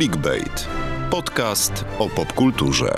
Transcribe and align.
Clickbait. 0.00 0.68
Podcast 1.10 1.84
o 1.98 2.08
popkulturze. 2.08 2.94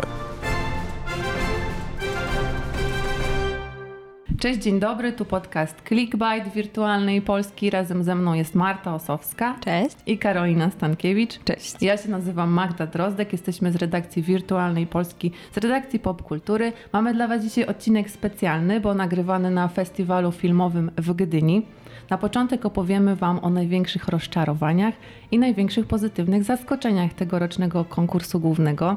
Cześć, 4.38 4.60
dzień 4.60 4.80
dobry, 4.80 5.12
tu 5.12 5.24
podcast 5.24 5.82
Clickbait 5.88 6.48
Wirtualnej 6.48 7.22
Polski. 7.22 7.70
Razem 7.70 8.04
ze 8.04 8.14
mną 8.14 8.34
jest 8.34 8.54
Marta 8.54 8.94
Osowska. 8.94 9.56
Cześć. 9.60 9.96
I 10.06 10.18
Karolina 10.18 10.70
Stankiewicz. 10.70 11.44
Cześć. 11.44 11.74
Ja 11.80 11.96
się 11.96 12.08
nazywam 12.08 12.50
Magda 12.50 12.86
Drozdek, 12.86 13.32
jesteśmy 13.32 13.72
z 13.72 13.76
redakcji 13.76 14.22
Wirtualnej 14.22 14.86
Polski, 14.86 15.32
z 15.52 15.58
redakcji 15.58 15.98
Popkultury. 15.98 16.72
Mamy 16.92 17.14
dla 17.14 17.28
Was 17.28 17.42
dzisiaj 17.42 17.66
odcinek 17.66 18.10
specjalny, 18.10 18.80
bo 18.80 18.94
nagrywany 18.94 19.50
na 19.50 19.68
festiwalu 19.68 20.32
filmowym 20.32 20.90
w 20.98 21.14
Gdyni. 21.14 21.62
Na 22.10 22.18
początek 22.18 22.66
opowiemy 22.66 23.16
Wam 23.16 23.38
o 23.42 23.50
największych 23.50 24.08
rozczarowaniach 24.08 24.94
i 25.30 25.38
największych 25.38 25.86
pozytywnych 25.86 26.44
zaskoczeniach 26.44 27.12
tegorocznego 27.14 27.84
konkursu 27.84 28.40
głównego. 28.40 28.96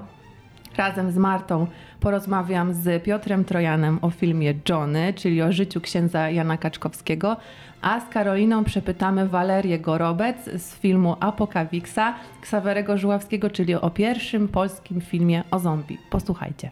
Razem 0.77 1.11
z 1.11 1.17
Martą 1.17 1.67
porozmawiam 1.99 2.73
z 2.73 3.03
Piotrem 3.03 3.45
Trojanem 3.45 3.99
o 4.01 4.09
filmie 4.09 4.53
Johnny, 4.69 5.13
czyli 5.13 5.41
o 5.41 5.51
życiu 5.51 5.81
księdza 5.81 6.29
Jana 6.29 6.57
Kaczkowskiego, 6.57 7.37
a 7.81 7.99
z 7.99 8.09
Karoliną 8.09 8.63
przepytamy 8.63 9.27
Walerię 9.27 9.79
Gorobec 9.79 10.45
z 10.45 10.75
filmu 10.75 11.15
Apokawiksa 11.19 12.15
Ksawerego 12.41 12.97
Żuławskiego, 12.97 13.49
czyli 13.49 13.75
o 13.75 13.89
pierwszym 13.89 14.47
polskim 14.47 15.01
filmie 15.01 15.43
o 15.51 15.59
zombie. 15.59 15.97
Posłuchajcie. 16.09 16.71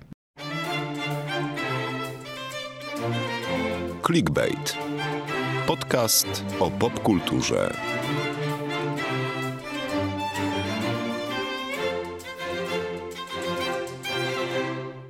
Clickbait. 4.05 4.92
Podcast 5.67 6.45
o 6.59 6.71
popkulturze. 6.71 7.73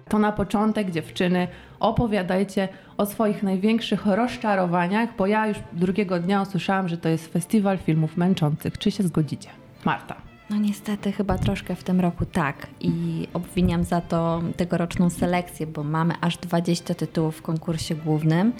To 0.09 0.19
na 0.19 0.31
początek, 0.31 0.91
dziewczyny, 0.91 1.47
opowiadajcie 1.79 2.67
o 2.97 3.05
swoich 3.05 3.43
największych 3.43 4.05
rozczarowaniach, 4.05 5.09
bo 5.17 5.27
ja 5.27 5.47
już 5.47 5.57
drugiego 5.73 6.19
dnia 6.19 6.41
usłyszałam, 6.41 6.89
że 6.89 6.97
to 6.97 7.09
jest 7.09 7.33
festiwal 7.33 7.77
filmów 7.77 8.17
męczących. 8.17 8.77
Czy 8.77 8.91
się 8.91 9.03
zgodzicie? 9.03 9.49
Marta. 9.85 10.32
No 10.53 10.59
niestety 10.59 11.11
chyba 11.11 11.37
troszkę 11.37 11.75
w 11.75 11.83
tym 11.83 11.99
roku 11.99 12.25
tak 12.25 12.67
i 12.79 13.27
obwiniam 13.33 13.83
za 13.83 14.01
to 14.01 14.41
tegoroczną 14.57 15.09
selekcję, 15.09 15.67
bo 15.67 15.83
mamy 15.83 16.13
aż 16.21 16.37
20 16.37 16.93
tytułów 16.93 17.37
w 17.37 17.41
konkursie 17.41 17.95
głównym 17.95 18.53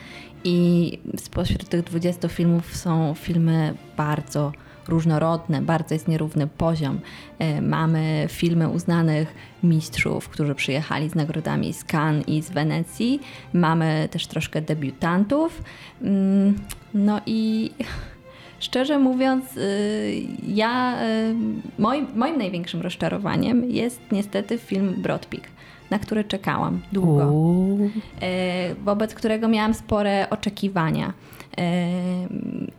i 0.44 1.00
spośród 1.18 1.70
tych 1.70 1.84
20 1.84 2.28
filmów 2.28 2.76
są 2.76 3.14
filmy 3.14 3.74
bardzo 3.98 4.52
różnorodne, 4.88 5.62
bardzo 5.62 5.96
jest 5.96 6.08
nierówny 6.08 6.48
poziom. 6.48 7.00
E, 7.40 7.62
mamy 7.62 8.26
filmy 8.30 8.70
uznanych 8.70 9.34
mistrzów, 9.64 10.30
którzy 10.30 10.56
przyjechali 10.56 11.10
z 11.10 11.16
nagrodami 11.16 11.74
z 11.74 11.84
Cannes 11.84 12.28
i 12.28 12.42
z 12.42 12.50
Wenecji. 12.50 13.20
Mamy 13.54 14.10
też 14.12 14.28
troszkę 14.28 14.62
debiutantów. 14.62 15.64
Mm, 16.02 16.56
no 16.94 17.22
i 17.26 17.72
szczerze 18.64 19.00
mówiąc, 19.00 19.58
y, 19.58 20.24
ja, 20.48 20.98
y, 21.04 21.36
moim, 21.80 22.08
moim 22.16 22.38
największym 22.38 22.82
rozczarowaniem 22.82 23.70
jest 23.72 24.02
niestety 24.12 24.58
film 24.58 24.94
Broadpeak 24.98 25.54
na 25.94 26.00
który 26.00 26.24
czekałam 26.24 26.82
długo, 26.92 27.32
Uuu. 27.32 27.90
e, 28.22 28.76
wobec 28.76 29.16
którego 29.16 29.48
miałam 29.48 29.74
spore 29.74 30.28
oczekiwania. 30.30 31.14
E, 31.58 31.88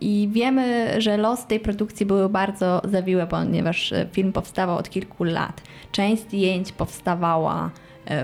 I 0.01 0.29
wiemy, 0.31 0.95
że 1.01 1.17
los 1.17 1.47
tej 1.47 1.59
produkcji 1.59 2.05
były 2.05 2.29
bardzo 2.29 2.81
zawiłe, 2.83 3.27
ponieważ 3.27 3.93
film 4.11 4.33
powstawał 4.33 4.77
od 4.77 4.89
kilku 4.89 5.23
lat. 5.23 5.61
Część 5.91 6.23
zdjęć 6.23 6.71
powstawała 6.71 7.71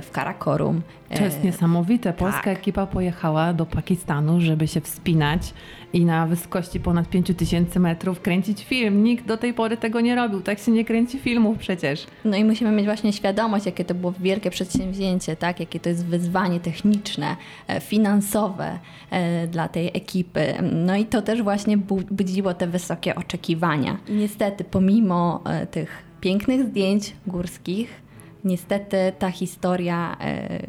w 0.01 0.11
Karakorum. 0.11 0.81
To 1.17 1.23
jest 1.23 1.39
E, 1.41 1.43
niesamowite. 1.45 2.13
Polska 2.13 2.41
tak. 2.43 2.57
ekipa 2.57 2.85
pojechała 2.87 3.53
do 3.53 3.65
Pakistanu, 3.65 4.41
żeby 4.41 4.67
się 4.67 4.81
wspinać 4.81 5.53
i 5.93 6.05
na 6.05 6.27
wysokości 6.27 6.79
ponad 6.79 7.09
5000 7.09 7.79
metrów 7.79 8.21
kręcić 8.21 8.63
film. 8.65 9.03
Nikt 9.03 9.25
do 9.25 9.37
tej 9.37 9.53
pory 9.53 9.77
tego 9.77 10.01
nie 10.01 10.15
robił. 10.15 10.41
Tak 10.41 10.59
się 10.59 10.71
nie 10.71 10.85
kręci 10.85 11.19
filmów 11.19 11.57
przecież. 11.57 12.07
No 12.25 12.37
i 12.37 12.43
musimy 12.45 12.71
mieć 12.71 12.85
właśnie 12.85 13.13
świadomość, 13.13 13.65
jakie 13.65 13.85
to 13.85 13.93
było 13.95 14.13
wielkie 14.19 14.49
przedsięwzięcie, 14.49 15.35
tak? 15.35 15.59
jakie 15.59 15.79
to 15.79 15.89
jest 15.89 16.05
wyzwanie 16.05 16.59
techniczne, 16.59 17.35
e, 17.67 17.79
finansowe 17.79 18.79
e, 19.11 19.47
dla 19.47 19.67
tej 19.67 19.87
ekipy. 19.87 20.53
No 20.85 20.95
i 20.95 21.05
to 21.05 21.21
też 21.21 21.41
właśnie 21.43 21.77
bu- 21.77 22.01
budziło 22.11 22.53
te 22.53 22.67
wysokie 22.67 23.15
oczekiwania. 23.15 23.97
I 24.07 24.13
niestety, 24.13 24.63
pomimo 24.63 25.41
e, 25.45 25.65
tych 25.65 26.03
pięknych 26.21 26.63
zdjęć 26.63 27.13
górskich, 27.27 28.00
niestety 28.43 28.97
ta 29.19 29.31
historia 29.31 30.17
e, 30.19 30.59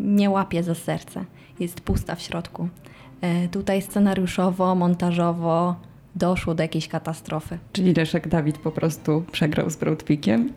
nie 0.00 0.30
łapie 0.30 0.62
za 0.62 0.74
serce. 0.74 1.24
Jest 1.60 1.80
pusta 1.80 2.14
w 2.14 2.22
środku. 2.22 2.68
E, 3.20 3.48
Tutaj 3.48 3.82
scenariuszowo, 3.82 4.74
montażowo 4.74 5.76
doszło 6.16 6.54
do 6.54 6.62
jakiejś 6.62 6.88
katastrofy. 6.88 7.58
Czyli 7.72 7.94
Leszek 7.94 8.28
Dawid 8.28 8.58
po 8.58 8.70
prostu 8.70 9.24
przegrał 9.32 9.70
z 9.70 9.76
Broadpeakiem. 9.76 10.52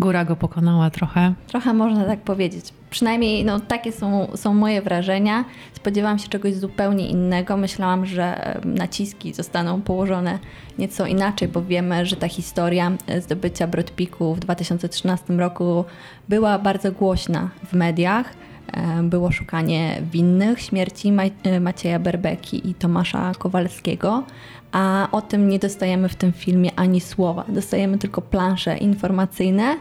Góra 0.00 0.24
go 0.24 0.36
pokonała 0.36 0.90
trochę. 0.90 1.34
Trochę 1.46 1.74
można 1.74 2.04
tak 2.04 2.20
powiedzieć. 2.20 2.64
Przynajmniej 2.90 3.44
no, 3.44 3.60
takie 3.60 3.92
są, 3.92 4.28
są 4.34 4.54
moje 4.54 4.82
wrażenia. 4.82 5.44
Spodziewałam 5.72 6.18
się 6.18 6.28
czegoś 6.28 6.54
zupełnie 6.54 7.08
innego. 7.08 7.56
Myślałam, 7.56 8.06
że 8.06 8.56
e, 8.56 8.60
naciski 8.64 9.34
zostaną 9.34 9.82
położone 9.82 10.38
nieco 10.78 11.06
inaczej, 11.06 11.48
bo 11.48 11.62
wiemy, 11.62 12.06
że 12.06 12.16
ta 12.16 12.28
historia 12.28 12.92
e, 13.06 13.20
zdobycia 13.20 13.66
Broadpeaku 13.66 14.34
w 14.34 14.40
2013 14.40 15.32
roku 15.32 15.84
była 16.28 16.58
bardzo 16.58 16.92
głośna 16.92 17.48
w 17.64 17.72
mediach. 17.72 18.34
E, 18.72 19.02
Było 19.02 19.32
szukanie 19.32 20.02
winnych 20.12 20.60
śmierci 20.60 21.12
e, 21.44 21.60
Macieja 21.60 21.98
Berbeki 21.98 22.70
i 22.70 22.74
Tomasza 22.74 23.32
Kowalskiego, 23.38 24.24
a 24.72 25.08
o 25.12 25.22
tym 25.22 25.48
nie 25.48 25.58
dostajemy 25.58 26.08
w 26.08 26.14
tym 26.14 26.32
filmie 26.32 26.70
ani 26.76 27.00
słowa. 27.00 27.44
Dostajemy 27.48 27.98
tylko 27.98 28.22
plansze 28.22 28.78
informacyjne 28.78 29.76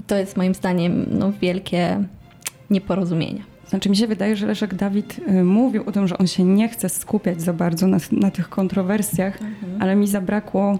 i 0.00 0.02
to 0.02 0.16
jest 0.16 0.36
moim 0.36 0.54
zdaniem 0.54 1.06
no, 1.10 1.32
wielkie 1.40 2.04
nieporozumienie. 2.70 3.42
Znaczy 3.68 3.90
mi 3.90 3.96
się 3.96 4.06
wydaje, 4.06 4.36
że 4.36 4.46
Leszek 4.46 4.74
Dawid 4.74 5.20
y, 5.28 5.44
mówił 5.44 5.82
o 5.86 5.92
tym, 5.92 6.08
że 6.08 6.18
on 6.18 6.26
się 6.26 6.44
nie 6.44 6.68
chce 6.68 6.88
skupiać 6.88 7.42
za 7.42 7.52
bardzo 7.52 7.86
na, 7.86 7.98
na 8.12 8.30
tych 8.30 8.48
kontrowersjach, 8.48 9.38
ale 9.80 9.96
mi 9.96 10.08
zabrakło 10.08 10.78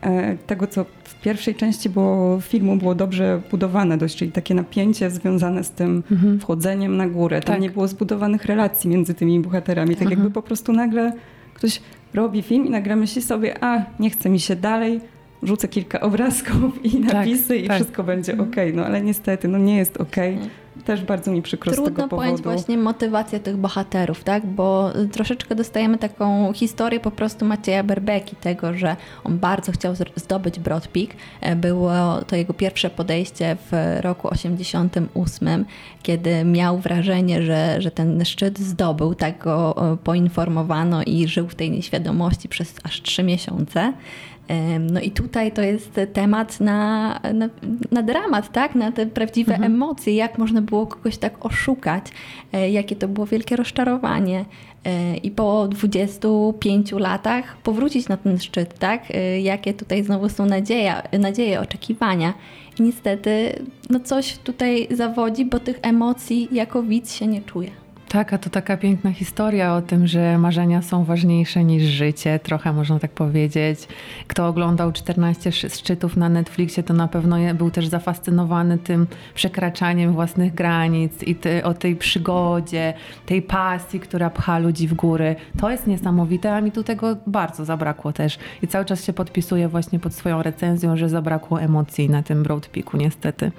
e, 0.00 0.36
tego, 0.36 0.66
co 0.66 0.84
pierwszej 1.22 1.54
części 1.54 1.88
było, 1.90 2.40
filmu 2.40 2.76
było 2.76 2.94
dobrze 2.94 3.40
budowane 3.50 3.98
dość, 3.98 4.16
czyli 4.16 4.32
takie 4.32 4.54
napięcie 4.54 5.10
związane 5.10 5.64
z 5.64 5.70
tym 5.70 6.02
wchodzeniem 6.40 6.96
na 6.96 7.08
górę. 7.08 7.40
Tam 7.40 7.54
Tak. 7.54 7.62
nie 7.62 7.70
było 7.70 7.88
zbudowanych 7.88 8.44
relacji 8.44 8.90
między 8.90 9.14
tymi 9.14 9.40
bohaterami. 9.40 9.96
Tak 9.96 10.10
jakby 10.10 10.30
po 10.30 10.42
prostu 10.42 10.72
nagle 10.72 11.12
ktoś 11.54 11.80
robi 12.14 12.42
film 12.42 12.66
i 12.66 12.70
nagle 12.70 12.96
myśli 12.96 13.22
sobie, 13.22 13.64
a 13.64 13.84
nie 14.00 14.10
chce 14.10 14.30
mi 14.30 14.40
się 14.40 14.56
dalej, 14.56 15.00
rzucę 15.42 15.68
kilka 15.68 16.00
obrazków 16.00 16.84
i 16.84 16.90
Tak, 16.90 17.12
napisy 17.14 17.56
i 17.56 17.66
tak. 17.68 17.76
wszystko 17.76 18.02
będzie 18.04 18.38
okej. 18.38 18.74
No 18.74 18.84
ale 18.86 19.00
niestety, 19.02 19.48
no 19.48 19.58
nie 19.58 19.76
jest 19.76 19.96
okej. 19.96 20.38
Też 20.84 21.02
bardzo 21.02 21.30
mi 21.30 21.42
przykro 21.42 21.72
z 21.72 21.74
Trudno 21.74 21.96
tego 21.96 22.08
pojąć 22.08 22.40
powodu. 22.40 22.58
właśnie 22.58 22.78
motywację 22.78 23.40
tych 23.40 23.56
bohaterów, 23.56 24.24
tak? 24.24 24.46
Bo 24.46 24.96
y, 24.96 25.08
troszeczkę 25.08 25.54
dostajemy 25.54 25.98
taką 25.98 26.52
historię 26.52 27.00
po 27.00 27.10
prostu 27.10 27.44
Macieja 27.44 27.82
Berbeki, 27.82 28.36
tego, 28.36 28.74
że 28.74 28.96
on 29.24 29.38
bardzo 29.38 29.72
chciał 29.72 29.94
zdobyć 30.16 30.60
Broad 30.60 30.88
Peak. 30.88 31.08
Było 31.56 32.22
to 32.26 32.36
jego 32.36 32.54
pierwsze 32.54 32.90
podejście 32.90 33.56
w 33.70 33.98
roku 34.00 34.28
88, 34.28 35.64
kiedy 36.02 36.44
miał 36.44 36.78
wrażenie, 36.78 37.42
że, 37.42 37.82
że 37.82 37.90
ten 37.90 38.24
szczyt 38.24 38.58
zdobył, 38.58 39.14
tak 39.14 39.38
go 39.38 39.92
e, 39.92 39.96
poinformowano 39.96 41.02
i 41.02 41.28
żył 41.28 41.48
w 41.48 41.54
tej 41.54 41.70
nieświadomości 41.70 42.48
przez 42.48 42.74
aż 42.84 43.02
trzy 43.02 43.22
miesiące. 43.22 43.92
No 44.80 45.00
i 45.00 45.10
tutaj 45.10 45.52
to 45.52 45.62
jest 45.62 46.00
temat 46.12 46.60
na, 46.60 47.20
na, 47.34 47.48
na 47.90 48.02
dramat, 48.02 48.52
tak? 48.52 48.74
na 48.74 48.92
te 48.92 49.06
prawdziwe 49.06 49.54
emocje, 49.54 50.14
jak 50.14 50.38
można 50.38 50.62
było 50.62 50.86
kogoś 50.86 51.18
tak 51.18 51.46
oszukać, 51.46 52.04
e, 52.52 52.70
jakie 52.70 52.96
to 52.96 53.08
było 53.08 53.26
wielkie 53.26 53.56
rozczarowanie. 53.56 54.44
E, 54.84 55.16
I 55.16 55.30
po 55.30 55.68
25 55.68 56.92
latach 56.92 57.56
powrócić 57.56 58.08
na 58.08 58.16
ten 58.16 58.38
szczyt, 58.38 58.78
tak? 58.78 59.02
E, 59.10 59.40
Jakie 59.40 59.74
tutaj 59.74 60.04
znowu 60.04 60.28
są 60.28 60.46
nadzieje, 60.46 60.94
nadzieje 61.18 61.60
oczekiwania. 61.60 62.34
I 62.78 62.82
niestety 62.82 63.62
no 63.90 64.00
coś 64.00 64.38
tutaj 64.38 64.88
zawodzi, 64.90 65.44
bo 65.44 65.60
tych 65.60 65.78
emocji 65.82 66.48
jako 66.52 66.82
widz 66.82 67.12
się 67.14 67.26
nie 67.26 67.42
czuje. 67.42 67.81
Tak, 68.12 68.32
a 68.32 68.38
to 68.38 68.50
taka 68.50 68.76
piękna 68.76 69.12
historia 69.12 69.74
o 69.74 69.82
tym, 69.82 70.06
że 70.06 70.38
marzenia 70.38 70.82
są 70.82 71.04
ważniejsze 71.04 71.64
niż 71.64 71.82
życie, 71.82 72.40
trochę 72.42 72.72
można 72.72 72.98
tak 72.98 73.10
powiedzieć. 73.10 73.88
Kto 74.26 74.48
oglądał 74.48 74.92
14 74.92 75.52
szczytów 75.52 76.16
na 76.16 76.28
Netflixie, 76.28 76.82
to 76.82 76.94
na 76.94 77.08
pewno 77.08 77.36
był 77.54 77.70
też 77.70 77.86
zafascynowany 77.86 78.78
tym 78.78 79.06
przekraczaniem 79.34 80.12
własnych 80.12 80.54
granic 80.54 81.22
i 81.22 81.34
ty, 81.34 81.64
o 81.64 81.74
tej 81.74 81.96
przygodzie, 81.96 82.94
tej 83.26 83.42
pasji, 83.42 84.00
która 84.00 84.30
pcha 84.30 84.58
ludzi 84.58 84.88
w 84.88 84.94
góry. 84.94 85.36
To 85.60 85.70
jest 85.70 85.86
niesamowite, 85.86 86.54
a 86.54 86.60
mi 86.60 86.72
tu 86.72 86.84
tego 86.84 87.16
bardzo 87.26 87.64
zabrakło 87.64 88.12
też. 88.12 88.38
I 88.62 88.68
cały 88.68 88.84
czas 88.84 89.04
się 89.04 89.12
podpisuję 89.12 89.68
właśnie 89.68 89.98
pod 89.98 90.14
swoją 90.14 90.42
recenzją, 90.42 90.96
że 90.96 91.08
zabrakło 91.08 91.60
emocji 91.60 92.10
na 92.10 92.22
tym 92.22 92.42
Broad 92.42 92.66
Peaku 92.66 92.96
niestety. 92.96 93.52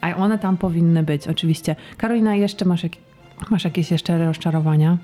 A 0.00 0.16
one 0.16 0.38
tam 0.38 0.56
powinny 0.56 1.02
być, 1.02 1.28
oczywiście. 1.28 1.76
Karolina, 1.96 2.34
jeszcze 2.34 2.64
masz, 2.64 2.82
jak, 2.82 2.92
masz 3.50 3.64
jakieś 3.64 3.90
jeszcze 3.90 4.24
rozczarowania? 4.24 4.98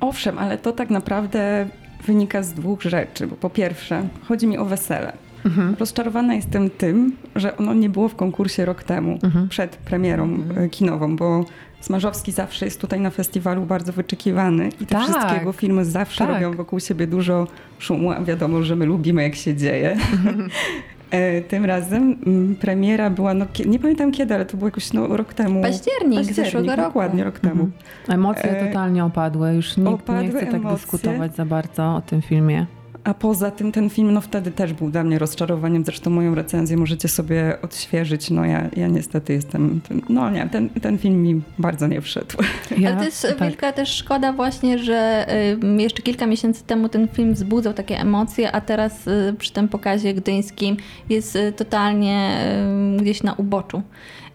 Owszem, 0.00 0.38
ale 0.38 0.58
to 0.58 0.72
tak 0.72 0.90
naprawdę 0.90 1.68
wynika 2.06 2.42
z 2.42 2.52
dwóch 2.52 2.82
rzeczy. 2.82 3.26
Bo 3.26 3.36
po 3.36 3.50
pierwsze, 3.50 4.08
chodzi 4.28 4.46
mi 4.46 4.58
o 4.58 4.64
wesele. 4.64 5.12
Mhm. 5.44 5.76
Rozczarowana 5.78 6.34
jestem 6.34 6.70
tym, 6.70 7.16
że 7.36 7.56
ono 7.56 7.74
nie 7.74 7.88
było 7.88 8.08
w 8.08 8.14
konkursie 8.14 8.64
rok 8.64 8.84
temu, 8.84 9.18
mhm. 9.22 9.48
przed 9.48 9.76
premierą 9.76 10.24
mhm. 10.24 10.70
kinową, 10.70 11.16
bo 11.16 11.44
Smarzowski 11.80 12.32
zawsze 12.32 12.64
jest 12.64 12.80
tutaj 12.80 13.00
na 13.00 13.10
festiwalu 13.10 13.66
bardzo 13.66 13.92
wyczekiwany 13.92 14.68
i 14.80 14.86
te 14.86 14.94
tak. 14.94 15.02
wszystkie 15.02 15.34
jego 15.34 15.52
filmy 15.52 15.84
zawsze 15.84 16.18
tak. 16.18 16.28
robią 16.34 16.56
wokół 16.56 16.80
siebie 16.80 17.06
dużo 17.06 17.46
szumu, 17.78 18.10
a 18.10 18.20
wiadomo, 18.20 18.62
że 18.62 18.76
my 18.76 18.86
lubimy 18.86 19.22
jak 19.22 19.34
się 19.34 19.56
dzieje. 19.56 19.96
E, 21.10 21.40
tym 21.42 21.64
razem 21.64 22.16
mm, 22.26 22.56
premiera 22.56 23.10
była, 23.10 23.34
no, 23.34 23.46
nie 23.66 23.78
pamiętam 23.78 24.12
kiedy, 24.12 24.34
ale 24.34 24.46
to 24.46 24.56
było 24.56 24.68
jakoś 24.68 24.92
no, 24.92 25.16
rok 25.16 25.34
temu. 25.34 25.62
Październik, 25.62 26.18
Październik 26.18 26.34
zeszłego 26.34 26.76
roku. 26.76 26.88
Dokładnie, 26.88 27.24
rok 27.24 27.40
temu. 27.40 27.64
Mhm. 27.64 27.72
Emocje 28.08 28.50
e, 28.50 28.66
totalnie 28.66 29.04
opadły. 29.04 29.54
Już 29.54 29.76
nikt 29.76 29.88
Opadły 29.88 30.22
nie 30.22 30.28
chce 30.28 30.46
tak 30.46 30.54
emocje. 30.54 30.76
dyskutować 30.76 31.36
za 31.36 31.44
bardzo 31.44 31.96
o 31.96 32.00
tym 32.00 32.22
filmie. 32.22 32.66
A 33.06 33.14
poza 33.14 33.50
tym 33.50 33.72
ten 33.72 33.90
film, 33.90 34.12
no 34.12 34.20
wtedy 34.20 34.50
też 34.50 34.72
był 34.72 34.90
dla 34.90 35.04
mnie 35.04 35.18
rozczarowaniem. 35.18 35.84
Zresztą 35.84 36.10
moją 36.10 36.34
recenzję 36.34 36.76
możecie 36.76 37.08
sobie 37.08 37.58
odświeżyć. 37.62 38.30
No 38.30 38.44
ja, 38.44 38.68
ja 38.76 38.86
niestety 38.86 39.32
jestem, 39.32 39.80
no 40.08 40.30
nie, 40.30 40.48
ten, 40.48 40.68
ten 40.68 40.98
film 40.98 41.22
mi 41.22 41.42
bardzo 41.58 41.86
nie 41.86 42.00
wszedł. 42.00 42.36
Ja, 42.78 42.88
Ale 42.88 42.98
to 42.98 43.04
jest 43.04 43.22
tak. 43.22 43.40
wielka 43.40 43.72
też 43.72 43.88
szkoda 43.88 44.32
właśnie, 44.32 44.78
że 44.78 45.26
y, 45.76 45.82
jeszcze 45.82 46.02
kilka 46.02 46.26
miesięcy 46.26 46.64
temu 46.64 46.88
ten 46.88 47.08
film 47.08 47.34
wzbudzał 47.34 47.74
takie 47.74 48.00
emocje, 48.00 48.52
a 48.52 48.60
teraz 48.60 49.06
y, 49.06 49.34
przy 49.38 49.52
tym 49.52 49.68
pokazie 49.68 50.14
gdyńskim 50.14 50.76
jest 51.08 51.36
y, 51.36 51.52
totalnie 51.52 52.36
gdzieś 52.98 53.22
na 53.22 53.32
uboczu. 53.32 53.82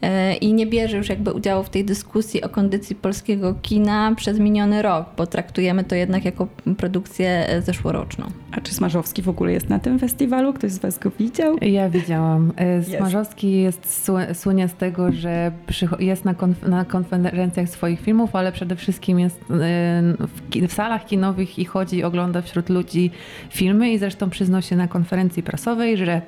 E, 0.01 0.33
i 0.33 0.53
nie 0.53 0.67
bierze 0.67 0.97
już 0.97 1.09
jakby 1.09 1.33
udziału 1.33 1.63
w 1.63 1.69
tej 1.69 1.85
dyskusji 1.85 2.43
o 2.43 2.49
kondycji 2.49 2.95
polskiego 2.95 3.55
kina 3.61 4.13
przez 4.15 4.39
miniony 4.39 4.81
rok, 4.81 5.05
bo 5.17 5.27
traktujemy 5.27 5.83
to 5.83 5.95
jednak 5.95 6.25
jako 6.25 6.47
produkcję 6.77 7.49
e, 7.49 7.61
zeszłoroczną. 7.61 8.25
A 8.51 8.61
czy 8.61 8.73
Smarzowski 8.73 9.21
w 9.21 9.29
ogóle 9.29 9.51
jest 9.51 9.69
na 9.69 9.79
tym 9.79 9.99
festiwalu? 9.99 10.53
Ktoś 10.53 10.71
z 10.71 10.79
Was 10.79 10.99
go 10.99 11.11
widział? 11.19 11.57
Ja 11.61 11.89
widziałam. 11.89 12.53
E, 12.55 12.83
Smarzowski 12.83 13.51
jest, 13.61 14.09
słynie 14.33 14.67
z 14.67 14.73
tego, 14.73 15.11
że 15.11 15.51
jest 15.99 16.25
na, 16.25 16.33
konf 16.33 16.63
na 16.63 16.85
konferencjach 16.85 17.69
swoich 17.69 18.01
filmów, 18.01 18.35
ale 18.35 18.51
przede 18.51 18.75
wszystkim 18.75 19.19
jest 19.19 19.39
w, 19.49 20.67
w 20.67 20.73
salach 20.73 21.05
kinowych 21.05 21.59
i 21.59 21.65
chodzi, 21.65 22.03
ogląda 22.03 22.41
wśród 22.41 22.69
ludzi 22.69 23.11
filmy 23.49 23.91
i 23.91 23.97
zresztą 23.99 24.29
przyznał 24.29 24.61
się 24.61 24.75
na 24.75 24.87
konferencji 24.87 25.43
prasowej, 25.43 25.97
że 25.97 26.21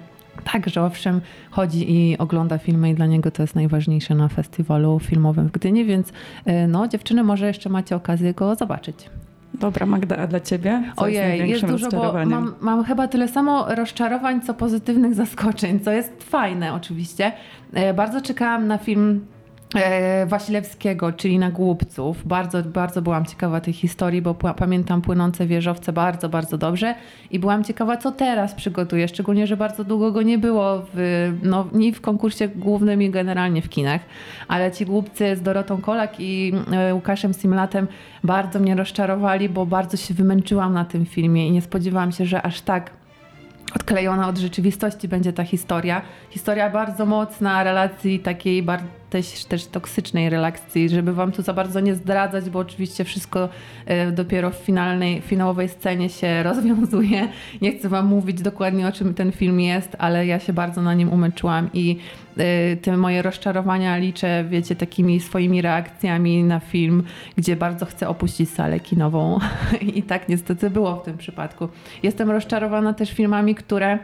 tak, 0.43 0.69
że 0.69 0.83
owszem, 0.83 1.21
chodzi 1.51 1.91
i 1.91 2.17
ogląda 2.17 2.57
filmy 2.57 2.89
i 2.89 2.95
dla 2.95 3.05
niego 3.05 3.31
to 3.31 3.43
jest 3.43 3.55
najważniejsze 3.55 4.15
na 4.15 4.27
festiwalu 4.27 4.99
filmowym 4.99 5.47
w 5.47 5.51
Gdyni, 5.51 5.85
więc 5.85 6.09
y, 6.09 6.13
no 6.67 6.87
dziewczyny, 6.87 7.23
może 7.23 7.47
jeszcze 7.47 7.69
macie 7.69 7.95
okazję 7.95 8.33
go 8.33 8.55
zobaczyć. 8.55 9.09
Dobra, 9.53 9.85
Magda, 9.85 10.17
a 10.17 10.27
dla 10.27 10.39
ciebie? 10.39 10.83
Co 10.95 11.01
Ojej, 11.01 11.39
jest, 11.39 11.49
jest 11.49 11.65
dużo, 11.65 11.89
bo 11.89 12.13
mam, 12.25 12.55
mam, 12.61 12.83
chyba 12.83 13.07
tyle 13.07 13.27
samo 13.27 13.75
rozczarowań, 13.75 14.41
co 14.41 14.53
pozytywnych 14.53 15.13
zaskoczeń, 15.13 15.79
co 15.79 15.91
jest 15.91 16.23
fajne 16.23 16.73
oczywiście. 16.73 17.31
Y, 17.91 17.93
bardzo 17.93 18.21
czekałam 18.21 18.67
na 18.67 18.77
film 18.77 19.25
E, 19.25 19.42
Wasilewskiego, 20.25 21.11
czyli 21.11 21.39
na 21.39 21.51
głupców. 21.51 22.27
Bardzo, 22.27 22.63
bardzo 22.63 23.01
byłam 23.01 23.25
ciekawa 23.25 23.61
tej 23.61 23.73
historii, 23.73 24.21
bo 24.21 24.33
pamiętam 24.33 25.01
płynące 25.01 25.47
wieżowce 25.47 25.93
bardzo, 25.93 26.29
bardzo 26.29 26.57
dobrze 26.57 26.95
i 27.31 27.39
byłam 27.39 27.63
ciekawa, 27.63 27.97
co 27.97 28.11
teraz 28.11 28.53
przygotuje, 28.53 29.07
szczególnie, 29.07 29.47
że 29.47 29.57
bardzo 29.57 29.83
długo 29.83 30.11
go 30.11 30.21
nie 30.21 30.37
było 30.37 30.85
w, 30.93 31.31
no, 31.43 31.67
ni 31.73 31.93
w 31.93 32.01
konkursie 32.01 32.47
głównym 32.47 33.01
i 33.01 33.09
generalnie 33.09 33.61
w 33.61 33.69
kinach, 33.69 34.01
ale 34.47 34.71
ci 34.71 34.85
głupcy 34.85 35.35
z 35.35 35.41
Dorotą 35.41 35.81
Kolak 35.81 36.19
i 36.19 36.53
e, 36.71 36.95
Łukaszem 36.95 37.33
Simlatem 37.33 37.87
bardzo 38.23 38.59
mnie 38.59 38.75
rozczarowali, 38.75 39.49
bo 39.49 39.65
bardzo 39.65 39.97
się 39.97 40.13
wymęczyłam 40.13 40.73
na 40.73 40.85
tym 40.85 41.05
filmie 41.05 41.47
i 41.47 41.51
nie 41.51 41.61
spodziewałam 41.61 42.11
się, 42.11 42.25
że 42.25 42.41
aż 42.41 42.61
tak 42.61 42.91
odklejona 43.75 44.27
od 44.27 44.37
rzeczywistości 44.37 45.07
będzie 45.07 45.33
ta 45.33 45.43
historia. 45.43 46.01
Historia 46.29 46.69
bardzo 46.69 47.05
mocna, 47.05 47.63
relacji 47.63 48.19
takiej 48.19 48.63
bardzo 48.63 49.02
też, 49.13 49.45
też 49.45 49.65
toksycznej 49.65 50.29
relacji, 50.29 50.89
żeby 50.89 51.13
wam 51.13 51.31
tu 51.31 51.41
za 51.41 51.53
bardzo 51.53 51.79
nie 51.79 51.95
zdradzać, 51.95 52.49
bo 52.49 52.59
oczywiście 52.59 53.03
wszystko 53.03 53.49
e, 53.85 54.11
dopiero 54.11 54.49
w 54.49 54.55
finalnej, 54.55 55.21
finałowej 55.21 55.69
scenie 55.69 56.09
się 56.09 56.43
rozwiązuje. 56.49 57.27
Nie 57.61 57.71
chcę 57.71 57.89
wam 57.89 58.05
mówić 58.05 58.41
dokładnie 58.41 58.87
o 58.87 58.91
czym 58.91 59.13
ten 59.13 59.31
film 59.31 59.59
jest, 59.59 59.95
ale 59.99 60.25
ja 60.25 60.39
się 60.39 60.53
bardzo 60.53 60.81
na 60.81 60.93
nim 60.93 61.13
umęczyłam 61.13 61.69
i 61.73 61.97
e, 62.37 62.75
te 62.75 62.97
moje 62.97 63.21
rozczarowania 63.21 63.97
liczę, 63.97 64.45
wiecie, 64.49 64.75
takimi 64.75 65.19
swoimi 65.19 65.61
reakcjami 65.61 66.43
na 66.43 66.59
film, 66.59 67.03
gdzie 67.37 67.55
bardzo 67.55 67.85
chcę 67.85 68.07
opuścić 68.07 68.49
salę 68.49 68.79
kinową. 68.79 69.39
I 69.95 70.03
tak 70.03 70.29
niestety 70.29 70.69
było 70.69 70.95
w 70.95 71.03
tym 71.03 71.17
przypadku. 71.17 71.69
Jestem 72.03 72.31
rozczarowana 72.31 72.93
też 72.93 73.11
filmami, 73.11 73.55
które 73.55 73.99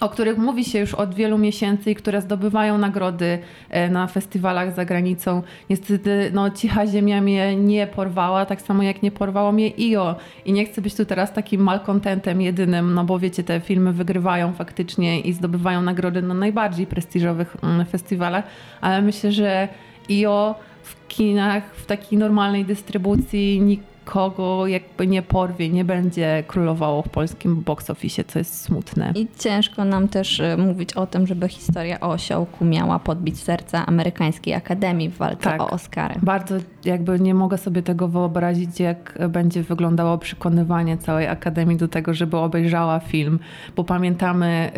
o 0.00 0.08
których 0.08 0.38
mówi 0.38 0.64
się 0.64 0.78
już 0.78 0.94
od 0.94 1.14
wielu 1.14 1.38
miesięcy 1.38 1.90
i 1.90 1.94
które 1.94 2.20
zdobywają 2.20 2.78
nagrody 2.78 3.38
e, 3.70 3.90
na 3.90 4.06
festiwalach 4.06 4.74
za 4.74 4.84
granicą. 4.84 5.42
Niestety 5.70 6.30
no, 6.34 6.50
Cicha 6.50 6.86
Ziemia 6.86 7.20
mnie 7.20 7.56
nie 7.56 7.86
porwała, 7.86 8.46
tak 8.46 8.62
samo 8.62 8.82
jak 8.82 9.02
nie 9.02 9.10
porwało 9.10 9.52
mnie 9.52 9.70
IO. 9.78 10.16
I 10.44 10.52
nie 10.52 10.64
chcę 10.64 10.82
być 10.82 10.94
tu 10.94 11.04
teraz 11.04 11.32
takim 11.32 11.60
malkontentem 11.60 12.40
jedynym, 12.40 12.94
no 12.94 13.04
bo 13.04 13.18
wiecie, 13.18 13.44
te 13.44 13.60
filmy 13.60 13.92
wygrywają 13.92 14.52
faktycznie 14.52 15.20
i 15.20 15.32
zdobywają 15.32 15.82
nagrody 15.82 16.22
na 16.22 16.34
najbardziej 16.34 16.86
prestiżowych 16.86 17.56
mm, 17.62 17.86
festiwalach, 17.86 18.44
ale 18.80 19.02
myślę, 19.02 19.32
że 19.32 19.68
IO 20.10 20.54
w 20.82 21.08
kinach, 21.08 21.74
w 21.74 21.86
takiej 21.86 22.18
normalnej 22.18 22.64
dystrybucji 22.64 23.60
nikt 23.60 23.89
kogo 24.04 24.66
jakby 24.66 25.06
nie 25.06 25.22
porwie, 25.22 25.68
nie 25.68 25.84
będzie 25.84 26.44
królowało 26.46 27.02
w 27.02 27.08
polskim 27.08 27.62
box 27.62 27.90
office, 27.90 28.24
co 28.24 28.38
jest 28.38 28.60
smutne. 28.60 29.12
I 29.14 29.26
ciężko 29.38 29.84
nam 29.84 30.08
też 30.08 30.40
e, 30.40 30.56
mówić 30.56 30.94
o 30.94 31.06
tym, 31.06 31.26
żeby 31.26 31.48
historia 31.48 32.00
o 32.00 32.08
osiołku 32.08 32.64
miała 32.64 32.98
podbić 32.98 33.42
serca 33.42 33.86
amerykańskiej 33.86 34.54
akademii 34.54 35.08
w 35.08 35.16
walce 35.16 35.42
tak. 35.42 35.62
o 35.62 35.70
Oscary. 35.70 36.14
Bardzo 36.22 36.54
jakby 36.84 37.20
nie 37.20 37.34
mogę 37.34 37.58
sobie 37.58 37.82
tego 37.82 38.08
wyobrazić, 38.08 38.80
jak 38.80 39.18
będzie 39.28 39.62
wyglądało 39.62 40.18
przekonywanie 40.18 40.98
całej 40.98 41.28
akademii 41.28 41.76
do 41.76 41.88
tego, 41.88 42.14
żeby 42.14 42.36
obejrzała 42.36 43.00
film, 43.00 43.38
bo 43.76 43.84
pamiętamy, 43.84 44.70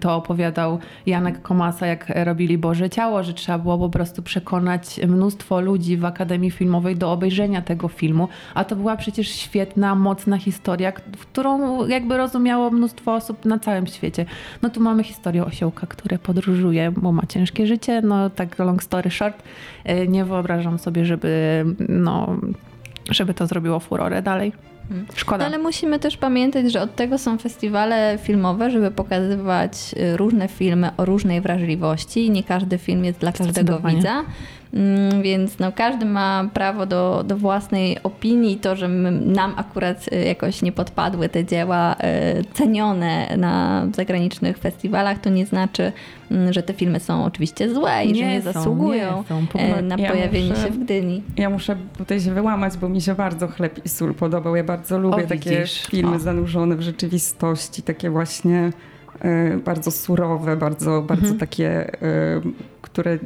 to 0.00 0.16
opowiadał 0.16 0.78
Janek 1.06 1.42
Komasa, 1.42 1.86
jak 1.86 2.12
robili 2.24 2.58
Boże 2.58 2.90
Ciało, 2.90 3.22
że 3.22 3.34
trzeba 3.34 3.58
było 3.58 3.78
po 3.78 3.88
prostu 3.88 4.22
przekonać 4.22 5.00
mnóstwo 5.08 5.60
ludzi 5.60 5.96
w 5.96 6.04
Akademii 6.04 6.50
Filmowej 6.50 6.96
do 6.96 7.12
obejrzenia 7.12 7.62
tego 7.62 7.88
filmu, 7.88 8.28
a 8.54 8.63
to 8.64 8.74
to 8.74 8.78
była 8.80 8.96
przecież 8.96 9.28
świetna, 9.28 9.94
mocna 9.94 10.38
historia, 10.38 10.92
którą 10.92 11.86
jakby 11.86 12.16
rozumiało 12.16 12.70
mnóstwo 12.70 13.14
osób 13.14 13.44
na 13.44 13.58
całym 13.58 13.86
świecie. 13.86 14.26
No 14.62 14.70
tu 14.70 14.80
mamy 14.80 15.04
historię 15.04 15.44
osiołka, 15.44 15.86
który 15.86 16.18
podróżuje, 16.18 16.90
bo 16.90 17.12
ma 17.12 17.22
ciężkie 17.28 17.66
życie, 17.66 18.02
no 18.02 18.30
tak 18.30 18.58
long 18.58 18.82
story 18.82 19.10
short, 19.10 19.42
e, 19.84 20.06
nie 20.06 20.24
wyobrażam 20.24 20.78
sobie, 20.78 21.04
żeby 21.04 21.64
no, 21.88 22.36
żeby 23.10 23.34
to 23.34 23.46
zrobiło 23.46 23.80
furorę 23.80 24.22
dalej. 24.22 24.52
Hmm. 24.88 25.06
Szkoda. 25.14 25.38
No 25.38 25.44
ale 25.44 25.58
musimy 25.58 25.98
też 25.98 26.16
pamiętać, 26.16 26.72
że 26.72 26.82
od 26.82 26.96
tego 26.96 27.18
są 27.18 27.38
festiwale 27.38 28.18
filmowe, 28.22 28.70
żeby 28.70 28.90
pokazywać 28.90 29.72
y, 29.96 30.16
różne 30.16 30.48
filmy 30.48 30.90
o 30.96 31.04
różnej 31.04 31.40
wrażliwości. 31.40 32.30
Nie 32.30 32.42
każdy 32.42 32.78
film 32.78 33.04
jest 33.04 33.18
dla 33.18 33.32
każdego 33.32 33.80
widza. 33.80 34.24
Mm, 34.74 35.22
więc 35.22 35.58
no, 35.58 35.72
każdy 35.72 36.04
ma 36.04 36.48
prawo 36.54 36.86
do, 36.86 37.24
do 37.26 37.36
własnej 37.36 38.02
opinii. 38.02 38.56
To, 38.56 38.76
że 38.76 38.88
my, 38.88 39.10
nam 39.10 39.54
akurat 39.56 40.12
y, 40.12 40.24
jakoś 40.24 40.62
nie 40.62 40.72
podpadły 40.72 41.28
te 41.28 41.44
dzieła 41.44 41.94
y, 41.94 42.44
cenione 42.54 43.36
na 43.36 43.86
zagranicznych 43.94 44.58
festiwalach, 44.58 45.18
to 45.18 45.30
nie 45.30 45.46
znaczy, 45.46 45.92
mm, 46.30 46.52
że 46.52 46.62
te 46.62 46.72
filmy 46.72 47.00
są 47.00 47.24
oczywiście 47.24 47.74
złe 47.74 48.04
i 48.04 48.12
nie 48.12 48.14
że 48.14 48.26
nie 48.26 48.42
są, 48.42 48.52
zasługują 48.52 49.24
nie 49.54 49.82
na 49.82 49.96
ja 49.96 50.10
pojawienie 50.10 50.48
muszę, 50.48 50.62
się 50.62 50.70
w 50.70 50.78
Gdyni. 50.78 51.22
Ja 51.36 51.50
muszę 51.50 51.76
tutaj 51.98 52.20
się 52.20 52.34
wyłamać, 52.34 52.76
bo 52.76 52.88
mi 52.88 53.00
się 53.00 53.14
bardzo 53.14 53.48
chleb 53.48 53.84
i 53.84 53.88
sól 53.88 54.14
podobał. 54.14 54.56
Ja 54.56 54.64
bardzo 54.64 54.98
lubię 54.98 55.24
o, 55.24 55.26
takie 55.26 55.64
filmy 55.66 56.16
o. 56.16 56.18
zanurzone 56.18 56.76
w 56.76 56.82
rzeczywistości, 56.82 57.82
takie 57.82 58.10
właśnie 58.10 58.68
y, 58.68 58.93
bardzo 59.64 59.90
surowe, 59.90 60.56
bardzo, 60.56 61.02
bardzo 61.02 61.22
mhm. 61.22 61.38
takie 61.38 61.90
które 62.94 63.18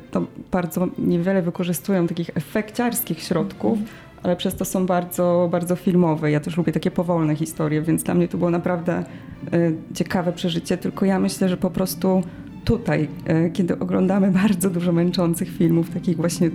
bardzo 0.51 0.89
niewiele 0.99 1.43
wykorzystują 1.43 2.07
takich 2.07 2.31
efekciarskich 2.35 3.23
środków, 3.23 3.79
ale 4.23 4.37
przez 4.37 4.55
to 4.55 4.65
są 4.65 4.87
bardzo, 4.87 5.49
bardzo 5.53 5.77
filmowe. 5.77 6.31
Ja 6.31 6.41
też 6.41 6.57
lubię 6.57 6.73
takie 6.73 6.91
powolne 6.91 7.37
historie, 7.37 7.83
więc 7.83 8.03
dla 8.03 8.15
mnie 8.15 8.29
to 8.29 8.39
było 8.39 8.51
naprawdę 8.51 9.05
y, 9.55 9.77
ciekawe 9.95 10.33
przeżycie. 10.33 10.77
Tylko 10.77 11.07
ja 11.07 11.19
myślę, 11.19 11.49
że 11.49 11.57
po 11.57 11.71
prostu 11.71 12.23
tutaj, 12.69 13.09
e, 13.27 13.51
kiedy 13.51 13.79
oglądamy 13.79 14.31
bardzo 14.31 14.71
dużo 14.71 14.93
męczących 14.93 15.57
filmów, 15.57 15.91
takich 15.91 16.17
właśnie 16.17 16.51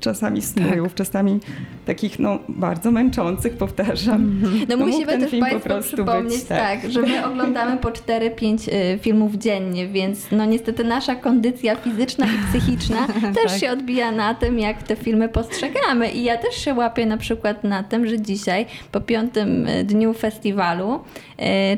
czasami 0.00 0.42
snujów, 0.42 0.88
tak. 0.88 0.94
czasami 0.94 1.40
takich 1.86 2.18
no, 2.18 2.38
bardzo 2.48 2.90
męczących, 2.90 3.52
powtarzam. 3.52 4.40
No 4.68 4.76
musimy 4.76 5.18
też 5.18 5.30
Państwu 5.40 5.70
przypomnieć, 5.82 6.34
być, 6.34 6.44
tak. 6.44 6.82
tak. 6.82 6.90
że 6.90 7.02
my 7.02 7.26
oglądamy 7.26 7.76
po 7.76 7.88
4-5 7.88 8.68
e, 8.72 8.98
filmów 8.98 9.34
dziennie, 9.34 9.88
więc 9.88 10.26
no 10.32 10.44
niestety 10.44 10.84
nasza 10.84 11.14
kondycja 11.14 11.76
fizyczna 11.76 12.26
i 12.26 12.50
psychiczna 12.50 13.06
też 13.42 13.52
tak. 13.52 13.60
się 13.60 13.70
odbija 13.70 14.12
na 14.12 14.34
tym, 14.34 14.58
jak 14.58 14.82
te 14.82 14.96
filmy 14.96 15.28
postrzegamy. 15.28 16.10
I 16.10 16.24
ja 16.24 16.38
też 16.38 16.54
się 16.54 16.74
łapię 16.74 17.06
na 17.06 17.16
przykład 17.16 17.64
na 17.64 17.82
tym, 17.82 18.06
że 18.06 18.20
dzisiaj 18.20 18.66
po 18.92 19.00
piątym 19.00 19.66
e, 19.66 19.84
dniu 19.84 20.14
festiwalu 20.14 21.00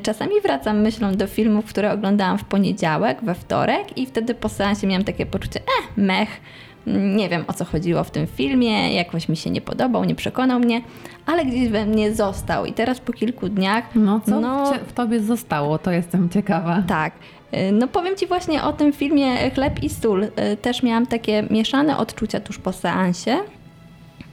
czasami 0.03 0.41
wracam 0.43 0.81
myślą 0.81 1.15
do 1.15 1.27
filmów, 1.27 1.65
które 1.65 1.93
oglądałam 1.93 2.39
w 2.39 2.45
poniedziałek, 2.45 3.19
we 3.23 3.32
wtorek 3.35 3.99
i 3.99 4.07
wtedy 4.07 4.35
po 4.35 4.49
seansie 4.49 4.87
miałam 4.87 5.05
takie 5.05 5.27
poczucie, 5.27 5.61
eh, 5.61 5.97
mech, 5.97 6.41
nie 6.87 7.29
wiem 7.29 7.45
o 7.47 7.53
co 7.53 7.65
chodziło 7.65 8.05
w 8.05 8.11
tym 8.11 8.27
filmie, 8.27 8.95
jakoś 8.95 9.29
mi 9.29 9.37
się 9.37 9.51
nie 9.51 9.61
podobał, 9.61 10.05
nie 10.05 10.15
przekonał 10.15 10.61
mnie, 10.61 10.83
ale 11.27 11.45
gdzieś 11.45 11.69
we 11.69 11.87
mnie 11.87 12.15
został. 12.15 12.67
I 12.67 12.73
teraz 12.73 13.01
po 13.01 13.13
kilku 13.13 13.49
dniach. 13.49 13.85
No, 13.95 14.21
co 14.29 14.41
no, 14.41 14.73
w 14.87 14.93
tobie 14.93 15.21
zostało, 15.21 15.79
to 15.79 15.91
jestem 15.91 16.29
ciekawa. 16.29 16.83
Tak. 16.89 17.13
Y, 17.55 17.73
no 17.73 17.89
powiem 17.89 18.17
Ci 18.17 18.27
właśnie 18.27 18.63
o 18.63 18.73
tym 18.73 18.93
filmie 18.93 19.51
Chleb 19.51 19.83
i 19.83 19.89
sól. 19.89 20.25
Y, 20.25 20.31
też 20.63 20.83
miałam 20.83 21.07
takie 21.07 21.43
mieszane 21.51 21.99
odczucia 21.99 22.41
tuż 22.41 22.59
po 22.59 22.73
seansie. 22.73 23.39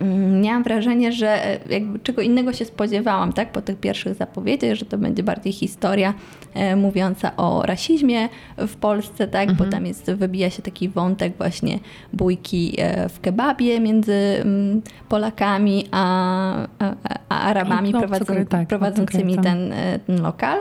Mm, 0.02 0.42
miałam 0.42 0.64
wrażenie, 0.64 1.12
że 1.12 1.46
e, 1.46 1.60
jakby 1.70 2.00
czego 2.00 2.22
innego 2.22 2.54
się 2.54 2.66
spodziewałam, 2.66 3.34
tak, 3.34 3.52
po 3.52 3.62
tych 3.62 3.78
pierwszych 3.78 4.16
zapowiedziach, 4.16 4.76
że 4.76 4.86
to 4.86 4.98
będzie 4.98 5.24
bardziej 5.24 5.54
historia 5.54 6.14
e, 6.54 6.76
mówiąca 6.76 7.36
o 7.38 7.62
rasizmie 7.66 8.30
w 8.58 8.76
Polsce, 8.76 9.28
tak, 9.28 9.50
mhm. 9.50 9.58
bo 9.58 9.76
tam 9.76 9.86
jest, 9.86 10.12
wybija 10.12 10.50
się 10.50 10.62
taki 10.62 10.90
wątek 10.90 11.38
właśnie 11.38 11.80
bójki 12.14 12.76
e, 12.78 13.10
w 13.10 13.20
kebabie 13.20 13.80
między 13.80 14.14
m, 14.42 14.82
Polakami 15.10 15.86
a, 15.92 16.68
a, 16.80 16.96
a 17.30 17.40
Arabami 17.42 17.92
prowadzą, 17.92 18.46
tak, 18.50 18.68
prowadzącymi 18.68 19.38
ten, 19.38 19.74
e, 19.74 20.00
ten 20.00 20.22
lokal. 20.22 20.60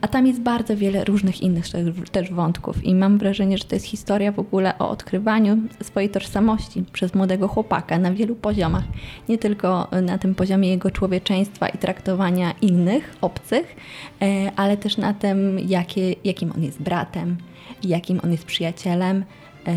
A 0.00 0.08
tam 0.08 0.26
jest 0.26 0.40
bardzo 0.40 0.76
wiele 0.76 1.04
różnych 1.04 1.40
innych 1.42 1.64
też 2.12 2.30
wątków 2.30 2.84
i 2.84 2.94
mam 2.94 3.18
wrażenie, 3.18 3.58
że 3.58 3.64
to 3.64 3.74
jest 3.74 3.86
historia 3.86 4.32
w 4.32 4.38
ogóle 4.38 4.78
o 4.78 4.90
odkrywaniu 4.90 5.56
swojej 5.82 6.10
tożsamości 6.10 6.84
przez 6.92 7.14
młodego 7.14 7.48
chłopaka 7.48 7.98
na 7.98 8.12
wielu 8.12 8.34
poziomach. 8.36 8.84
Nie 9.28 9.38
tylko 9.38 9.88
na 10.02 10.18
tym 10.18 10.34
poziomie 10.34 10.68
jego 10.68 10.90
człowieczeństwa 10.90 11.68
i 11.68 11.78
traktowania 11.78 12.54
innych, 12.62 13.16
obcych, 13.20 13.76
e, 14.22 14.52
ale 14.56 14.76
też 14.76 14.96
na 14.96 15.14
tym, 15.14 15.58
jakie, 15.58 16.14
jakim 16.24 16.52
on 16.52 16.62
jest 16.62 16.82
bratem, 16.82 17.36
jakim 17.84 18.20
on 18.24 18.32
jest 18.32 18.44
przyjacielem, 18.44 19.24
e, 19.66 19.74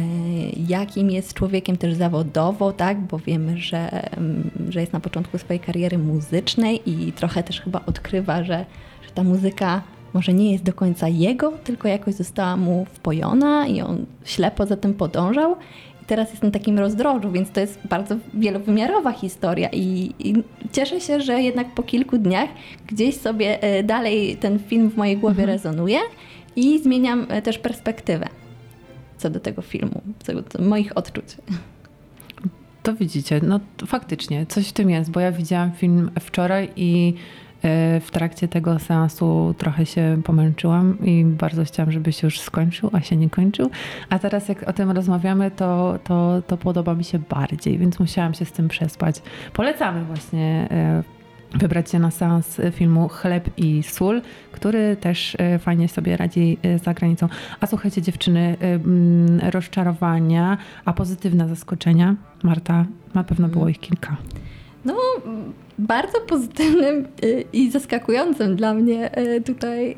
jakim 0.68 1.12
jest 1.12 1.34
człowiekiem 1.34 1.78
też 1.78 1.94
zawodowo, 1.94 2.72
tak? 2.72 3.02
bo 3.02 3.20
wiemy, 3.20 3.58
że, 3.58 4.10
że 4.70 4.82
jest 4.82 4.94
na 4.94 5.00
początku 5.00 5.38
swojej 5.38 5.60
kariery 5.60 5.98
muzycznej 5.98 6.90
i 6.90 7.12
trochę 7.12 7.44
też 7.44 7.62
chyba 7.62 7.82
odkrywa, 7.86 8.44
że, 8.44 8.66
że 9.04 9.12
ta 9.14 9.24
muzyka 9.24 9.82
może 10.14 10.34
nie 10.34 10.52
jest 10.52 10.64
do 10.64 10.74
końca 10.74 11.08
jego, 11.08 11.52
tylko 11.52 11.88
jakoś 11.88 12.14
została 12.14 12.58
mu 12.58 12.86
wpojona 12.86 13.68
i 13.68 13.82
on 13.82 14.06
ślepo 14.26 14.66
za 14.66 14.78
tym 14.78 14.94
podążał. 14.94 15.56
I 16.02 16.06
teraz 16.06 16.30
jest 16.30 16.44
na 16.44 16.52
takim 16.52 16.80
rozdrożu, 16.80 17.32
więc 17.32 17.52
to 17.52 17.60
jest 17.60 17.80
bardzo 17.90 18.16
wielowymiarowa 18.34 19.12
historia 19.12 19.70
i, 19.72 20.14
i 20.20 20.44
cieszę 20.72 21.02
się, 21.02 21.22
że 21.22 21.42
jednak 21.42 21.74
po 21.76 21.84
kilku 21.84 22.18
dniach 22.18 22.50
gdzieś 22.88 23.18
sobie 23.18 23.64
e, 23.64 23.84
dalej 23.84 24.38
ten 24.38 24.60
film 24.60 24.90
w 24.90 24.98
mojej 24.98 25.18
głowie 25.18 25.44
mhm. 25.44 25.50
rezonuje 25.50 26.00
i 26.56 26.80
zmieniam 26.80 27.26
e, 27.30 27.42
też 27.42 27.58
perspektywę 27.58 28.28
co 29.24 29.30
do 29.30 29.40
tego 29.40 29.62
filmu, 29.62 30.02
co 30.24 30.34
do 30.34 30.66
moich 30.66 30.98
odczuć. 30.98 31.26
To 32.84 32.94
widzicie, 32.94 33.40
no 33.44 33.60
faktycznie 33.88 34.46
coś 34.46 34.70
w 34.70 34.74
tym 34.74 34.90
jest, 34.90 35.12
bo 35.12 35.20
ja 35.20 35.32
widziałam 35.32 35.72
film 35.72 36.12
wczoraj 36.20 36.70
i 36.76 37.14
w 38.02 38.08
trakcie 38.12 38.48
tego 38.48 38.80
seansu 38.80 39.56
trochę 39.58 39.86
się 39.86 40.22
pomęczyłam 40.24 40.98
i 41.06 41.26
bardzo 41.26 41.66
chciałam, 41.66 41.92
żeby 41.92 42.12
się 42.12 42.28
już 42.28 42.40
skończył, 42.40 42.90
a 42.94 43.02
się 43.02 43.16
nie 43.16 43.30
kończył. 43.30 43.70
A 44.10 44.20
teraz 44.20 44.50
jak 44.50 44.70
o 44.70 44.74
tym 44.74 44.92
rozmawiamy, 44.92 45.52
to, 45.52 46.00
to, 46.04 46.42
to 46.48 46.58
podoba 46.58 46.96
mi 46.96 47.04
się 47.04 47.20
bardziej, 47.20 47.78
więc 47.78 48.00
musiałam 48.00 48.34
się 48.34 48.46
z 48.46 48.52
tym 48.52 48.68
przespać. 48.68 49.22
Polecamy 49.54 50.06
właśnie 50.06 50.68
e, 50.72 51.04
wybrać 51.54 51.92
się 51.92 52.00
na 52.00 52.12
seans 52.12 52.62
filmu 52.72 53.10
Chleb 53.10 53.50
i 53.58 53.84
Sól, 53.84 54.22
który 54.52 54.96
też 54.96 55.38
e, 55.40 55.60
fajnie 55.60 55.88
sobie 55.88 56.18
radzi 56.18 56.58
za 56.84 56.94
granicą. 56.94 57.28
A 57.60 57.68
słuchajcie 57.68 58.02
dziewczyny, 58.02 58.58
rozczarowania, 59.52 60.58
a 60.86 60.94
pozytywne 60.94 61.48
zaskoczenia. 61.48 62.16
Marta, 62.44 62.86
na 63.14 63.24
pewno 63.24 63.48
było 63.48 63.70
ich 63.70 63.80
kilka. 63.80 64.18
No, 64.86 64.96
bardzo 65.80 66.22
pozytywnym 66.22 67.08
y, 67.24 67.46
i 67.54 67.72
zaskakującym 67.72 68.56
dla 68.56 68.74
mnie 68.74 69.18
y, 69.18 69.42
tutaj 69.42 69.98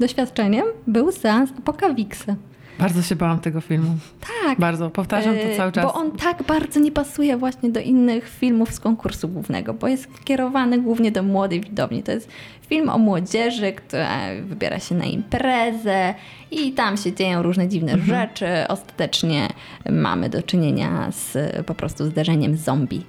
doświadczeniem 0.00 0.64
był 0.86 1.12
seans 1.12 1.50
Apokawiksy. 1.58 2.36
Bardzo 2.78 3.02
się 3.02 3.16
bałam 3.16 3.38
tego 3.38 3.60
filmu. 3.60 3.96
Tak. 4.44 4.58
Bardzo, 4.58 4.90
powtarzam 4.90 5.34
to 5.34 5.52
y, 5.52 5.56
cały 5.56 5.72
czas. 5.72 5.84
Bo 5.84 5.94
on 5.94 6.10
tak 6.10 6.42
bardzo 6.42 6.80
nie 6.80 6.92
pasuje 6.92 7.36
właśnie 7.36 7.70
do 7.70 7.80
innych 7.80 8.28
filmów 8.28 8.72
z 8.72 8.80
konkursu 8.80 9.28
głównego, 9.28 9.74
bo 9.74 9.88
jest 9.88 10.24
kierowany 10.24 10.80
głównie 10.80 11.12
do 11.12 11.22
młodej 11.22 11.60
widowni. 11.60 12.02
To 12.02 12.12
jest 12.12 12.28
film 12.68 12.88
o 12.88 12.98
młodzieży, 12.98 13.72
która 13.72 14.08
wybiera 14.42 14.78
się 14.78 14.94
na 14.94 15.04
imprezę 15.04 16.14
i 16.50 16.72
tam 16.72 16.96
się 16.96 17.12
dzieją 17.12 17.42
różne 17.42 17.68
dziwne 17.68 17.92
mhm. 17.92 18.20
rzeczy. 18.20 18.46
Ostatecznie 18.68 19.48
mamy 19.90 20.28
do 20.28 20.42
czynienia 20.42 21.10
z 21.12 21.36
po 21.66 21.74
prostu 21.74 22.06
zderzeniem 22.06 22.56
zombie. 22.56 23.02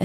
E, 0.00 0.04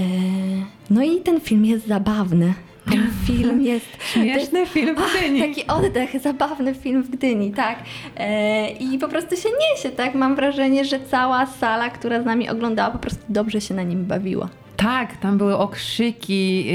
no 0.90 1.02
i 1.02 1.20
ten 1.20 1.40
film 1.40 1.64
jest 1.64 1.86
zabawny. 1.86 2.54
Ten 2.90 3.06
film 3.26 3.62
jest. 3.62 3.86
Śmieszny 4.12 4.66
film 4.66 4.96
w 4.96 4.98
Gdyni. 5.18 5.40
taki 5.40 5.66
oddech, 5.66 6.20
zabawny 6.20 6.74
film 6.74 7.02
w 7.02 7.10
Gdyni, 7.10 7.52
tak. 7.52 7.78
E, 8.16 8.70
I 8.70 8.98
po 8.98 9.08
prostu 9.08 9.36
się 9.36 9.48
niesie, 9.70 9.90
tak. 9.90 10.14
Mam 10.14 10.36
wrażenie, 10.36 10.84
że 10.84 11.00
cała 11.00 11.46
sala, 11.46 11.90
która 11.90 12.22
z 12.22 12.24
nami 12.24 12.48
oglądała, 12.50 12.90
po 12.90 12.98
prostu 12.98 13.22
dobrze 13.28 13.60
się 13.60 13.74
na 13.74 13.82
nim 13.82 14.04
bawiła. 14.04 14.48
Tak, 14.76 15.16
tam 15.16 15.38
były 15.38 15.58
okrzyki. 15.58 16.66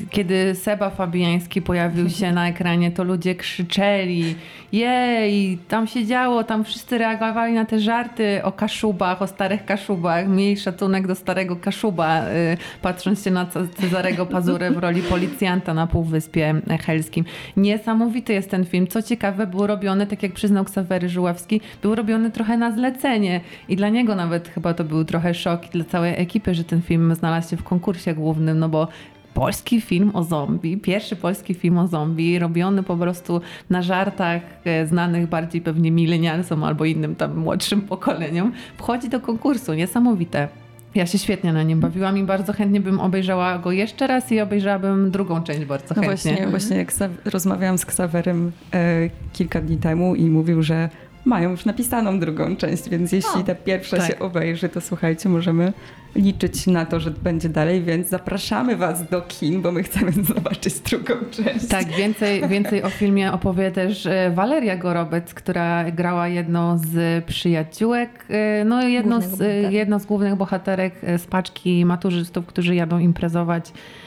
Y, 0.00 0.06
kiedy 0.10 0.54
Seba 0.54 0.90
Fabiański 0.90 1.62
pojawił 1.62 2.10
się 2.10 2.32
na 2.32 2.48
ekranie, 2.48 2.90
to 2.90 3.04
ludzie 3.04 3.34
krzyczeli. 3.34 4.34
Jej, 4.72 5.58
tam 5.68 5.86
się 5.86 6.06
działo, 6.06 6.44
tam 6.44 6.64
wszyscy 6.64 6.98
reagowali 6.98 7.52
na 7.52 7.64
te 7.64 7.80
żarty 7.80 8.40
o 8.42 8.52
kaszubach, 8.52 9.22
o 9.22 9.26
starych 9.26 9.64
kaszubach. 9.64 10.28
Miej 10.28 10.56
szacunek 10.56 11.06
do 11.06 11.14
starego 11.14 11.56
kaszuba, 11.56 12.22
y, 12.28 12.56
patrząc 12.82 13.24
się 13.24 13.30
na 13.30 13.46
Cezarego 13.80 14.26
Pazurę 14.26 14.70
w 14.70 14.78
roli 14.78 15.02
policjanta 15.02 15.74
na 15.74 15.86
Półwyspie 15.86 16.54
Helskim. 16.80 17.24
Niesamowity 17.56 18.32
jest 18.32 18.50
ten 18.50 18.64
film. 18.64 18.86
Co 18.86 19.02
ciekawe, 19.02 19.46
był 19.46 19.66
robiony, 19.66 20.06
tak 20.06 20.22
jak 20.22 20.32
przyznał 20.32 20.64
Ksawery 20.64 21.08
Żuławski, 21.08 21.60
był 21.82 21.94
robiony 21.94 22.30
trochę 22.30 22.56
na 22.56 22.72
zlecenie. 22.72 23.40
I 23.68 23.76
dla 23.76 23.88
niego 23.88 24.14
nawet 24.14 24.48
chyba 24.48 24.74
to 24.74 24.84
był 24.84 25.04
trochę 25.04 25.34
szok 25.34 25.62
dla 25.72 25.84
całej 25.84 26.14
ekipy, 26.16 26.54
że 26.54 26.64
ten 26.64 26.82
film 26.82 27.14
znalazł 27.14 27.41
się 27.42 27.56
w 27.56 27.62
konkursie 27.62 28.14
głównym, 28.14 28.58
no 28.58 28.68
bo 28.68 28.88
polski 29.34 29.80
film 29.80 30.10
o 30.14 30.24
zombie, 30.24 30.76
pierwszy 30.76 31.16
polski 31.16 31.54
film 31.54 31.78
o 31.78 31.88
zombie, 31.88 32.38
robiony 32.38 32.82
po 32.82 32.96
prostu 32.96 33.40
na 33.70 33.82
żartach 33.82 34.42
e, 34.64 34.86
znanych 34.86 35.28
bardziej 35.28 35.60
pewnie 35.60 35.90
milenialsom 35.90 36.64
albo 36.64 36.84
innym 36.84 37.14
tam 37.14 37.36
młodszym 37.36 37.80
pokoleniom, 37.92 38.52
wchodzi 38.76 39.08
do 39.08 39.20
konkursu. 39.20 39.74
Niesamowite. 39.74 40.48
Ja 40.94 41.06
się 41.06 41.18
świetnie 41.18 41.52
na 41.52 41.62
nim 41.62 41.80
bawiłam 41.80 42.18
i 42.18 42.22
bardzo 42.22 42.52
chętnie 42.52 42.80
bym 42.80 43.00
obejrzała 43.00 43.58
go 43.58 43.72
jeszcze 43.72 44.06
raz 44.06 44.32
i 44.32 44.40
obejrzałabym 44.40 45.10
drugą 45.10 45.42
część 45.42 45.64
bardzo 45.64 45.94
no 45.96 46.02
chętnie. 46.02 46.32
Właśnie, 46.32 46.48
właśnie 46.48 46.76
jak 46.76 46.92
rozmawiałam 47.24 47.78
z 47.78 47.86
Ksawerem 47.86 48.52
e, 48.74 49.10
kilka 49.32 49.60
dni 49.60 49.76
temu 49.76 50.14
i 50.14 50.24
mówił, 50.30 50.62
że 50.62 50.88
mają 51.24 51.50
już 51.50 51.64
napisaną 51.64 52.20
drugą 52.20 52.56
część, 52.56 52.88
więc 52.88 53.12
jeśli 53.12 53.40
o, 53.40 53.44
ta 53.44 53.54
pierwsza 53.54 53.96
tak. 53.96 54.06
się 54.06 54.18
obejrzy, 54.18 54.68
to 54.68 54.80
słuchajcie, 54.80 55.28
możemy 55.28 55.72
liczyć 56.14 56.66
na 56.66 56.86
to, 56.86 57.00
że 57.00 57.10
będzie 57.10 57.48
dalej, 57.48 57.82
więc 57.82 58.08
zapraszamy 58.08 58.76
Was 58.76 59.08
do 59.08 59.22
kin, 59.22 59.62
bo 59.62 59.72
my 59.72 59.82
chcemy 59.82 60.12
zobaczyć 60.34 60.80
drugą 60.80 61.14
część. 61.30 61.68
Tak, 61.68 61.86
więcej, 61.86 62.42
więcej 62.48 62.82
o 62.82 62.90
filmie 62.90 63.32
opowie 63.32 63.70
też 63.70 64.06
e, 64.06 64.30
Waleria 64.34 64.76
Gorobec, 64.76 65.34
która 65.34 65.90
grała 65.90 66.28
jedną 66.28 66.78
z 66.78 67.24
przyjaciółek, 67.24 68.26
e, 68.28 68.64
no 68.64 68.82
jedną 68.82 69.20
z, 69.20 69.40
jedną 69.72 69.98
z 69.98 70.06
głównych 70.06 70.36
bohaterek 70.36 70.94
z 71.18 71.26
paczki 71.26 71.84
maturzystów, 71.84 72.46
którzy 72.46 72.74
jadą 72.74 72.98
imprezować 72.98 73.68
e, 73.68 74.01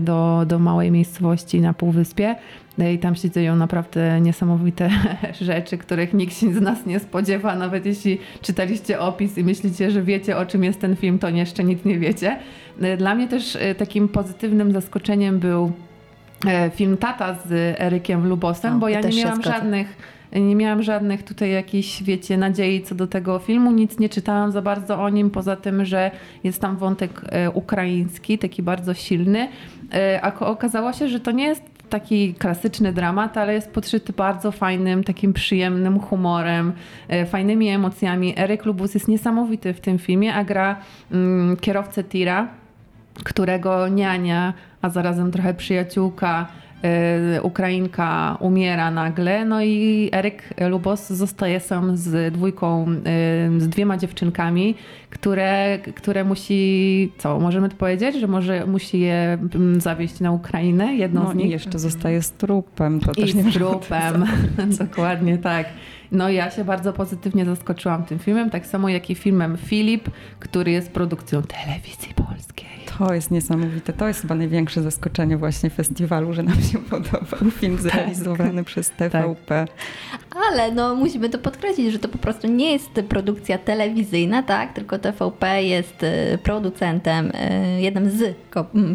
do, 0.00 0.44
do 0.46 0.58
małej 0.58 0.90
miejscowości 0.90 1.60
na 1.60 1.74
Półwyspie. 1.74 2.36
I 2.94 2.98
tam 2.98 3.14
się 3.14 3.30
dzieją 3.30 3.56
naprawdę 3.56 4.20
niesamowite 4.20 4.90
rzeczy, 5.40 5.78
których 5.78 6.14
nikt 6.14 6.36
się 6.36 6.54
z 6.54 6.60
nas 6.60 6.86
nie 6.86 7.00
spodziewa. 7.00 7.54
Nawet 7.54 7.86
jeśli 7.86 8.18
czytaliście 8.42 9.00
opis 9.00 9.38
i 9.38 9.44
myślicie, 9.44 9.90
że 9.90 10.02
wiecie 10.02 10.36
o 10.36 10.46
czym 10.46 10.64
jest 10.64 10.80
ten 10.80 10.96
film, 10.96 11.18
to 11.18 11.28
jeszcze 11.28 11.64
nic 11.64 11.84
nie 11.84 11.98
wiecie. 11.98 12.38
Dla 12.98 13.14
mnie 13.14 13.28
też 13.28 13.58
takim 13.78 14.08
pozytywnym 14.08 14.72
zaskoczeniem 14.72 15.38
był 15.38 15.72
film 16.74 16.96
Tata 16.96 17.34
z 17.34 17.80
Erykiem 17.80 18.28
Lubosem, 18.28 18.76
o, 18.76 18.78
bo 18.78 18.88
ja 18.88 19.00
nie 19.00 19.24
miałam 19.24 19.42
żadnych 19.42 20.19
nie 20.32 20.56
miałam 20.56 20.82
żadnych 20.82 21.22
tutaj 21.22 21.50
jakichś, 21.50 22.02
wiecie, 22.02 22.36
nadziei 22.36 22.82
co 22.82 22.94
do 22.94 23.06
tego 23.06 23.38
filmu. 23.38 23.70
Nic 23.70 23.98
nie 23.98 24.08
czytałam 24.08 24.52
za 24.52 24.62
bardzo 24.62 25.02
o 25.02 25.08
nim, 25.08 25.30
poza 25.30 25.56
tym, 25.56 25.84
że 25.84 26.10
jest 26.44 26.60
tam 26.60 26.76
wątek 26.76 27.20
e, 27.28 27.50
ukraiński, 27.50 28.38
taki 28.38 28.62
bardzo 28.62 28.94
silny. 28.94 29.48
E, 29.94 30.20
a 30.22 30.46
okazało 30.46 30.92
się, 30.92 31.08
że 31.08 31.20
to 31.20 31.30
nie 31.30 31.44
jest 31.44 31.62
taki 31.90 32.34
klasyczny 32.34 32.92
dramat, 32.92 33.36
ale 33.36 33.54
jest 33.54 33.70
podszyty 33.70 34.12
bardzo 34.12 34.52
fajnym, 34.52 35.04
takim 35.04 35.32
przyjemnym 35.32 36.00
humorem, 36.00 36.72
e, 37.08 37.26
fajnymi 37.26 37.68
emocjami. 37.68 38.38
Eryk 38.38 38.64
Lubus 38.64 38.94
jest 38.94 39.08
niesamowity 39.08 39.74
w 39.74 39.80
tym 39.80 39.98
filmie, 39.98 40.34
a 40.34 40.44
gra 40.44 40.76
mm, 41.12 41.56
kierowcę 41.56 42.04
tira, 42.04 42.48
którego 43.24 43.88
niania, 43.88 44.54
a 44.82 44.88
zarazem 44.88 45.30
trochę 45.30 45.54
przyjaciółka 45.54 46.46
Ukrainka 47.42 48.36
umiera 48.40 48.90
nagle, 48.90 49.44
no 49.44 49.62
i 49.62 50.08
Eryk 50.12 50.54
Lubos 50.70 51.08
zostaje 51.08 51.60
sam 51.60 51.96
z 51.96 52.34
dwójką, 52.34 52.86
y, 53.56 53.60
z 53.60 53.68
dwiema 53.68 53.96
dziewczynkami, 53.96 54.74
które, 55.10 55.78
które 55.94 56.24
musi, 56.24 57.12
co, 57.18 57.40
możemy 57.40 57.68
to 57.68 57.76
powiedzieć, 57.76 58.20
że 58.20 58.26
może 58.26 58.66
musi 58.66 59.00
je 59.00 59.38
mm, 59.54 59.80
zawieźć 59.80 60.20
na 60.20 60.32
Ukrainę, 60.32 60.94
jedną 60.94 61.24
no 61.24 61.32
z 61.32 61.34
nich. 61.34 61.46
i 61.46 61.50
jeszcze 61.50 61.78
zostaje 61.78 62.22
z 62.22 62.32
trupem. 62.32 63.00
To 63.00 63.12
I 63.12 63.14
też 63.14 63.34
nie 63.34 63.42
z 63.42 63.54
trupem, 63.54 64.24
dokładnie 64.88 65.38
tak. 65.38 65.66
No 66.12 66.30
ja 66.30 66.50
się 66.50 66.64
bardzo 66.64 66.92
pozytywnie 66.92 67.44
zaskoczyłam 67.44 68.04
tym 68.04 68.18
filmem, 68.18 68.50
tak 68.50 68.66
samo 68.66 68.88
jak 68.88 69.10
i 69.10 69.14
filmem 69.14 69.56
Filip, 69.56 70.10
który 70.38 70.70
jest 70.70 70.92
produkcją 70.92 71.42
telewizji 71.42 72.14
polskiej. 72.14 72.79
To 72.98 73.14
jest 73.14 73.30
niesamowite. 73.30 73.92
To 73.92 74.08
jest 74.08 74.20
chyba 74.20 74.34
największe 74.34 74.82
zaskoczenie 74.82 75.36
właśnie 75.36 75.70
festiwalu, 75.70 76.32
że 76.32 76.42
nam 76.42 76.62
się 76.62 76.78
podobał 76.78 77.50
film 77.50 77.76
tak. 77.76 77.82
zrealizowany 77.82 78.54
tak. 78.54 78.64
przez 78.64 78.90
TVP. 78.90 79.66
Tak. 79.66 79.68
Ale 80.50 80.72
no 80.72 80.94
musimy 80.94 81.28
to 81.28 81.38
podkreślić, 81.38 81.92
że 81.92 81.98
to 81.98 82.08
po 82.08 82.18
prostu 82.18 82.46
nie 82.48 82.72
jest 82.72 82.90
produkcja 83.08 83.58
telewizyjna, 83.58 84.42
tak? 84.42 84.72
Tylko 84.72 84.98
TVP 84.98 85.62
jest 85.62 86.02
y, 86.02 86.38
producentem, 86.42 87.30
y, 87.76 87.80
jednym 87.80 88.10
z 88.10 88.36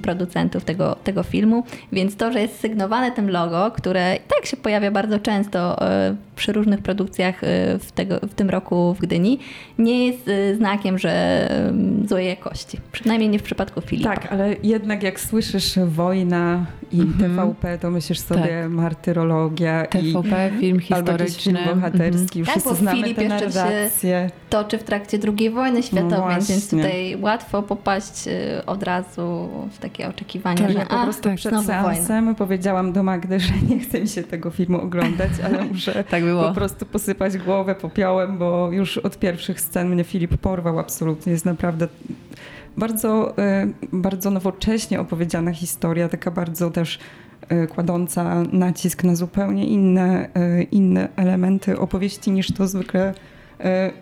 producentów 0.02 0.66
tego, 0.66 0.96
tego 1.04 1.24
filmu, 1.24 1.64
więc 1.92 2.16
to, 2.16 2.32
że 2.32 2.42
jest 2.42 2.60
sygnowane 2.60 3.12
tym 3.12 3.30
logo, 3.30 3.72
które 3.72 4.16
i 4.16 4.20
tak 4.20 4.46
się 4.46 4.58
pojawia 4.58 4.92
bardzo 4.92 5.20
często 5.20 5.88
y, 6.12 6.16
przy 6.36 6.54
różnych 6.54 6.82
produkcjach 6.82 7.42
w, 7.80 7.92
tego, 7.92 8.20
w 8.20 8.34
tym 8.34 8.50
roku 8.50 8.94
w 8.94 9.00
Gdyni, 9.00 9.40
nie 9.80 10.08
jest 10.08 10.30
znakiem, 10.56 10.98
że 10.98 11.50
złej 12.06 12.28
jakości. 12.28 12.78
Przynajmniej 12.92 13.30
nie 13.30 13.40
w 13.40 13.44
przypadku 13.44 13.82
filmu. 13.82 13.95
Tak, 14.04 14.32
ale 14.32 14.56
jednak 14.64 15.04
jak 15.04 15.20
słyszysz 15.20 15.80
wojna 15.88 16.66
i 16.92 17.02
mm 17.02 17.14
-hmm. 17.14 17.20
TVP, 17.20 17.78
to 17.78 17.92
myślisz 17.92 18.20
sobie 18.20 18.62
tak. 18.62 18.70
martyrologia 18.70 19.86
TVP, 19.86 20.52
i 20.56 20.60
film 20.60 20.80
historyczny. 20.80 21.60
Albo 21.60 21.72
film 21.72 21.82
bohaterski. 21.82 22.40
Mm 22.40 22.48
-hmm. 22.48 22.52
Wszyscy 22.52 22.70
tak, 22.70 22.78
znamy 22.78 23.04
Filip 23.04 23.18
te 23.18 23.28
narracje. 23.28 24.30
toczy 24.50 24.78
w 24.78 24.84
trakcie 24.84 25.20
II 25.38 25.50
wojny 25.50 25.84
światowej, 25.84 26.36
no 26.40 26.46
więc 26.50 26.70
tutaj 26.70 27.18
łatwo 27.22 27.64
popaść 27.64 28.28
y, 28.28 28.66
od 28.66 28.84
razu 28.84 29.50
w 29.72 29.78
takie 29.78 30.08
oczekiwania, 30.08 30.58
tak, 30.58 30.72
że 30.72 30.80
ja 30.80 30.86
po 30.86 31.04
prostu 31.04 31.30
a, 31.30 31.36
przed 31.36 31.66
seansem 31.66 32.26
wojna. 32.26 32.38
powiedziałam 32.38 32.94
do 32.94 33.04
Magdy, 33.04 33.40
że 33.40 33.54
nie 33.70 33.80
chce 33.80 34.02
mi 34.02 34.08
się 34.08 34.24
tego 34.24 34.50
filmu 34.50 34.82
oglądać, 34.82 35.32
ale 35.46 35.66
muszę 35.74 36.04
tak 36.04 36.24
po 36.42 36.54
prostu 36.54 36.86
posypać 36.86 37.38
głowę 37.38 37.76
popiołem, 37.76 38.38
bo 38.38 38.72
już 38.72 38.98
od 38.98 39.20
pierwszych 39.20 39.62
scen 39.62 39.90
mnie 39.90 40.04
Filip 40.04 40.38
porwał 40.38 40.80
absolutnie. 40.80 41.32
Jest 41.32 41.46
naprawdę 41.46 41.88
bardzo, 42.78 43.38
e, 43.38 43.68
bardzo 43.94 44.32
nowocześnie 44.32 45.00
opowiedziana 45.00 45.52
historia, 45.52 46.10
taka 46.10 46.32
bardzo 46.32 46.70
też 46.70 47.00
e, 47.50 47.68
kładąca 47.68 48.44
nacisk 48.52 49.04
na 49.04 49.16
zupełnie 49.16 49.68
inne, 49.68 50.30
e, 50.34 50.64
inne 50.64 51.10
elementy 51.16 51.80
opowieści 51.80 52.32
niż 52.32 52.52
to 52.52 52.68
zwykle 52.68 53.14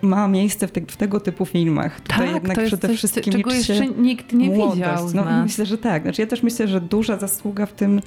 ma 0.02 0.28
miejsce 0.28 0.68
w, 0.68 0.72
te, 0.72 0.82
w, 0.82 0.98
tego 0.98 1.20
typu 1.20 1.46
filmach. 1.46 2.02
Tutaj 2.02 2.26
tak, 2.26 2.36
jednak 2.36 2.56
to 2.56 2.62
jest 2.62 2.70
przede 2.70 2.88
coś, 2.88 2.98
wszystkim 2.98 3.34
czego 3.34 3.54
jeszcze 3.54 3.88
nikt 3.88 4.34
nie 4.34 4.50
młodość. 4.50 4.76
widział. 4.76 5.10
No, 5.14 5.44
myślę, 5.44 5.66
że 5.66 5.78
tak. 5.78 6.04
Znaczy, 6.04 6.22
ja 6.22 6.28
też 6.28 6.44
myślę, 6.44 6.68
że 6.68 6.82
duża 6.82 7.18
zasługa 7.18 7.66
w 7.66 7.74
tym 7.74 8.02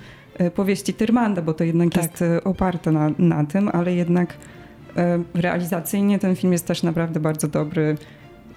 powieści 0.55 0.95
Tyrmanda, 0.95 1.43
bo 1.43 1.55
to 1.55 1.65
jednak 1.65 1.89
tak. 1.93 2.03
jest 2.03 2.25
oparte 2.45 2.93
na, 2.93 3.11
na 3.19 3.45
tym, 3.45 3.71
ale 3.73 3.95
jednak 3.95 4.35
realizacyjnie 5.35 6.19
ten 6.19 6.37
film 6.37 6.53
jest 6.53 6.67
też 6.67 6.83
naprawdę 6.83 7.21
bardzo 7.21 7.49
dobry 7.49 7.97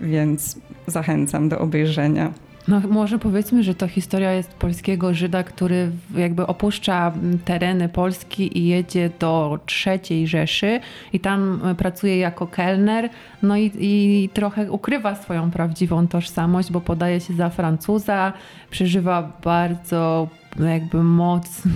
więc 0.02 0.60
zachęcam 0.90 1.50
do 1.50 1.60
obejrzenia. 1.60 2.32
No 2.68 2.82
może 2.90 3.20
powiedzmy, 3.20 3.64
że 3.64 3.76
to 3.76 3.88
historia 3.88 4.32
jest 4.32 4.54
polskiego 4.54 5.14
Żyda, 5.14 5.44
który 5.44 5.92
jakby 6.16 6.48
opuszcza 6.48 7.14
tereny 7.46 7.90
Polski 7.90 8.58
i 8.58 8.68
jedzie 8.68 9.10
do 9.20 9.60
trzeciej 9.66 10.28
Rzeszy 10.28 10.80
i 11.14 11.20
tam 11.20 11.62
e, 11.66 11.76
pracuje 11.76 12.18
jako 12.18 12.48
kelner, 12.48 13.10
no 13.42 13.58
i, 13.58 13.72
i 13.80 14.30
trochę 14.34 14.72
ukrywa 14.72 15.16
swoją 15.16 15.52
prawdziwą 15.52 16.08
tożsamość, 16.08 16.72
bo 16.72 16.82
podaje 16.82 17.20
się 17.20 17.34
za 17.34 17.50
Francuza, 17.50 18.34
przeżywa 18.72 19.32
bardzo 19.44 20.28
jakby 20.60 21.04
mocne 21.04 21.72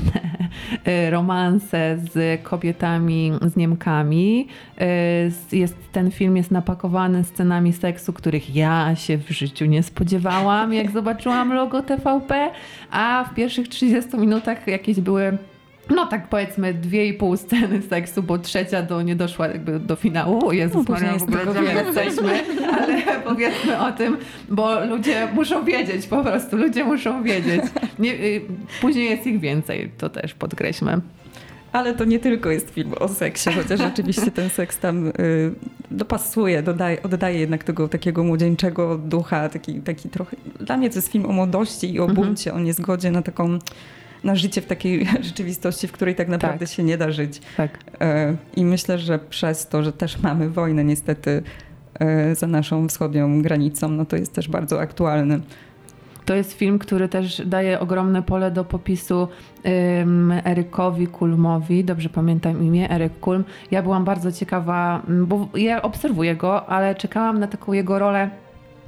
e, 0.86 1.10
romanse 1.16 1.98
z 2.14 2.44
kobietami, 2.44 3.32
z 3.42 3.56
Niemkami. 3.56 4.48
E, 4.80 4.88
jest, 5.52 5.78
ten 5.92 6.12
film 6.12 6.38
jest 6.38 6.52
napakowany 6.52 7.24
scenami 7.24 7.74
seksu, 7.74 8.14
których 8.14 8.56
ja 8.56 8.96
się 8.96 9.18
w 9.18 9.30
życiu 9.30 9.66
nie 9.66 9.84
spodziewałam, 9.84 10.74
jak 10.74 10.92
zobaczyłam 11.00 11.54
logo 11.54 11.84
TVP, 11.84 12.50
a 12.92 13.26
w 13.32 13.36
pierwszych 13.36 13.68
30 13.68 14.18
minutach 14.18 14.68
jakieś 14.68 15.00
były 15.00 15.38
no 15.90 16.06
tak 16.06 16.28
powiedzmy 16.28 16.74
dwie 16.74 17.08
i 17.08 17.14
pół 17.14 17.38
sceny 17.38 17.82
seksu, 17.82 18.24
bo 18.24 18.38
trzecia 18.38 18.82
do, 18.82 19.02
nie 19.02 19.16
doszła 19.16 19.48
jakby 19.48 19.80
do 19.80 19.96
finału. 19.96 20.52
Jezus 20.52 20.88
no, 20.88 20.94
Maria, 20.94 21.18
w 21.18 21.24
ogóle 21.24 21.46
gdzie 21.46 21.64
jesteśmy, 21.64 22.32
ale 22.78 23.02
powiedzmy 23.30 23.80
o 23.80 23.92
tym, 23.92 24.18
bo 24.50 24.86
ludzie 24.86 25.28
muszą 25.34 25.66
wiedzieć 25.66 26.08
po 26.08 26.24
prostu, 26.24 26.58
ludzie 26.58 26.84
muszą 26.84 27.24
wiedzieć. 27.24 27.62
Nie, 28.00 28.14
y, 28.14 28.42
później 28.82 29.10
jest 29.10 29.28
ich 29.28 29.40
więcej, 29.40 29.92
to 29.98 30.10
też 30.10 30.34
podkreślmy. 30.34 31.02
Ale 31.72 31.94
to 31.94 32.06
nie 32.06 32.20
tylko 32.20 32.50
jest 32.50 32.70
film 32.70 32.94
o 33.00 33.08
seksie, 33.08 33.50
chociaż 33.50 33.80
rzeczywiście 33.90 34.32
ten 34.32 34.50
seks 34.50 34.80
tam 34.80 35.08
y, 35.08 35.12
dopasuje, 35.92 36.64
dodaje, 36.64 37.04
oddaje 37.04 37.40
jednak 37.40 37.64
tego 37.64 37.88
takiego 37.88 38.24
młodzieńczego 38.24 38.98
ducha, 38.98 39.50
taki, 39.50 39.82
taki 39.82 40.10
trochę... 40.10 40.38
Dla 40.60 40.78
mnie 40.78 40.90
to 40.90 40.96
jest 40.96 41.12
film 41.12 41.26
o 41.26 41.32
młodości 41.32 41.94
i 41.94 42.00
o 42.00 42.04
mhm. 42.04 42.16
buncie, 42.28 42.54
o 42.54 42.60
niezgodzie 42.60 43.12
na 43.12 43.22
taką 43.22 43.60
na 44.24 44.36
życie 44.36 44.62
w 44.62 44.66
takiej 44.66 45.06
rzeczywistości, 45.22 45.88
w 45.88 45.92
której 45.92 46.16
tak 46.16 46.28
naprawdę 46.28 46.66
tak. 46.66 46.76
się 46.76 46.84
nie 46.84 46.98
da 46.98 47.12
żyć. 47.12 47.42
Tak. 47.58 47.78
E, 48.02 48.36
I 48.56 48.66
myślę, 48.66 49.00
że 49.00 49.20
przez 49.20 49.68
to, 49.68 49.84
że 49.84 49.94
też 49.94 50.20
mamy 50.20 50.50
wojnę 50.50 50.84
niestety 50.84 51.44
e, 52.00 52.36
za 52.36 52.48
naszą 52.48 52.88
wschodnią 52.88 53.42
granicą, 53.42 53.90
no 53.90 54.06
to 54.06 54.16
jest 54.16 54.34
też 54.34 54.48
bardzo 54.50 54.80
aktualny. 54.82 55.40
To 56.26 56.36
jest 56.36 56.54
film, 56.54 56.80
który 56.80 57.10
też 57.10 57.42
daje 57.46 57.80
ogromne 57.80 58.24
pole 58.24 58.52
do 58.52 58.64
popisu 58.64 59.28
um, 59.64 60.34
Erykowi 60.46 61.08
Kulmowi. 61.08 61.84
Dobrze 61.84 62.10
pamiętam 62.10 62.64
imię, 62.64 62.92
Eryk 62.92 63.20
Kulm. 63.20 63.44
Ja 63.72 63.84
byłam 63.84 64.06
bardzo 64.06 64.32
ciekawa, 64.32 65.02
bo 65.08 65.48
ja 65.56 65.82
obserwuję 65.82 66.36
go, 66.36 66.66
ale 66.66 66.96
czekałam 66.96 67.40
na 67.40 67.48
taką 67.48 67.74
jego 67.74 68.00
rolę 68.00 68.30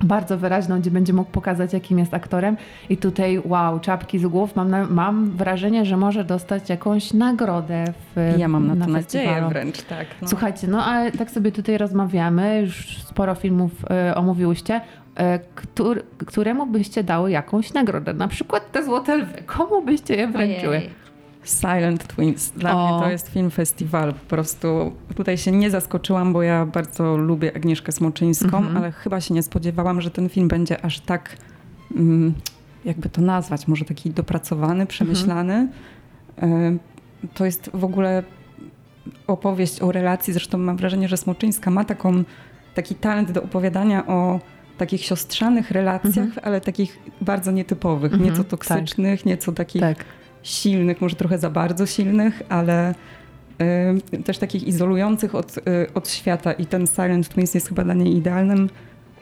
bardzo 0.04 0.38
wyraźną, 0.38 0.80
gdzie 0.80 0.92
będzie 0.92 1.14
mógł 1.14 1.32
pokazać, 1.32 1.74
jakim 1.74 2.00
jest 2.00 2.14
aktorem. 2.14 2.58
I 2.90 2.98
tutaj, 2.98 3.42
wow, 3.46 3.80
czapki 3.80 4.20
z 4.20 4.26
głów. 4.26 4.56
Mam, 4.56 4.70
na, 4.70 4.86
mam 4.86 5.32
wrażenie, 5.32 5.86
że 5.86 5.98
może 5.98 6.24
dostać 6.24 6.70
jakąś 6.70 7.14
nagrodę 7.14 7.86
w 8.16 8.36
Ja 8.38 8.48
mam 8.48 8.68
na, 8.68 8.76
na 8.76 8.86
to 8.86 8.92
nadzieję 8.92 9.46
wręcz, 9.50 9.82
tak. 9.82 10.08
No. 10.22 10.28
Słuchajcie, 10.28 10.68
no 10.68 10.86
ale 10.86 11.12
tak 11.12 11.32
sobie 11.32 11.52
tutaj 11.52 11.78
rozmawiamy, 11.78 12.60
już 12.62 12.98
sporo 12.98 13.36
filmów 13.36 13.72
y, 14.12 14.16
omówiłyście. 14.16 14.82
Który, 15.56 16.04
któremu 16.26 16.66
byście 16.66 17.04
dały 17.04 17.32
jakąś 17.32 17.74
nagrodę? 17.74 18.14
Na 18.14 18.28
przykład 18.28 18.72
te 18.72 18.84
Złote 18.84 19.18
Lwy. 19.18 19.44
Komu 19.46 19.82
byście 19.82 20.16
je 20.16 20.28
wręczyły? 20.28 20.78
Ojej. 20.78 21.05
Silent 21.46 22.08
Twins. 22.08 22.52
Dla 22.52 22.76
o. 22.76 22.88
mnie 22.88 23.06
to 23.06 23.12
jest 23.12 23.30
film 23.30 23.52
festiwal. 23.52 24.14
Po 24.14 24.30
prostu 24.30 24.94
tutaj 25.16 25.38
się 25.38 25.52
nie 25.52 25.72
zaskoczyłam, 25.72 26.34
bo 26.34 26.44
ja 26.44 26.66
bardzo 26.66 27.18
lubię 27.18 27.56
Agnieszkę 27.56 27.92
Smoczyńską, 27.92 28.48
-hmm. 28.48 28.78
ale 28.78 28.92
chyba 28.92 29.22
się 29.22 29.34
nie 29.34 29.44
spodziewałam, 29.44 30.02
że 30.02 30.12
ten 30.12 30.30
film 30.30 30.48
będzie 30.48 30.86
aż 30.86 31.00
tak, 31.00 31.38
mm, 31.96 32.34
jakby 32.86 33.10
to 33.10 33.22
nazwać, 33.22 33.68
może 33.68 33.86
taki 33.86 34.10
dopracowany, 34.10 34.86
przemyślany. 34.86 35.68
Mm 36.38 36.78
-hmm. 36.78 36.80
To 37.34 37.46
jest 37.46 37.70
w 37.74 37.84
ogóle 37.84 38.24
opowieść 39.28 39.82
o 39.82 39.92
relacji. 39.92 40.34
Zresztą 40.34 40.58
mam 40.58 40.78
wrażenie, 40.78 41.08
że 41.08 41.18
Smoczyńska 41.18 41.72
ma 41.72 41.84
taką, 41.84 42.24
taki 42.76 42.96
talent 42.96 43.32
do 43.32 43.44
opowiadania 43.44 44.08
o 44.08 44.40
takich 44.78 45.06
siostrzanych 45.06 45.72
relacjach, 45.72 46.26
Mhm. 46.26 46.40
ale 46.44 46.62
takich 46.62 47.00
bardzo 47.22 47.52
nietypowych, 47.52 48.14
Mhm, 48.14 48.32
nieco 48.32 48.44
toksycznych, 48.44 49.26
nieco 49.26 49.52
takich 49.52 49.82
Tak. 49.82 50.06
Silnych, 50.46 51.02
może 51.02 51.16
trochę 51.16 51.38
za 51.38 51.50
bardzo 51.50 51.86
silnych, 51.86 52.42
ale 52.50 52.96
y, 54.14 54.24
też 54.24 54.38
takich 54.38 54.64
izolujących 54.64 55.36
od, 55.36 55.58
y, 55.58 55.62
od 55.94 56.10
świata. 56.10 56.54
I 56.54 56.66
ten 56.66 56.88
Silent 56.88 57.30
Twins 57.30 57.54
jest 57.54 57.68
chyba 57.68 57.84
dla 57.84 57.94
niej 57.94 58.16
idealnym 58.18 58.70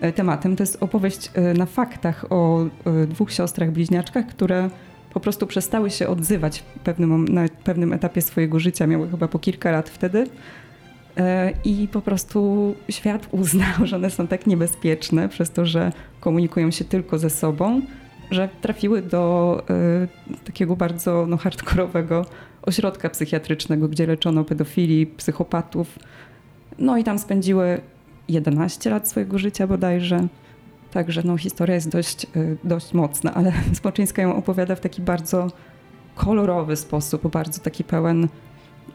y, 0.03 0.11
tematem. 0.11 0.55
To 0.55 0.63
jest 0.63 0.83
opowieść 0.83 1.31
y, 1.37 1.57
na 1.57 1.65
faktach 1.65 2.25
o 2.29 2.65
y, 3.03 3.07
dwóch 3.07 3.31
siostrach 3.31 3.71
bliźniaczkach, 3.71 4.27
które 4.27 4.69
po 5.13 5.19
prostu 5.19 5.47
przestały 5.47 5.91
się 5.91 6.07
odzywać 6.07 6.59
w 6.59 6.79
pewnym, 6.79 7.27
na 7.27 7.45
pewnym 7.63 7.93
etapie 7.93 8.21
swojego 8.21 8.59
życia. 8.59 8.87
Miały 8.87 9.09
chyba 9.09 9.27
po 9.27 9.39
kilka 9.39 9.71
lat 9.71 9.89
wtedy. 9.89 10.27
I 11.65 11.87
po 11.91 12.01
prostu 12.01 12.75
świat 12.89 13.27
uznał, 13.31 13.73
że 13.83 13.95
one 13.95 14.09
są 14.09 14.27
tak 14.27 14.47
niebezpieczne 14.47 15.29
przez 15.29 15.51
to, 15.51 15.65
że 15.65 15.91
komunikują 16.19 16.71
się 16.71 16.85
tylko 16.85 17.19
ze 17.19 17.29
sobą, 17.29 17.81
że 18.33 18.49
trafiły 18.61 19.01
do 19.01 19.63
y, 20.35 20.45
takiego 20.45 20.75
bardzo 20.75 21.25
no, 21.27 21.37
hardkorowego 21.37 22.25
ośrodka 22.61 23.09
psychiatrycznego, 23.09 23.87
gdzie 23.87 24.07
leczono 24.07 24.43
pedofili, 24.43 25.07
psychopatów. 25.07 25.99
No 26.79 26.97
i 26.97 27.03
tam 27.03 27.19
spędziły 27.19 27.81
11 28.29 28.89
lat 28.89 29.09
swojego 29.09 29.37
życia 29.37 29.67
bodajże. 29.67 30.27
Także 30.91 31.21
no, 31.25 31.37
historia 31.37 31.75
jest 31.75 31.89
dość, 31.89 32.27
y, 32.35 32.57
dość 32.63 32.93
mocna, 32.93 33.33
ale 33.33 33.51
Smoczyńska 33.81 34.21
ją 34.21 34.35
opowiada 34.35 34.75
w 34.75 34.79
taki 34.79 35.01
bardzo 35.01 35.47
kolorowy 36.15 36.75
sposób, 36.75 37.31
bardzo 37.31 37.61
taki 37.61 37.83
pełen 37.83 38.27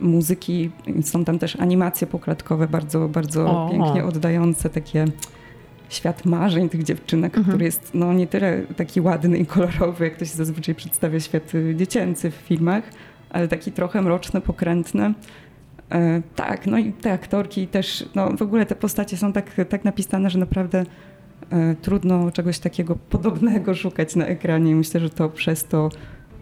muzyki. 0.01 0.70
Są 1.03 1.24
tam 1.24 1.38
też 1.38 1.57
animacje 1.57 2.07
poklatkowe, 2.07 2.68
bardzo, 2.68 3.09
bardzo 3.09 3.46
O. 3.46 3.70
pięknie 3.70 4.05
oddające 4.05 4.70
takie 4.70 5.05
świat 5.88 6.24
marzeń 6.24 6.68
tych 6.68 6.83
dziewczynek, 6.83 7.37
Mhm. 7.37 7.44
który 7.53 7.64
jest 7.64 7.90
no, 7.94 8.12
nie 8.12 8.27
tyle 8.27 8.62
taki 8.77 9.01
ładny 9.01 9.38
i 9.38 9.46
kolorowy, 9.46 10.05
jak 10.05 10.16
to 10.16 10.24
się 10.24 10.35
zazwyczaj 10.37 10.74
przedstawia 10.74 11.20
świat 11.20 11.55
y, 11.55 11.74
dziecięcy 11.77 12.31
w 12.31 12.35
filmach, 12.35 12.85
ale 13.31 13.48
taki 13.48 13.72
trochę 13.72 14.03
mroczny, 14.03 14.40
pokrętny. 14.40 15.14
E, 15.92 16.22
tak, 16.37 16.66
no 16.66 16.79
i 16.79 16.92
te 16.92 17.12
aktorki 17.12 17.66
też, 17.66 18.09
no 18.14 18.29
w 18.37 18.42
ogóle 18.42 18.66
te 18.66 18.74
postacie 18.74 19.16
są 19.16 19.33
tak, 19.33 19.51
tak 19.68 19.85
napisane, 19.85 20.31
że 20.31 20.38
naprawdę 20.38 20.85
e, 21.51 21.74
trudno 21.83 22.31
czegoś 22.33 22.59
takiego 22.59 22.96
podobnego 22.96 23.74
szukać 23.74 24.16
na 24.16 24.27
ekranie 24.27 24.70
i 24.70 24.74
myślę, 24.74 25.01
że 25.01 25.11
to 25.11 25.29
przez 25.29 25.64
to 25.64 25.88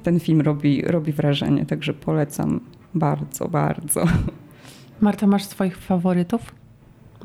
ten 0.02 0.20
film 0.20 0.40
robi, 0.40 0.82
robi 0.82 1.12
wrażenie, 1.12 1.66
także 1.66 1.94
polecam 1.94 2.61
bardzo, 2.94 3.48
bardzo. 3.48 4.04
Marta, 5.00 5.26
masz 5.26 5.44
swoich 5.44 5.78
faworytów 5.78 6.54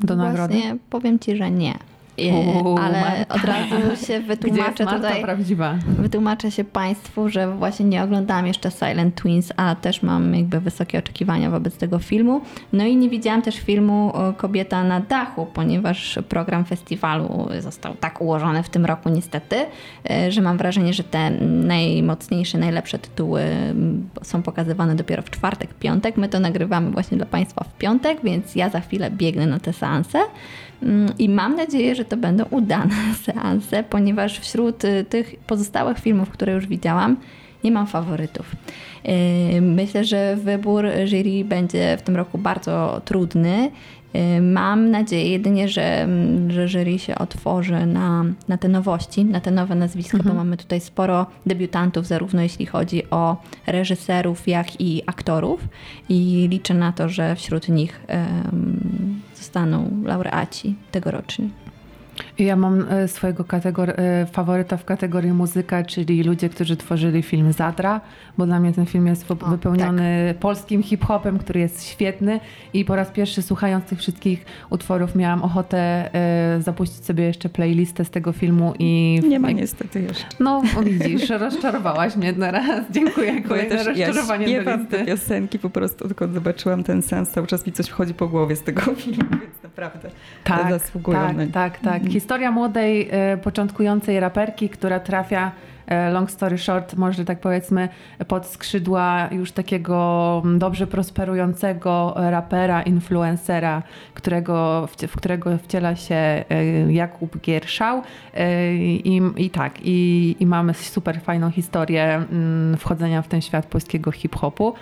do 0.00 0.16
nagrody? 0.16 0.54
Właśnie 0.54 0.76
powiem 0.90 1.18
ci, 1.18 1.36
że 1.36 1.50
nie. 1.50 1.74
E, 2.18 2.78
Ale 2.78 3.00
Marta. 3.00 3.34
od 3.34 3.44
razu 3.44 4.06
się 4.06 4.20
wytłumaczę 4.28 4.86
tutaj. 4.86 5.22
prawdziwa? 5.22 5.74
Wytłumaczę 5.86 6.50
się 6.50 6.64
Państwu, 6.64 7.28
że 7.28 7.56
właśnie 7.56 7.86
nie 7.86 8.02
oglądałam 8.02 8.46
jeszcze 8.46 8.70
Silent 8.70 9.14
Twins, 9.14 9.52
a 9.56 9.74
też 9.74 10.02
mam 10.02 10.34
jakby 10.34 10.60
wysokie 10.60 10.98
oczekiwania 10.98 11.50
wobec 11.50 11.76
tego 11.76 11.98
filmu. 11.98 12.40
No 12.72 12.84
i 12.84 12.96
nie 12.96 13.08
widziałam 13.08 13.42
też 13.42 13.58
filmu 13.58 14.10
o, 14.14 14.32
Kobieta 14.32 14.84
na 14.84 15.00
dachu, 15.00 15.46
ponieważ 15.54 16.18
program 16.28 16.64
festiwalu 16.64 17.48
został 17.60 17.94
tak 17.94 18.20
ułożony 18.20 18.62
w 18.62 18.68
tym 18.68 18.86
roku 18.86 19.08
niestety, 19.08 19.56
e, 20.10 20.32
że 20.32 20.42
mam 20.42 20.58
wrażenie, 20.58 20.92
że 20.92 21.04
te 21.04 21.30
najmocniejsze, 21.40 22.58
najlepsze 22.58 22.98
tytuły 22.98 23.40
mm, 23.42 24.08
są 24.22 24.42
pokazywane 24.42 24.94
dopiero 24.94 25.22
w 25.22 25.30
czwartek, 25.30 25.74
piątek. 25.74 26.16
My 26.16 26.28
to 26.28 26.40
nagrywamy 26.40 26.90
właśnie 26.90 27.16
dla 27.16 27.26
Państwa 27.26 27.64
w 27.64 27.78
piątek, 27.78 28.18
więc 28.24 28.56
ja 28.56 28.68
za 28.68 28.80
chwilę 28.80 29.10
biegnę 29.10 29.46
na 29.46 29.58
te 29.58 29.72
seanse. 29.72 30.18
Mm, 30.82 31.12
I 31.18 31.28
mam 31.28 31.56
nadzieję, 31.56 31.94
że 31.94 32.04
to 32.04 32.16
będą 32.16 32.44
udane 32.50 32.94
seanse, 33.24 33.84
ponieważ 33.84 34.38
wśród 34.38 34.84
y, 34.84 35.04
tych 35.08 35.34
pozostałych 35.46 35.98
filmów, 35.98 36.30
które 36.30 36.52
już 36.52 36.66
widziałam, 36.66 37.16
nie 37.64 37.70
mam 37.70 37.86
faworytów. 37.86 38.56
Yy, 39.04 39.60
Myślę, 39.60 40.04
że 40.04 40.36
wybór 40.36 40.84
jury 41.06 41.44
będzie 41.44 41.96
w 41.96 42.02
tym 42.02 42.16
roku 42.16 42.38
bardzo 42.38 43.00
trudny. 43.04 43.70
Yy, 44.14 44.40
Mam 44.40 44.90
nadzieję 44.90 45.30
jedynie, 45.30 45.68
że, 45.68 46.02
mm, 46.02 46.50
że 46.50 46.68
jury 46.68 46.98
się 46.98 47.14
otworzy 47.14 47.86
na, 47.86 48.24
na 48.48 48.56
te 48.58 48.68
nowości, 48.68 49.24
na 49.24 49.40
te 49.40 49.50
nowe 49.50 49.74
nazwiska, 49.74 50.18
bo 50.24 50.34
mamy 50.34 50.56
tutaj 50.56 50.80
sporo 50.80 51.26
debiutantów, 51.46 52.06
zarówno 52.06 52.42
jeśli 52.42 52.66
chodzi 52.66 53.10
o 53.10 53.36
reżyserów, 53.66 54.48
jak 54.48 54.80
i 54.80 55.02
aktorów. 55.06 55.60
I 56.08 56.48
liczę 56.50 56.74
na 56.74 56.92
to, 56.92 57.08
że 57.08 57.36
wśród 57.36 57.68
nich 57.68 58.00
em, 58.06 59.20
zostaną 59.42 60.02
laureaci 60.04 60.76
tegoroczni. 60.90 61.50
Ja 62.38 62.56
mam 62.56 62.86
e, 62.90 63.08
swojego 63.08 63.44
e, 63.52 64.26
faworyta 64.26 64.76
w 64.76 64.84
kategorii 64.84 65.32
muzyka, 65.32 65.84
czyli 65.84 66.22
ludzie, 66.22 66.48
którzy 66.48 66.76
tworzyli 66.76 67.22
film 67.22 67.52
Zadra, 67.52 68.00
bo 68.38 68.46
dla 68.46 68.60
mnie 68.60 68.72
ten 68.72 68.86
film 68.86 69.06
jest 69.06 69.30
O, 69.30 69.34
wypełniony 69.34 70.34
polskim 70.40 70.82
hip-hopem, 70.82 71.38
który 71.38 71.60
jest 71.60 71.84
świetny 71.84 72.40
i 72.72 72.84
po 72.84 72.96
raz 72.96 73.10
pierwszy 73.10 73.42
słuchając 73.42 73.84
tych 73.84 73.98
wszystkich 73.98 74.44
utworów 74.70 75.14
miałam 75.14 75.42
ochotę 75.42 75.78
e, 76.14 76.60
zapuścić 76.60 77.04
sobie 77.04 77.24
jeszcze 77.24 77.48
playlistę 77.48 78.04
z 78.04 78.10
tego 78.10 78.32
filmu 78.32 78.74
i... 78.78 79.20
Nie 79.28 79.40
ma 79.40 79.50
niestety 79.50 80.02
jeszcze. 80.02 80.24
No 80.40 80.62
widzisz, 80.84 81.30
rozczarowałaś 81.46 82.16
mnie 82.16 82.32
teraz. 82.32 82.84
Dziękuję, 82.90 83.32
Bo 83.32 83.38
ja 83.38 83.48
kolejne 83.48 83.76
też 83.84 83.96
ja 83.96 84.06
rozczarowanie 84.06 84.46
do 84.46 84.52
śpiewam 84.52 84.86
te 84.86 84.98
listy. 84.98 85.12
piosenki 85.12 85.58
po 85.58 85.70
prostu, 85.70 86.04
odkąd 86.04 86.34
zobaczyłam 86.34 86.84
ten 86.84 87.02
sens, 87.02 87.30
cały 87.30 87.46
czas 87.46 87.66
mi 87.66 87.72
coś 87.72 87.86
wchodzi 87.86 88.14
po 88.14 88.28
głowie 88.28 88.56
z 88.56 88.62
tego 88.62 88.80
filmu, 88.94 89.24
naprawdę 89.76 90.08
tak, 90.44 90.70
zasługują 90.70 91.18
tak, 91.18 91.36
na 91.36 91.46
tak, 91.46 91.78
tak. 91.78 92.02
Historia 92.08 92.50
młodej, 92.50 93.08
e, 93.10 93.36
początkującej 93.36 94.20
raperki, 94.20 94.68
która 94.68 95.00
trafia, 95.00 95.52
e, 95.86 96.10
long 96.10 96.30
story 96.30 96.58
short, 96.58 96.94
może 96.94 97.24
tak 97.24 97.40
powiedzmy, 97.40 97.88
pod 98.28 98.46
skrzydła 98.46 99.28
już 99.30 99.52
takiego 99.52 100.42
mm, 100.44 100.58
dobrze 100.58 100.86
prosperującego 100.86 102.14
rapera, 102.16 102.82
influencera, 102.82 103.82
którego, 104.14 104.86
w, 104.86 105.16
którego 105.16 105.58
wciela 105.58 105.96
się 105.96 106.14
e, 106.14 106.44
Jakub 106.92 107.40
Gierszał. 107.40 108.02
I, 109.04 109.22
I 109.36 109.50
tak, 109.50 109.74
i, 109.82 110.36
i 110.40 110.46
mamy 110.46 110.74
super 110.74 111.20
fajną 111.20 111.50
historię 111.50 112.14
mm, 112.14 112.76
wchodzenia 112.76 113.22
w 113.22 113.28
ten 113.28 113.40
świat 113.40 113.66
polskiego 113.66 114.12
hip-hopu. 114.12 114.74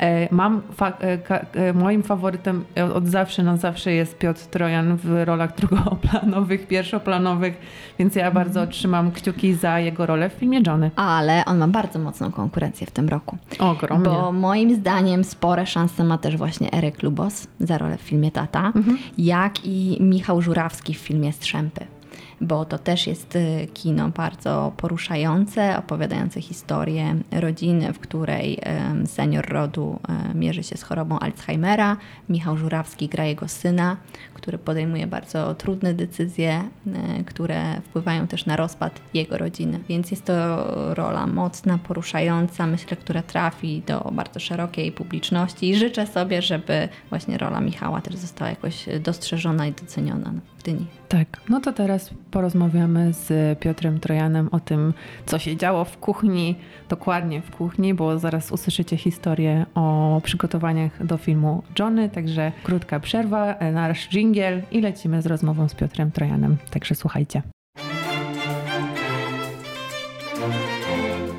E, 0.00 0.28
Mam 0.34 0.62
fa- 0.72 0.92
e, 1.00 1.18
e, 1.68 1.72
moim 1.72 2.02
faworytem 2.02 2.64
od 2.94 3.06
zawsze 3.06 3.42
na 3.42 3.56
zawsze 3.56 3.92
jest 3.92 4.18
Piotr 4.18 4.40
Trojan 4.46 4.96
w 4.96 5.22
rolach 5.24 5.54
drugoplanowych, 5.56 6.66
pierwszoplanowych, 6.66 7.60
więc 7.98 8.14
ja 8.14 8.30
bardzo 8.30 8.66
trzymam 8.66 9.12
kciuki 9.12 9.54
za 9.54 9.78
jego 9.80 10.06
rolę 10.06 10.30
w 10.30 10.32
filmie 10.32 10.60
Johnny. 10.66 10.90
Ale 10.96 11.44
on 11.44 11.58
ma 11.58 11.68
bardzo 11.68 11.98
mocną 11.98 12.32
konkurencję 12.32 12.86
w 12.86 12.90
tym 12.90 13.08
roku. 13.08 13.36
Ogromnie. 13.58 14.04
Bo 14.04 14.32
moim 14.32 14.74
zdaniem 14.74 15.24
spore 15.24 15.66
szanse 15.66 16.04
ma 16.04 16.18
też 16.18 16.36
właśnie 16.36 16.72
Eryk 16.72 17.02
Lubos 17.02 17.46
za 17.60 17.78
rolę 17.78 17.96
w 17.98 18.00
filmie 18.00 18.30
Tata, 18.30 18.72
Mhm. 18.76 18.98
jak 19.18 19.64
i 19.64 19.96
Michał 20.00 20.42
Żurawski 20.42 20.94
w 20.94 20.98
filmie 20.98 21.32
Strzępy. 21.32 21.84
Bo 22.40 22.64
to 22.64 22.78
też 22.78 23.06
jest 23.06 23.36
y, 23.36 23.68
kino 23.74 24.08
bardzo 24.08 24.72
poruszające, 24.76 25.78
opowiadające 25.78 26.40
historię 26.40 27.16
rodziny, 27.32 27.92
w 27.92 27.98
której 27.98 28.60
senior 29.06 29.48
rodu 29.48 30.00
e, 30.08 30.34
mierzy 30.34 30.62
się 30.62 30.76
z 30.76 30.82
chorobą 30.82 31.18
Alzheimera. 31.18 31.96
Michał 32.28 32.56
Żurawski 32.56 33.08
gra 33.08 33.24
jego 33.24 33.48
syna, 33.48 33.96
który 34.34 34.58
podejmuje 34.58 35.06
bardzo 35.06 35.54
trudne 35.54 35.94
decyzje, 35.94 36.62
e, 36.86 37.24
które 37.24 37.80
wpływają 37.80 38.26
też 38.26 38.46
na 38.46 38.56
rozpad 38.56 39.00
jego 39.14 39.38
rodziny. 39.38 39.80
Więc 39.88 40.10
jest 40.10 40.24
to 40.24 40.64
rola 40.94 41.26
mocna, 41.26 41.78
poruszająca, 41.78 42.66
myślę, 42.66 42.96
która 42.96 43.22
trafi 43.22 43.82
do 43.86 44.10
bardzo 44.12 44.40
szerokiej 44.40 44.92
publiczności 44.92 45.68
i 45.68 45.76
życzę 45.76 46.06
sobie, 46.06 46.42
żeby 46.42 46.88
właśnie 47.10 47.38
rola 47.38 47.60
Michała 47.60 48.00
też 48.00 48.16
została 48.16 48.50
jakoś 48.50 48.86
dostrzeżona 49.00 49.66
i 49.66 49.72
doceniona 49.72 50.32
Tak, 51.08 51.40
no 51.48 51.60
to 51.60 51.72
teraz 51.72 52.10
porozmawiamy 52.30 53.12
z 53.12 53.58
Piotrem 53.58 54.00
Trojanem 54.00 54.48
o 54.52 54.60
tym, 54.60 54.92
co 55.26 55.38
się 55.38 55.56
działo 55.56 55.84
w 55.84 55.98
kuchni, 55.98 56.56
dokładnie 56.88 57.42
w 57.42 57.56
kuchni, 57.56 57.94
bo 57.94 58.18
zaraz 58.18 58.52
usłyszycie 58.52 58.96
historię 58.96 59.66
o 59.74 60.20
przygotowaniach 60.24 61.06
do 61.06 61.16
filmu 61.16 61.62
Johnny, 61.78 62.08
także 62.08 62.52
krótka 62.64 63.00
przerwa, 63.00 63.54
e, 63.54 63.72
nasz 63.72 64.08
dżingiel 64.08 64.62
i 64.70 64.80
lecimy 64.80 65.22
z 65.22 65.26
rozmową 65.26 65.68
z 65.68 65.74
Piotrem 65.74 66.10
Trojanem, 66.10 66.56
także 66.70 66.94
słuchajcie. 66.94 67.42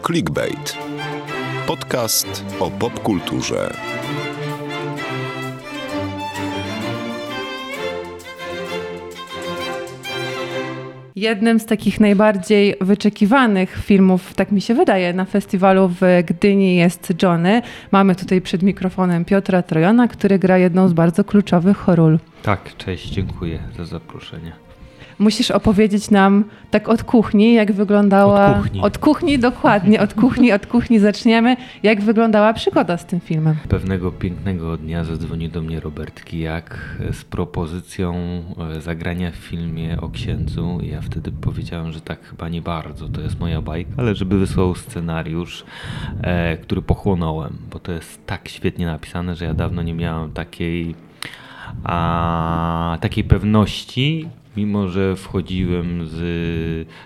Clickbait. 0.06 0.78
Podcast 1.68 2.46
o 2.60 2.72
popkulturze. 2.72 3.70
Jednym 11.20 11.60
z 11.60 11.66
takich 11.66 12.00
najbardziej 12.00 12.76
wyczekiwanych 12.82 13.78
filmów, 13.84 14.34
tak 14.34 14.52
mi 14.52 14.62
się 14.62 14.74
wydaje, 14.74 15.14
na 15.14 15.26
festiwalu 15.26 15.92
w 16.02 16.02
Gdyni 16.26 16.76
jest 16.76 17.14
Johnny. 17.24 17.62
Mamy 17.92 18.16
tutaj 18.16 18.42
przed 18.42 18.64
mikrofonem 18.64 19.26
Piotra 19.26 19.62
Trojana, 19.62 20.08
który 20.08 20.40
gra 20.40 20.58
jedną 20.58 20.88
z 20.88 20.94
bardzo 20.94 21.24
kluczowych 21.24 21.88
ról. 21.88 22.20
Tak, 22.44 22.78
cześć, 22.78 23.10
dziękuję 23.10 23.60
za 23.78 23.86
zaproszenie. 23.86 24.69
Musisz 25.20 25.52
opowiedzieć 25.52 26.10
nam 26.12 26.44
tak 26.72 26.90
od 26.90 27.04
kuchni, 27.04 27.54
jak 27.54 27.72
wyglądała. 27.72 28.48
Od 28.48 28.64
kuchni. 28.64 28.82
Od 28.82 28.98
kuchni, 28.98 29.40
dokładnie, 29.40 30.02
od 30.02 30.14
kuchni, 30.14 30.52
od 30.52 30.68
kuchni 30.68 31.00
zaczniemy. 31.00 31.58
Jak 31.84 32.02
wyglądała 32.02 32.54
przygoda 32.54 32.98
z 32.98 33.06
tym 33.06 33.20
filmem? 33.20 33.56
Pewnego 33.70 34.12
pięknego 34.12 34.78
dnia 34.78 35.04
zadzwonił 35.04 35.50
do 35.50 35.62
mnie 35.62 35.80
Robert 35.80 36.24
Kijak 36.24 36.98
z 37.12 37.24
propozycją 37.24 38.16
e, 38.78 38.82
zagrania 38.82 39.32
w 39.32 39.36
filmie 39.36 40.02
o 40.02 40.10
księdzu. 40.10 40.80
Ja 40.82 41.02
wtedy 41.02 41.32
powiedziałem, 41.32 41.92
że 41.92 42.02
tak 42.02 42.24
chyba 42.24 42.50
nie 42.50 42.62
bardzo, 42.62 43.08
to 43.10 43.22
jest 43.22 43.40
moja 43.40 43.62
bajka, 43.62 43.92
ale 43.98 44.16
żeby 44.16 44.40
wysłał 44.40 44.76
scenariusz, 44.76 45.66
e, 46.22 46.58
który 46.58 46.82
pochłonąłem, 46.82 47.58
bo 47.72 47.80
to 47.80 47.92
jest 47.92 48.26
tak 48.26 48.50
świetnie 48.50 48.86
napisane, 48.86 49.36
że 49.36 49.46
ja 49.46 49.54
dawno 49.54 49.82
nie 49.82 49.94
miałem 49.94 50.32
takiej, 50.32 50.96
a, 51.84 52.98
takiej 53.02 53.24
pewności, 53.24 54.30
mimo 54.60 54.88
że 54.88 55.16
wchodziłem 55.16 56.08
z, 56.08 56.18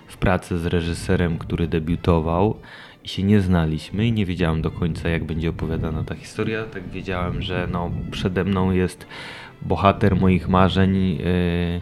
w 0.06 0.16
pracę 0.16 0.58
z 0.58 0.66
reżyserem, 0.66 1.38
który 1.38 1.66
debiutował 1.66 2.56
i 3.04 3.08
się 3.08 3.22
nie 3.22 3.40
znaliśmy 3.40 4.06
i 4.06 4.12
nie 4.12 4.26
wiedziałem 4.26 4.62
do 4.62 4.70
końca, 4.70 5.08
jak 5.08 5.24
będzie 5.24 5.50
opowiadana 5.50 6.04
ta 6.04 6.14
historia, 6.14 6.64
tak 6.64 6.88
wiedziałem, 6.88 7.42
że 7.42 7.68
no, 7.72 7.90
przede 8.10 8.44
mną 8.44 8.72
jest 8.72 9.06
bohater 9.62 10.16
moich 10.16 10.48
marzeń, 10.48 10.96
yy, 10.96 11.80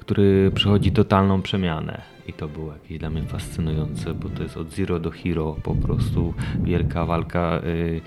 który 0.00 0.50
przychodzi 0.54 0.92
totalną 0.92 1.42
przemianę. 1.42 2.00
I 2.26 2.32
to 2.32 2.48
było 2.48 2.72
jakieś 2.72 2.98
dla 2.98 3.10
mnie 3.10 3.22
fascynujące, 3.22 4.14
bo 4.14 4.28
to 4.28 4.42
jest 4.42 4.56
od 4.56 4.70
zero 4.70 5.00
do 5.00 5.10
hero, 5.10 5.56
po 5.62 5.74
prostu 5.74 6.34
wielka 6.62 7.04
walka 7.04 7.60
yy, 7.64 8.00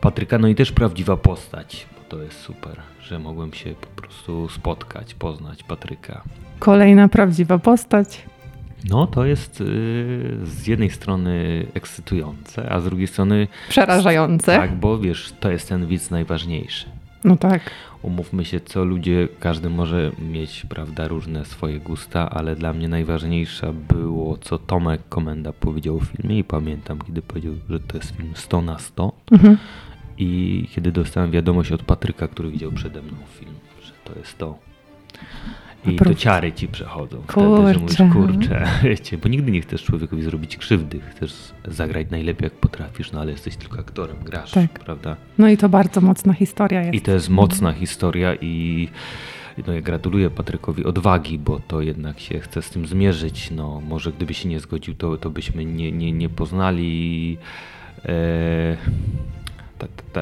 Patryka, 0.00 0.38
no 0.38 0.48
i 0.48 0.54
też 0.54 0.72
prawdziwa 0.72 1.16
postać, 1.16 1.86
bo 1.96 2.16
to 2.16 2.22
jest 2.22 2.40
super, 2.40 2.80
że 3.06 3.18
mogłem 3.18 3.52
się 3.52 3.74
po 3.80 3.86
prostu 3.86 4.48
spotkać, 4.48 5.14
poznać 5.14 5.62
Patryka. 5.62 6.22
Kolejna 6.58 7.08
prawdziwa 7.08 7.58
postać. 7.58 8.22
No, 8.90 9.06
to 9.06 9.26
jest 9.26 9.60
yy, 9.60 9.66
z 10.44 10.66
jednej 10.66 10.90
strony 10.90 11.66
ekscytujące, 11.74 12.72
a 12.72 12.80
z 12.80 12.84
drugiej 12.84 13.06
strony. 13.06 13.48
Przerażające. 13.68 14.56
Tak, 14.56 14.74
bo 14.74 14.98
wiesz, 14.98 15.32
to 15.40 15.50
jest 15.50 15.68
ten 15.68 15.86
widz 15.86 16.10
najważniejszy. 16.10 16.86
No 17.24 17.36
tak. 17.36 17.70
Umówmy 18.02 18.44
się, 18.44 18.60
co 18.60 18.84
ludzie, 18.84 19.28
każdy 19.40 19.70
może 19.70 20.10
mieć, 20.32 20.66
prawda, 20.68 21.08
różne 21.08 21.44
swoje 21.44 21.80
gusta, 21.80 22.30
ale 22.30 22.56
dla 22.56 22.72
mnie 22.72 22.88
najważniejsza 22.88 23.72
było, 23.72 24.36
co 24.36 24.58
Tomek 24.58 25.00
Komenda 25.08 25.52
powiedział 25.52 26.00
w 26.00 26.04
filmie 26.04 26.38
i 26.38 26.44
pamiętam, 26.44 26.98
kiedy 27.06 27.22
powiedział, 27.22 27.52
że 27.70 27.80
to 27.80 27.96
jest 27.96 28.16
film 28.16 28.32
100 28.34 28.62
na 28.62 28.78
100 28.78 29.12
Mhm. 29.32 29.56
I 30.18 30.68
kiedy 30.74 30.92
dostałem 30.92 31.30
wiadomość 31.30 31.72
od 31.72 31.82
Patryka, 31.82 32.28
który 32.28 32.50
widział 32.50 32.72
przede 32.72 33.02
mną 33.02 33.16
film, 33.38 33.54
że 33.82 33.92
to 34.04 34.18
jest 34.18 34.38
to. 34.38 34.58
I 35.86 35.96
to 35.96 36.14
ciary 36.14 36.52
ci 36.52 36.68
przechodzą 36.68 37.22
wtedy, 37.28 37.46
że 37.46 37.80
mówisz, 37.80 37.96
Kurczę. 37.96 38.10
kurczę, 38.12 38.66
wiecie, 38.82 39.18
bo 39.18 39.28
nigdy 39.28 39.52
nie 39.52 39.60
chcesz 39.60 39.82
człowiekowi 39.84 40.22
zrobić 40.22 40.56
krzywdy, 40.56 41.00
chcesz 41.10 41.34
zagrać 41.68 42.10
najlepiej 42.10 42.46
jak 42.46 42.52
potrafisz, 42.52 43.12
no 43.12 43.20
ale 43.20 43.32
jesteś 43.32 43.56
tylko 43.56 43.78
aktorem, 43.80 44.16
grasz, 44.24 44.50
Tak. 44.50 44.72
prawda? 44.84 45.16
No 45.38 45.48
i 45.48 45.56
to 45.56 45.68
bardzo 45.68 46.00
mocna 46.00 46.32
historia 46.32 46.80
jest. 46.82 46.94
I 46.94 47.00
to 47.00 47.10
jest 47.12 47.28
mocna 47.28 47.72
historia 47.72 48.34
i 48.34 48.88
no 49.66 49.72
ja 49.72 49.80
gratuluję 49.80 50.30
Patrykowi 50.30 50.84
odwagi, 50.84 51.38
bo 51.38 51.60
to 51.68 51.80
jednak 51.80 52.20
się 52.20 52.40
chce 52.40 52.62
z 52.62 52.70
tym 52.70 52.86
zmierzyć. 52.86 53.50
No, 53.50 53.80
może 53.88 54.12
gdyby 54.12 54.34
się 54.34 54.48
nie 54.48 54.60
zgodził, 54.60 54.94
to, 54.94 55.16
to 55.16 55.30
byśmy 55.30 55.64
nie, 55.64 55.92
nie, 55.92 56.12
nie 56.12 56.28
poznali 56.28 57.38
e, 58.04 58.76
ta, 59.78 59.86
ta, 59.86 60.20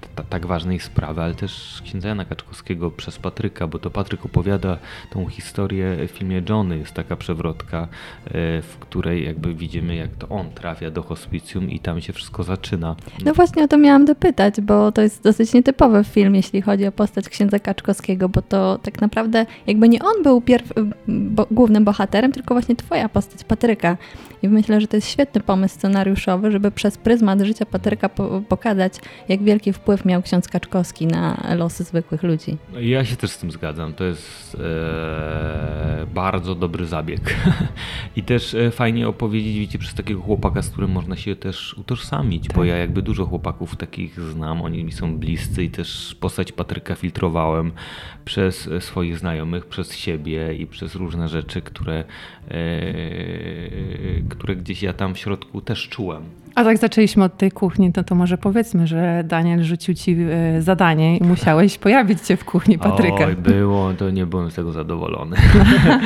ta, 0.00 0.08
ta, 0.14 0.22
tak 0.22 0.46
ważnej 0.46 0.80
sprawy, 0.80 1.22
ale 1.22 1.34
też 1.34 1.82
księdza 1.84 2.08
Jana 2.08 2.24
Kaczkowskiego 2.24 2.90
przez 2.90 3.18
Patryka, 3.18 3.66
bo 3.66 3.78
to 3.78 3.90
Patryk 3.90 4.24
opowiada 4.24 4.78
tą 5.10 5.26
historię 5.26 5.96
w 6.08 6.10
filmie 6.10 6.42
Johnny. 6.48 6.78
Jest 6.78 6.92
taka 6.92 7.16
przewrotka, 7.16 7.88
e, 8.26 8.62
w 8.62 8.76
której 8.80 9.24
jakby 9.24 9.54
widzimy, 9.54 9.94
jak 9.94 10.10
to 10.18 10.28
on 10.28 10.50
trafia 10.50 10.90
do 10.90 11.02
hospicjum 11.02 11.70
i 11.70 11.80
tam 11.80 12.00
się 12.00 12.12
wszystko 12.12 12.42
zaczyna. 12.42 12.96
No 13.24 13.34
właśnie 13.34 13.64
o 13.64 13.68
to 13.68 13.78
miałam 13.78 14.04
dopytać, 14.04 14.60
bo 14.60 14.92
to 14.92 15.02
jest 15.02 15.22
dosyć 15.22 15.52
nietypowy 15.52 16.04
film, 16.04 16.34
jeśli 16.34 16.62
chodzi 16.62 16.86
o 16.86 16.92
postać 16.92 17.28
księdza 17.28 17.58
Kaczkowskiego, 17.58 18.28
bo 18.28 18.42
to 18.42 18.78
tak 18.82 19.00
naprawdę 19.00 19.46
jakby 19.66 19.88
nie 19.88 20.02
on 20.02 20.22
był 20.22 20.40
pierw, 20.40 20.72
bo, 21.08 21.46
głównym 21.50 21.84
bohaterem, 21.84 22.32
tylko 22.32 22.54
właśnie 22.54 22.76
twoja 22.76 23.08
postać, 23.08 23.44
Patryka. 23.44 23.96
I 24.42 24.48
myślę, 24.48 24.80
że 24.80 24.86
to 24.86 24.96
jest 24.96 25.08
świetny 25.08 25.40
pomysł 25.40 25.74
scenariuszowy, 25.74 26.50
żeby 26.50 26.70
przez 26.70 26.98
pryzmat 26.98 27.40
życia 27.40 27.66
Patryka 27.66 28.08
po, 28.08 28.42
jak 29.28 29.42
wielki 29.42 29.72
wpływ 29.72 30.04
miał 30.04 30.22
ksiądz 30.22 30.48
Kaczkowski 30.48 31.06
na 31.06 31.54
losy 31.56 31.84
zwykłych 31.84 32.22
ludzi. 32.22 32.56
Ja 32.80 33.04
się 33.04 33.16
też 33.16 33.30
z 33.30 33.38
tym 33.38 33.50
zgadzam. 33.50 33.94
To 33.94 34.04
jest 34.04 34.56
e, 34.60 36.06
bardzo 36.14 36.54
dobry 36.54 36.86
zabieg. 36.86 37.36
I 38.16 38.22
też 38.22 38.54
e, 38.54 38.70
fajnie 38.70 39.08
opowiedzieć, 39.08 39.58
wiecie, 39.58 39.78
przez 39.78 39.94
takiego 39.94 40.20
chłopaka, 40.20 40.62
z 40.62 40.70
którym 40.70 40.90
można 40.90 41.16
się 41.16 41.36
też 41.36 41.74
utożsamić, 41.74 42.48
bo 42.48 42.64
ja 42.64 42.76
jakby 42.76 43.02
dużo 43.02 43.26
chłopaków 43.26 43.76
takich 43.76 44.20
znam, 44.20 44.62
oni 44.62 44.84
mi 44.84 44.92
są 44.92 45.18
bliscy 45.18 45.64
i 45.64 45.70
też 45.70 46.16
postać 46.20 46.52
Patryka 46.52 46.94
filtrowałem 46.94 47.72
przez 48.24 48.68
e, 48.68 48.80
swoich 48.80 49.18
znajomych, 49.18 49.66
przez 49.66 49.96
siebie 49.96 50.54
i 50.54 50.66
przez 50.66 50.94
różne 50.94 51.28
rzeczy, 51.28 51.62
które, 51.62 52.04
e, 52.48 52.54
które 54.28 54.56
gdzieś 54.56 54.82
ja 54.82 54.92
tam 54.92 55.14
w 55.14 55.18
środku 55.18 55.60
też 55.60 55.88
czułem. 55.88 56.41
A 56.54 56.64
tak 56.64 56.78
zaczęliśmy 56.78 57.24
od 57.24 57.36
tej 57.36 57.50
kuchni, 57.52 57.92
to, 57.92 58.04
to 58.04 58.14
może 58.14 58.38
powiedzmy, 58.38 58.86
że 58.86 59.24
Daniel 59.26 59.62
rzucił 59.62 59.94
ci 59.94 60.16
e, 60.30 60.62
zadanie 60.62 61.16
i 61.16 61.24
musiałeś 61.24 61.78
pojawić 61.78 62.26
się 62.26 62.36
w 62.36 62.44
kuchni 62.44 62.78
Patryka. 62.78 63.26
Oj, 63.26 63.36
było, 63.36 63.92
to 63.94 64.10
nie 64.10 64.26
byłem 64.26 64.50
z 64.50 64.54
tego 64.54 64.72
zadowolony. 64.72 65.36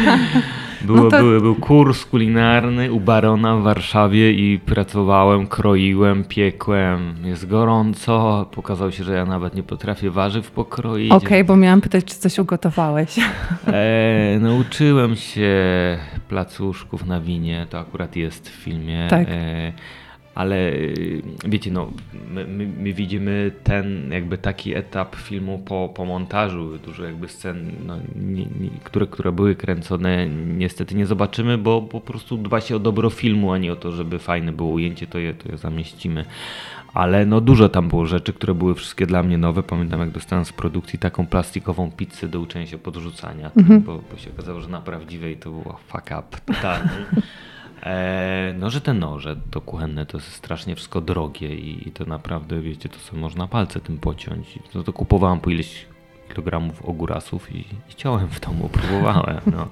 było, 0.87 0.98
No 0.98 1.11
to- 1.11 1.18
były, 1.18 1.40
był 1.40 1.54
kurs 1.54 2.04
kulinarny 2.04 2.92
u 2.92 3.00
Barona 3.00 3.56
w 3.56 3.62
Warszawie 3.62 4.32
i 4.32 4.59
pracowałem, 4.59 5.46
kroiłem, 5.46 6.24
piekłem. 6.24 7.14
Jest 7.24 7.48
gorąco, 7.48 8.46
pokazało 8.54 8.90
się, 8.90 9.04
że 9.04 9.14
ja 9.14 9.24
nawet 9.24 9.54
nie 9.54 9.62
potrafię 9.62 10.11
warzyw 10.11 10.50
pokroić. 10.50 11.12
Okej, 11.12 11.44
bo 11.44 11.56
miałam 11.56 11.80
pytać, 11.80 12.04
czy 12.04 12.14
coś 12.14 12.38
ugotowałeś. 12.38 13.16
E, 13.66 14.38
nauczyłem 14.40 15.16
się 15.16 15.54
placuszków 16.28 17.06
na 17.06 17.20
winie, 17.20 17.66
to 17.70 17.78
akurat 17.78 18.16
jest 18.16 18.48
w 18.48 18.52
filmie. 18.52 19.06
Tak. 19.11 19.26
E, 19.30 19.72
ale 20.37 20.57
y, 20.72 21.22
wiecie, 21.44 21.70
no, 21.70 21.90
my, 22.31 22.46
my, 22.46 22.66
my 22.66 22.92
widzimy 22.92 23.51
ten 23.64 24.12
jakby 24.12 24.38
taki 24.38 24.75
etap 24.75 25.16
filmu 25.16 25.59
po, 25.59 25.92
po 25.94 26.05
montażu. 26.05 26.79
Dużo 26.79 27.05
jakby 27.05 27.29
scen, 27.29 27.72
no, 27.87 27.96
nie, 28.16 28.46
nie, 28.61 28.70
które, 28.85 29.07
które 29.07 29.33
były 29.33 29.55
kręcone, 29.55 30.29
niestety 30.57 30.94
nie 30.94 31.07
zobaczymy, 31.07 31.59
bo 31.59 31.83
po 31.83 32.01
prostu 32.01 32.37
dba 32.37 32.61
się 32.61 32.77
o 32.77 32.79
dobro 32.79 33.11
filmu, 33.11 33.53
a 33.53 33.59
nie 33.59 33.72
o 33.72 33.77
to, 33.77 33.92
żeby 33.92 34.18
fajne 34.18 34.53
było 34.53 34.70
ujęcie, 34.70 35.07
to 35.07 35.18
je, 35.18 35.35
to 35.35 35.53
je 35.53 35.59
zamieścimy. 35.59 36.25
Ale 36.94 37.27
no 37.27 37.40
dużo 37.40 37.68
tam 37.68 37.88
było 37.88 38.07
rzeczy, 38.07 38.33
które 38.33 38.55
były 38.55 38.75
wszystkie 38.75 39.07
dla 39.07 39.22
mnie 39.22 39.38
nowe. 39.38 39.62
Pamiętam 39.62 40.01
jak 40.01 40.11
dostałem 40.11 40.44
z 40.44 40.53
produkcji 40.53 40.99
taką 40.99 41.27
plastikową 41.27 41.90
pizzę 41.90 42.29
do 42.29 42.40
uczenia 42.40 42.66
się 42.66 42.79
podrzucania, 42.79 43.51
bo, 43.85 44.01
bo 44.11 44.16
się 44.16 44.31
okazało, 44.31 44.61
że 44.61 44.68
na 44.68 44.81
prawdziwej 44.81 45.37
to 45.37 45.51
była 45.51 45.77
fuck 45.77 46.05
up 46.05 46.38
totalny. 46.46 46.90
E, 47.87 48.55
no, 48.59 48.70
że 48.70 48.81
te 48.81 48.94
noże 48.94 49.37
to 49.51 49.61
kuchenne 49.61 50.07
to 50.07 50.18
jest 50.18 50.33
strasznie 50.33 50.75
wszystko 50.75 51.01
drogie 51.01 51.55
i, 51.55 51.88
i 51.88 51.92
to 51.92 52.05
naprawdę, 52.05 52.61
wiecie, 52.61 52.88
to 52.88 52.99
sobie 52.99 53.20
można 53.20 53.49
palce 53.49 53.81
tym 53.81 53.99
pociąć. 53.99 54.59
No 54.75 54.83
to 54.83 54.92
kupowałem 54.92 55.40
po 55.40 55.51
ileś 55.51 55.87
kilogramów 56.29 56.85
ogórasów 56.85 57.55
i, 57.55 57.64
i 57.90 57.94
ciąłem 57.96 58.29
w 58.29 58.40
domu, 58.40 58.68
próbowałem. 58.68 59.40
No. 59.46 59.68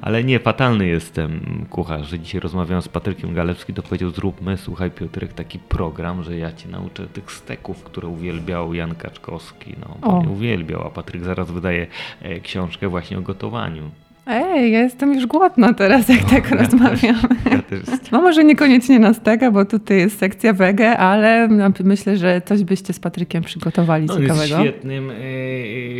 Ale 0.00 0.24
nie, 0.24 0.40
fatalny 0.40 0.86
jestem 0.86 1.66
kucharz, 1.70 2.08
że 2.08 2.18
dzisiaj 2.18 2.40
rozmawiałem 2.40 2.82
z 2.82 2.88
Patrykiem 2.88 3.34
Galewskim, 3.34 3.74
to 3.74 3.82
powiedział 3.82 4.10
zróbmy, 4.10 4.56
słuchaj 4.56 4.90
Piotrek, 4.90 5.32
taki 5.32 5.58
program, 5.58 6.22
że 6.22 6.36
ja 6.36 6.52
cię 6.52 6.68
nauczę 6.68 7.06
tych 7.06 7.32
steków, 7.32 7.84
które 7.84 8.08
uwielbiał 8.08 8.74
Jan 8.74 8.94
Kaczkowski. 8.94 9.74
No, 9.80 9.96
bo 10.00 10.18
O. 10.18 10.22
nie 10.22 10.28
uwielbiał, 10.28 10.86
a 10.86 10.90
Patryk 10.90 11.24
zaraz 11.24 11.50
wydaje 11.50 11.86
e, 12.22 12.40
książkę 12.40 12.88
właśnie 12.88 13.18
o 13.18 13.20
gotowaniu. 13.20 13.90
Ej, 14.30 14.72
ja 14.72 14.80
jestem 14.80 15.14
już 15.14 15.26
głodna 15.26 15.74
teraz, 15.74 16.08
jak 16.08 16.24
tak 16.30 16.50
ja 16.50 16.56
rozmawiamy. 16.56 17.28
Też, 17.28 17.52
ja 17.52 17.62
też 17.62 17.78
jestem. 17.78 17.98
No 18.12 18.22
może 18.22 18.44
niekoniecznie 18.44 18.98
na 18.98 19.14
steka, 19.14 19.50
bo 19.50 19.64
tutaj 19.64 19.98
jest 19.98 20.18
sekcja 20.18 20.52
wege, 20.52 20.98
ale 20.98 21.48
no, 21.48 21.70
myślę, 21.84 22.16
że 22.16 22.42
coś 22.44 22.64
byście 22.64 22.92
z 22.92 23.00
Patrykiem 23.00 23.42
przygotowali 23.42 24.06
No, 24.06 24.14
on 24.14 24.22
jest 24.22 24.34
ciekawego. 24.34 24.62
świetnym 24.70 25.10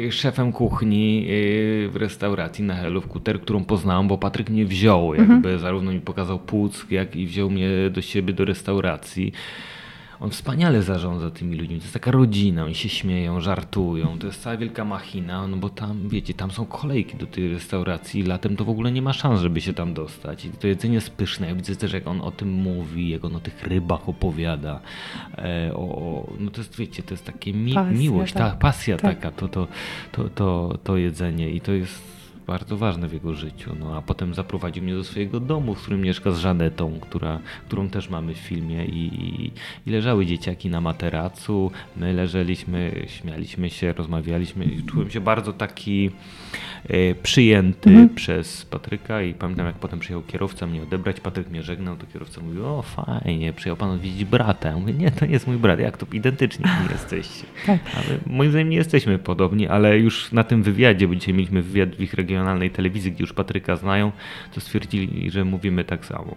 e, 0.08 0.12
szefem 0.12 0.52
kuchni 0.52 1.26
e, 1.26 1.88
w 1.88 1.96
restauracji 1.96 2.64
na 2.64 2.74
Helu 2.74 3.00
w 3.00 3.06
Kuter, 3.06 3.40
którą 3.40 3.64
poznałem, 3.64 4.08
bo 4.08 4.18
Patryk 4.18 4.50
mnie 4.50 4.64
wziął, 4.66 5.14
jakby 5.14 5.58
zarówno 5.58 5.92
mi 5.92 6.00
pokazał 6.00 6.38
płuck, 6.38 6.90
jak 6.90 7.16
i 7.16 7.26
wziął 7.26 7.50
mnie 7.50 7.68
do 7.90 8.02
siebie 8.02 8.32
do 8.32 8.44
restauracji. 8.44 9.32
On 10.20 10.30
wspaniale 10.30 10.82
zarządza 10.82 11.30
tymi 11.30 11.56
ludźmi. 11.56 11.76
To 11.76 11.82
jest 11.82 11.94
taka 11.94 12.10
rodzina, 12.10 12.64
oni 12.64 12.74
się 12.74 12.88
śmieją, 12.88 13.40
żartują. 13.40 14.18
To 14.18 14.26
jest 14.26 14.42
cała 14.42 14.56
wielka 14.56 14.84
machina, 14.84 15.46
no 15.46 15.56
bo 15.56 15.68
tam, 15.68 16.08
wiecie, 16.08 16.34
tam 16.34 16.50
są 16.50 16.66
kolejki 16.66 17.16
do 17.16 17.26
tej 17.26 17.48
restauracji. 17.48 18.22
Latem 18.22 18.56
to 18.56 18.64
w 18.64 18.68
ogóle 18.68 18.92
nie 18.92 19.02
ma 19.02 19.12
szans, 19.12 19.40
żeby 19.40 19.60
się 19.60 19.72
tam 19.72 19.94
dostać. 19.94 20.44
I 20.44 20.50
to 20.50 20.66
jedzenie 20.66 20.94
jest 20.94 21.10
pyszne. 21.10 21.46
Ja 21.48 21.54
widzę 21.54 21.76
też, 21.76 21.92
jak 21.92 22.06
on 22.06 22.20
o 22.20 22.30
tym 22.30 22.52
mówi, 22.52 23.08
jak 23.08 23.24
on 23.24 23.36
o 23.36 23.40
tych 23.40 23.62
rybach 23.62 24.08
opowiada. 24.08 24.80
E, 25.38 25.70
o, 25.74 25.80
o, 25.80 26.32
no 26.40 26.50
to 26.50 26.60
jest, 26.60 26.76
wiecie, 26.76 27.02
to 27.02 27.14
jest 27.14 27.24
takie 27.24 27.52
mi 27.52 27.74
Pasja, 27.74 27.98
miłość, 27.98 28.32
tak. 28.32 28.52
ta 28.52 28.58
pasja 28.58 28.96
Tak. 28.96 29.14
taka, 29.14 29.30
to, 29.30 29.48
to, 29.48 29.68
to, 30.12 30.28
to, 30.28 30.78
to 30.84 30.96
jedzenie. 30.96 31.50
I 31.50 31.60
to 31.60 31.72
jest 31.72 32.17
bardzo 32.48 32.76
ważne 32.76 33.08
w 33.08 33.12
jego 33.12 33.34
życiu. 33.34 33.70
No 33.80 33.96
a 33.96 34.02
potem 34.02 34.34
zaprowadził 34.34 34.82
mnie 34.82 34.94
do 34.94 35.04
swojego 35.04 35.40
domu, 35.40 35.74
w 35.74 35.82
którym 35.82 36.00
mieszka 36.00 36.30
z 36.30 36.38
Żanetą, 36.38 36.98
która, 37.00 37.40
którą 37.66 37.88
też 37.88 38.10
mamy 38.10 38.34
w 38.34 38.38
filmie 38.38 38.84
i, 38.84 39.06
i, 39.06 39.52
i 39.86 39.90
leżały 39.90 40.26
dzieciaki 40.26 40.70
na 40.70 40.80
materacu, 40.80 41.70
my 41.96 42.12
leżeliśmy, 42.12 43.06
śmialiśmy 43.06 43.70
się, 43.70 43.92
rozmawialiśmy 43.92 44.64
i 44.64 44.82
czułem 44.82 45.10
się 45.10 45.20
bardzo 45.20 45.52
taki 45.52 46.10
e, 46.88 47.14
przyjęty 47.14 47.90
mhm. 47.90 48.08
przez 48.08 48.64
Patryka 48.64 49.22
i 49.22 49.34
pamiętam 49.34 49.66
jak 49.66 49.76
potem 49.76 49.98
przyjechał 49.98 50.22
kierowca 50.22 50.66
mnie 50.66 50.82
odebrać, 50.82 51.20
Patryk 51.20 51.50
mnie 51.50 51.62
żegnał, 51.62 51.96
to 51.96 52.06
kierowca 52.12 52.40
mówił, 52.40 52.66
o 52.66 52.82
fajnie, 52.82 53.52
przyjechał 53.52 53.76
pan 53.76 53.90
odwiedzić 53.90 54.24
brata. 54.24 54.68
Ja 54.68 54.76
mówię, 54.76 54.92
nie, 54.92 55.10
to 55.10 55.26
nie 55.26 55.32
jest 55.32 55.46
mój 55.46 55.56
brat, 55.56 55.80
jak 55.80 55.96
to 55.96 56.06
identyczni 56.12 56.64
nie 56.84 56.92
jesteście. 56.92 57.44
Tak. 57.66 57.80
Ale 57.94 58.18
moim 58.26 58.50
zdaniem 58.50 58.68
nie 58.68 58.76
jesteśmy 58.76 59.18
podobni, 59.18 59.68
ale 59.68 59.98
już 59.98 60.32
na 60.32 60.44
tym 60.44 60.62
wywiadzie, 60.62 61.08
bo 61.08 61.14
dzisiaj 61.14 61.34
mieliśmy 61.34 61.62
wywiad 61.62 61.96
w 61.96 62.00
ich 62.00 62.14
regionalnej 62.38 62.70
telewizji, 62.70 63.12
gdzie 63.12 63.22
już 63.22 63.32
Patryka 63.32 63.76
znają, 63.76 64.12
to 64.54 64.60
stwierdzili, 64.60 65.30
że 65.30 65.44
mówimy 65.44 65.84
tak 65.84 66.06
samo. 66.06 66.36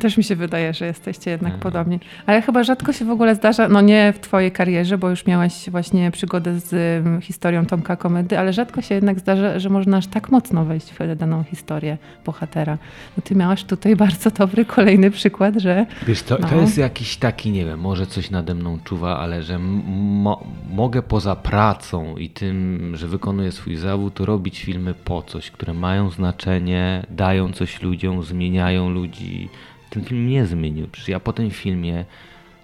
Też 0.00 0.16
mi 0.16 0.24
się 0.24 0.36
wydaje, 0.36 0.74
że 0.74 0.86
jesteście 0.86 1.30
jednak 1.30 1.52
mhm. 1.54 1.60
podobni. 1.60 2.00
Ale 2.26 2.42
chyba 2.42 2.64
rzadko 2.64 2.92
się 2.92 3.04
w 3.04 3.10
ogóle 3.10 3.34
zdarza, 3.34 3.68
no 3.68 3.80
nie 3.80 4.12
w 4.12 4.18
twojej 4.18 4.52
karierze, 4.52 4.98
bo 4.98 5.10
już 5.10 5.26
miałaś 5.26 5.70
właśnie 5.70 6.10
przygodę 6.10 6.60
z 6.60 6.72
um, 7.04 7.20
historią 7.20 7.66
Tomka 7.66 7.96
Komedy, 7.96 8.38
ale 8.38 8.52
rzadko 8.52 8.82
się 8.82 8.94
jednak 8.94 9.20
zdarza, 9.20 9.58
że 9.58 9.70
można 9.70 9.96
aż 9.96 10.06
tak 10.06 10.30
mocno 10.30 10.64
wejść 10.64 10.92
w 10.92 11.16
daną 11.16 11.44
historię 11.44 11.98
bohatera. 12.24 12.78
No 13.16 13.22
ty 13.24 13.34
miałaś 13.34 13.64
tutaj 13.64 13.96
bardzo 14.06 14.30
dobry 14.30 14.64
kolejny 14.64 15.10
przykład, 15.10 15.54
że... 15.56 15.86
Wiesz, 16.06 16.22
to, 16.22 16.38
no. 16.40 16.48
to 16.48 16.56
jest 16.56 16.78
jakiś 16.78 17.16
taki, 17.16 17.50
nie 17.50 17.64
wiem, 17.64 17.80
może 17.80 18.06
coś 18.06 18.30
nade 18.30 18.54
mną 18.54 18.78
czuwa, 18.84 19.18
ale 19.18 19.42
że 19.42 19.58
mo 19.58 20.44
mogę 20.70 21.02
poza 21.02 21.36
pracą 21.36 22.16
i 22.16 22.30
tym, 22.30 22.92
że 22.96 23.08
wykonuję 23.08 23.52
swój 23.52 23.76
zawód, 23.76 24.20
robić 24.20 24.64
filmy 24.64 24.94
po 24.94 25.22
coś, 25.22 25.50
które 25.50 25.74
mają 25.74 26.10
znaczenie, 26.10 27.06
dają 27.10 27.52
coś 27.52 27.82
ludziom, 27.82 28.22
zmieniają 28.22 28.90
ludzi, 28.90 29.48
ten 29.94 30.04
film 30.04 30.24
mnie 30.24 30.46
zmienił. 30.46 30.88
Przecież 30.88 31.08
ja 31.08 31.20
po 31.20 31.32
tym 31.32 31.50
filmie 31.50 32.04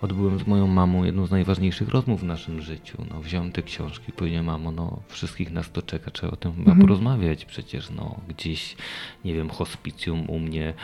odbyłem 0.02 0.38
z 0.38 0.46
moją 0.46 0.66
mamą 0.66 1.04
jedną 1.04 1.26
z 1.26 1.30
najważniejszych 1.30 1.88
rozmów 1.88 2.20
w 2.20 2.24
naszym 2.24 2.60
życiu. 2.60 3.04
No, 3.10 3.20
wziąłem 3.20 3.52
te 3.52 3.62
książki 3.62 4.04
i 4.08 4.12
powiedziałem, 4.12 4.46
mamo, 4.46 4.72
no 4.72 5.02
wszystkich 5.08 5.50
nas 5.50 5.72
to 5.72 5.82
czeka, 5.82 6.10
trzeba 6.10 6.32
o 6.32 6.36
tym 6.36 6.52
chyba 6.52 6.70
mhm. 6.70 6.80
porozmawiać. 6.80 7.44
Przecież 7.44 7.90
no, 7.90 8.20
gdzieś, 8.28 8.76
nie 9.24 9.34
wiem, 9.34 9.50
hospicjum 9.50 10.30
u 10.30 10.38
mnie 10.38 10.68
e, 10.68 10.74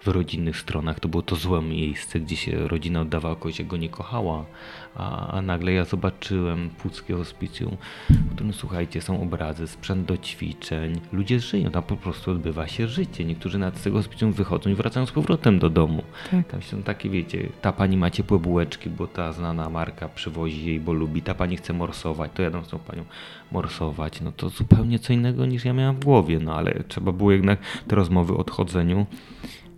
w 0.00 0.06
rodzinnych 0.06 0.56
stronach 0.56 1.00
to 1.00 1.08
było 1.08 1.22
to 1.22 1.36
złe 1.36 1.62
miejsce, 1.62 2.20
gdzie 2.20 2.36
się 2.36 2.68
rodzina 2.68 3.00
oddawała 3.00 3.36
kogoś, 3.36 3.58
jak 3.58 3.68
go 3.68 3.76
nie 3.76 3.88
kochała 3.88 4.44
a, 4.94 5.26
a 5.26 5.42
nagle 5.42 5.72
ja 5.72 5.84
zobaczyłem 5.84 6.70
Puckie 6.70 7.14
Hospicjum, 7.14 7.76
w 8.10 8.34
którym 8.34 8.52
słuchajcie, 8.52 9.00
są 9.00 9.22
obrazy, 9.22 9.66
sprzęt 9.66 10.06
do 10.06 10.16
ćwiczeń, 10.16 11.00
ludzie 11.12 11.40
żyją, 11.40 11.70
tam 11.70 11.82
po 11.82 11.96
prostu 11.96 12.30
odbywa 12.30 12.68
się 12.68 12.88
życie. 12.88 13.24
Niektórzy 13.24 13.58
nawet 13.58 13.78
z 13.78 13.82
tego 13.82 13.96
hospicjum 13.96 14.32
wychodzą 14.32 14.70
i 14.70 14.74
wracają 14.74 15.06
z 15.06 15.12
powrotem 15.12 15.58
do 15.58 15.70
domu. 15.70 16.02
Tak. 16.30 16.48
Tam 16.48 16.62
są 16.62 16.82
takie, 16.82 17.10
wiecie, 17.10 17.48
ta 17.60 17.72
pani 17.72 17.96
ma 17.96 18.10
ciepłe 18.10 18.38
bułeczki, 18.38 18.90
bo 18.90 19.06
ta 19.06 19.32
znana 19.32 19.70
marka 19.70 20.08
przywozi 20.08 20.66
jej, 20.66 20.80
bo 20.80 20.92
lubi, 20.92 21.22
ta 21.22 21.34
pani 21.34 21.56
chce 21.56 21.72
morsować, 21.72 22.30
to 22.34 22.42
jadą 22.42 22.64
z 22.64 22.68
tą 22.68 22.78
panią 22.78 23.04
morsować. 23.52 24.20
No 24.20 24.32
to 24.32 24.48
zupełnie 24.48 24.98
co 24.98 25.12
innego 25.12 25.46
niż 25.46 25.64
ja 25.64 25.72
miałem 25.72 25.96
w 25.96 26.04
głowie, 26.04 26.38
no 26.38 26.54
ale 26.54 26.84
trzeba 26.88 27.12
było 27.12 27.32
jednak 27.32 27.58
te 27.88 27.96
rozmowy 27.96 28.32
o 28.32 28.36
odchodzeniu 28.36 29.06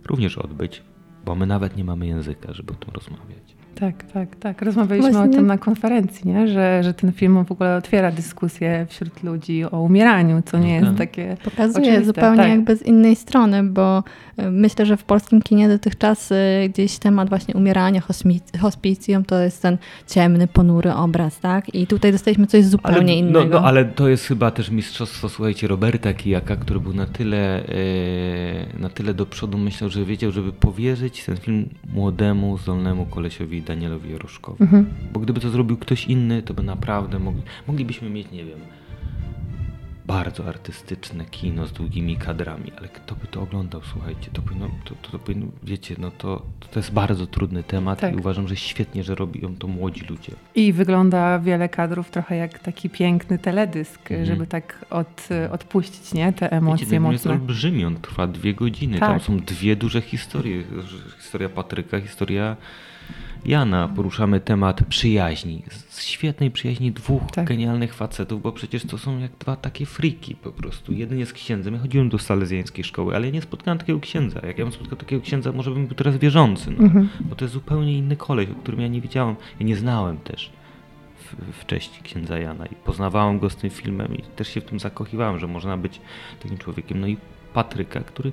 również 0.05 0.37
odbyć, 0.37 0.83
bo 1.25 1.35
my 1.35 1.45
nawet 1.45 1.77
nie 1.77 1.83
mamy 1.83 2.07
języka, 2.07 2.53
żeby 2.53 2.73
o 2.73 2.75
tym 2.75 2.93
rozmawiać. 2.93 3.54
Tak, 3.79 4.03
tak, 4.03 4.35
tak. 4.35 4.61
Rozmawialiśmy 4.61 5.11
Właśnie... 5.11 5.31
o 5.31 5.33
tym 5.33 5.47
na 5.47 5.57
konferencji, 5.57 6.31
nie? 6.31 6.47
Że, 6.47 6.83
że 6.83 6.93
ten 6.93 7.11
film 7.11 7.45
w 7.45 7.51
ogóle 7.51 7.77
otwiera 7.77 8.11
dyskusję 8.11 8.85
wśród 8.89 9.23
ludzi 9.23 9.63
o 9.65 9.81
umieraniu, 9.81 10.41
co 10.45 10.57
nie 10.59 10.73
jest 10.73 10.87
mhm. 10.87 10.97
takie. 10.97 11.37
Pokazuje 11.43 11.85
oczywiste. 11.85 12.05
zupełnie 12.05 12.37
tak. 12.37 12.49
jakby 12.49 12.75
z 12.75 12.81
innej 12.81 13.15
strony, 13.15 13.63
bo 13.63 14.03
y, 14.39 14.51
myślę, 14.51 14.85
że 14.85 14.97
w 14.97 15.03
polskim 15.03 15.41
kinie 15.41 15.69
dotychczas 15.69 16.31
y, 16.31 16.35
gdzieś 16.69 16.97
temat 16.97 17.29
właśnie 17.29 17.53
umierania, 17.53 18.01
hospicjum 18.61 19.25
to 19.25 19.39
jest 19.39 19.61
ten 19.61 19.77
ciemny, 20.07 20.47
ponury 20.47 20.93
obraz, 20.93 21.39
tak? 21.39 21.75
I 21.75 21.87
tutaj 21.87 22.11
dostaliśmy 22.11 22.47
coś 22.47 22.65
zupełnie 22.65 22.99
ale, 22.99 23.13
innego. 23.13 23.39
No, 23.45 23.59
no, 23.59 23.67
ale 23.67 23.85
to 23.85 24.07
jest 24.07 24.25
chyba 24.25 24.51
też 24.51 24.69
mistrzostwo, 24.69 25.29
słuchajcie, 25.29 25.67
Roberta 25.67 26.13
Kijaka, 26.13 26.55
który 26.55 26.79
był 26.79 26.93
na 26.93 27.05
tyle, 27.05 27.63
yy, 28.73 28.79
na 28.79 28.89
tyle 28.89 29.13
do 29.13 29.25
przodu, 29.25 29.57
myślał, 29.57 29.89
że 29.89 30.05
wiedział, 30.05 30.31
żeby 30.31 30.53
powierzyć 30.53 31.25
ten 31.25 31.37
film 31.37 31.69
młodemu, 31.93 32.57
zdolnemu 32.57 33.05
kolesiowi 33.05 33.64
Danielowi 33.65 34.11
Jaroszkowi. 34.11 34.63
Mhm. 34.63 34.85
Bo 35.13 35.19
gdyby 35.19 35.39
to 35.39 35.49
zrobił 35.49 35.77
ktoś 35.77 36.05
inny, 36.05 36.41
to 36.43 36.53
by 36.53 36.63
naprawdę 36.63 37.19
mogli, 37.19 37.41
moglibyśmy 37.67 38.09
mieć, 38.09 38.31
nie 38.31 38.45
wiem, 38.45 38.59
bardzo 40.07 40.47
artystyczne 40.47 41.25
kino 41.25 41.67
z 41.67 41.71
długimi 41.71 42.17
kadrami, 42.17 42.71
ale 42.77 42.87
kto 42.87 43.15
by 43.15 43.27
to 43.27 43.41
oglądał, 43.41 43.81
słuchajcie, 43.91 44.31
to 44.33 44.41
powinno, 44.41 44.69
to, 44.85 44.95
to, 45.01 45.11
to 45.11 45.19
powinno 45.19 45.45
wiecie, 45.63 45.95
no 45.99 46.11
to, 46.11 46.45
to 46.71 46.79
jest 46.79 46.91
bardzo 46.91 47.27
trudny 47.27 47.63
temat 47.63 47.99
tak. 47.99 48.13
i 48.13 48.17
uważam, 48.17 48.47
że 48.47 48.55
świetnie, 48.55 49.03
że 49.03 49.15
robią 49.15 49.55
to 49.55 49.67
młodzi 49.67 50.05
ludzie. 50.09 50.31
I 50.55 50.73
wygląda 50.73 51.39
wiele 51.39 51.69
kadrów 51.69 52.09
trochę 52.09 52.35
jak 52.35 52.59
taki 52.59 52.89
piękny 52.89 53.39
teledysk, 53.39 54.11
mhm. 54.11 54.25
żeby 54.25 54.47
tak 54.47 54.85
od, 54.89 55.29
odpuścić, 55.51 56.13
nie, 56.13 56.33
te 56.33 56.51
emocje 56.51 56.85
wiecie, 56.85 56.99
mocne. 56.99 57.13
jest 57.13 57.27
olbrzymi, 57.27 57.85
on 57.85 57.95
trwa 57.95 58.27
dwie 58.27 58.53
godziny, 58.53 58.99
tak. 58.99 59.09
tam 59.09 59.19
są 59.19 59.39
dwie 59.39 59.75
duże 59.75 60.01
historie, 60.01 60.63
historia 61.19 61.49
Patryka, 61.49 61.99
historia 61.99 62.57
Jana 63.45 63.87
poruszamy 63.87 64.39
temat 64.39 64.83
przyjaźni. 64.83 65.63
Z 65.89 66.03
świetnej 66.03 66.51
przyjaźni 66.51 66.91
dwóch 66.91 67.31
tak. 67.31 67.47
genialnych 67.47 67.93
facetów, 67.93 68.41
bo 68.41 68.51
przecież 68.51 68.85
to 68.85 68.97
są 68.97 69.19
jak 69.19 69.31
dwa 69.31 69.55
takie 69.55 69.85
friki 69.85 70.35
po 70.35 70.51
prostu. 70.51 70.93
Jeden 70.93 71.19
jest 71.19 71.33
księdzem. 71.33 71.73
Ja 71.73 71.79
chodziłem 71.79 72.09
do 72.09 72.19
salezjańskiej 72.19 72.83
szkoły, 72.83 73.15
ale 73.15 73.25
ja 73.25 73.33
nie 73.33 73.41
spotkałem 73.41 73.77
takiego 73.77 73.99
księdza. 73.99 74.39
Jak 74.47 74.57
ja 74.57 74.65
bym 74.65 74.73
spotkał 74.73 74.97
takiego 74.97 75.21
księdza, 75.21 75.51
może 75.51 75.71
bym 75.71 75.87
był 75.87 75.95
teraz 75.95 76.17
wierzący. 76.17 76.71
No. 76.71 76.83
Mhm. 76.83 77.09
Bo 77.19 77.35
to 77.35 77.45
jest 77.45 77.53
zupełnie 77.53 77.97
inny 77.97 78.15
koleś, 78.15 78.49
o 78.49 78.55
którym 78.55 78.81
ja 78.81 78.87
nie 78.87 79.01
wiedziałem. 79.01 79.35
Ja 79.59 79.65
nie 79.65 79.75
znałem 79.75 80.17
też 80.17 80.51
wcześniej 81.51 82.03
księdza 82.03 82.39
Jana 82.39 82.65
i 82.65 82.75
poznawałem 82.75 83.39
go 83.39 83.49
z 83.49 83.55
tym 83.55 83.69
filmem 83.69 84.17
i 84.17 84.21
też 84.21 84.47
się 84.47 84.61
w 84.61 84.65
tym 84.65 84.79
zakochiwałem, 84.79 85.39
że 85.39 85.47
można 85.47 85.77
być 85.77 86.01
takim 86.43 86.57
człowiekiem. 86.57 86.99
No 86.99 87.07
i 87.07 87.17
Patryka, 87.53 87.99
który 87.99 88.31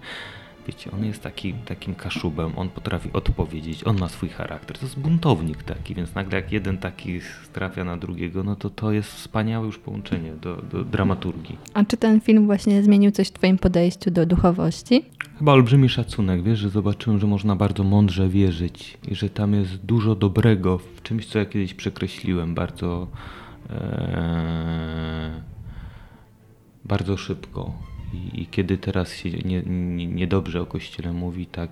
Wiecie, 0.66 0.90
on 0.90 1.04
jest 1.04 1.22
taki, 1.22 1.54
takim 1.54 1.94
kaszubem, 1.94 2.52
on 2.56 2.68
potrafi 2.68 3.10
odpowiedzieć, 3.12 3.84
on 3.84 3.98
ma 3.98 4.08
swój 4.08 4.28
charakter. 4.28 4.78
To 4.78 4.86
jest 4.86 4.98
buntownik 4.98 5.62
taki, 5.62 5.94
więc 5.94 6.14
nagle 6.14 6.36
jak 6.36 6.52
jeden 6.52 6.78
taki 6.78 7.20
trafia 7.52 7.84
na 7.84 7.96
drugiego, 7.96 8.42
no 8.42 8.56
to 8.56 8.70
to 8.70 8.92
jest 8.92 9.12
wspaniałe 9.12 9.66
już 9.66 9.78
połączenie 9.78 10.32
do, 10.32 10.56
do 10.56 10.84
dramaturgii. 10.84 11.58
A 11.74 11.84
czy 11.84 11.96
ten 11.96 12.20
film 12.20 12.46
właśnie 12.46 12.82
zmienił 12.82 13.10
coś 13.10 13.28
w 13.28 13.32
twoim 13.32 13.58
podejściu 13.58 14.10
do 14.10 14.26
duchowości? 14.26 15.04
Chyba 15.38 15.52
olbrzymi 15.52 15.88
szacunek, 15.88 16.42
wiesz, 16.42 16.58
że 16.58 16.70
zobaczyłem, 16.70 17.20
że 17.20 17.26
można 17.26 17.56
bardzo 17.56 17.84
mądrze 17.84 18.28
wierzyć 18.28 18.98
i 19.08 19.14
że 19.14 19.30
tam 19.30 19.54
jest 19.54 19.76
dużo 19.76 20.14
dobrego 20.14 20.78
w 20.78 21.02
czymś, 21.02 21.26
co 21.26 21.38
ja 21.38 21.46
kiedyś 21.46 21.74
przekreśliłem 21.74 22.54
bardzo, 22.54 23.08
ee, 23.70 25.42
bardzo 26.84 27.16
szybko 27.16 27.72
i, 28.12 28.42
i 28.42 28.46
kiedy 28.46 28.78
teraz 28.78 29.14
się 29.14 29.30
niedobrze 29.30 30.58
nie, 30.58 30.60
nie 30.60 30.68
o 30.68 30.72
Kościele 30.72 31.12
mówi, 31.12 31.46
tak 31.46 31.70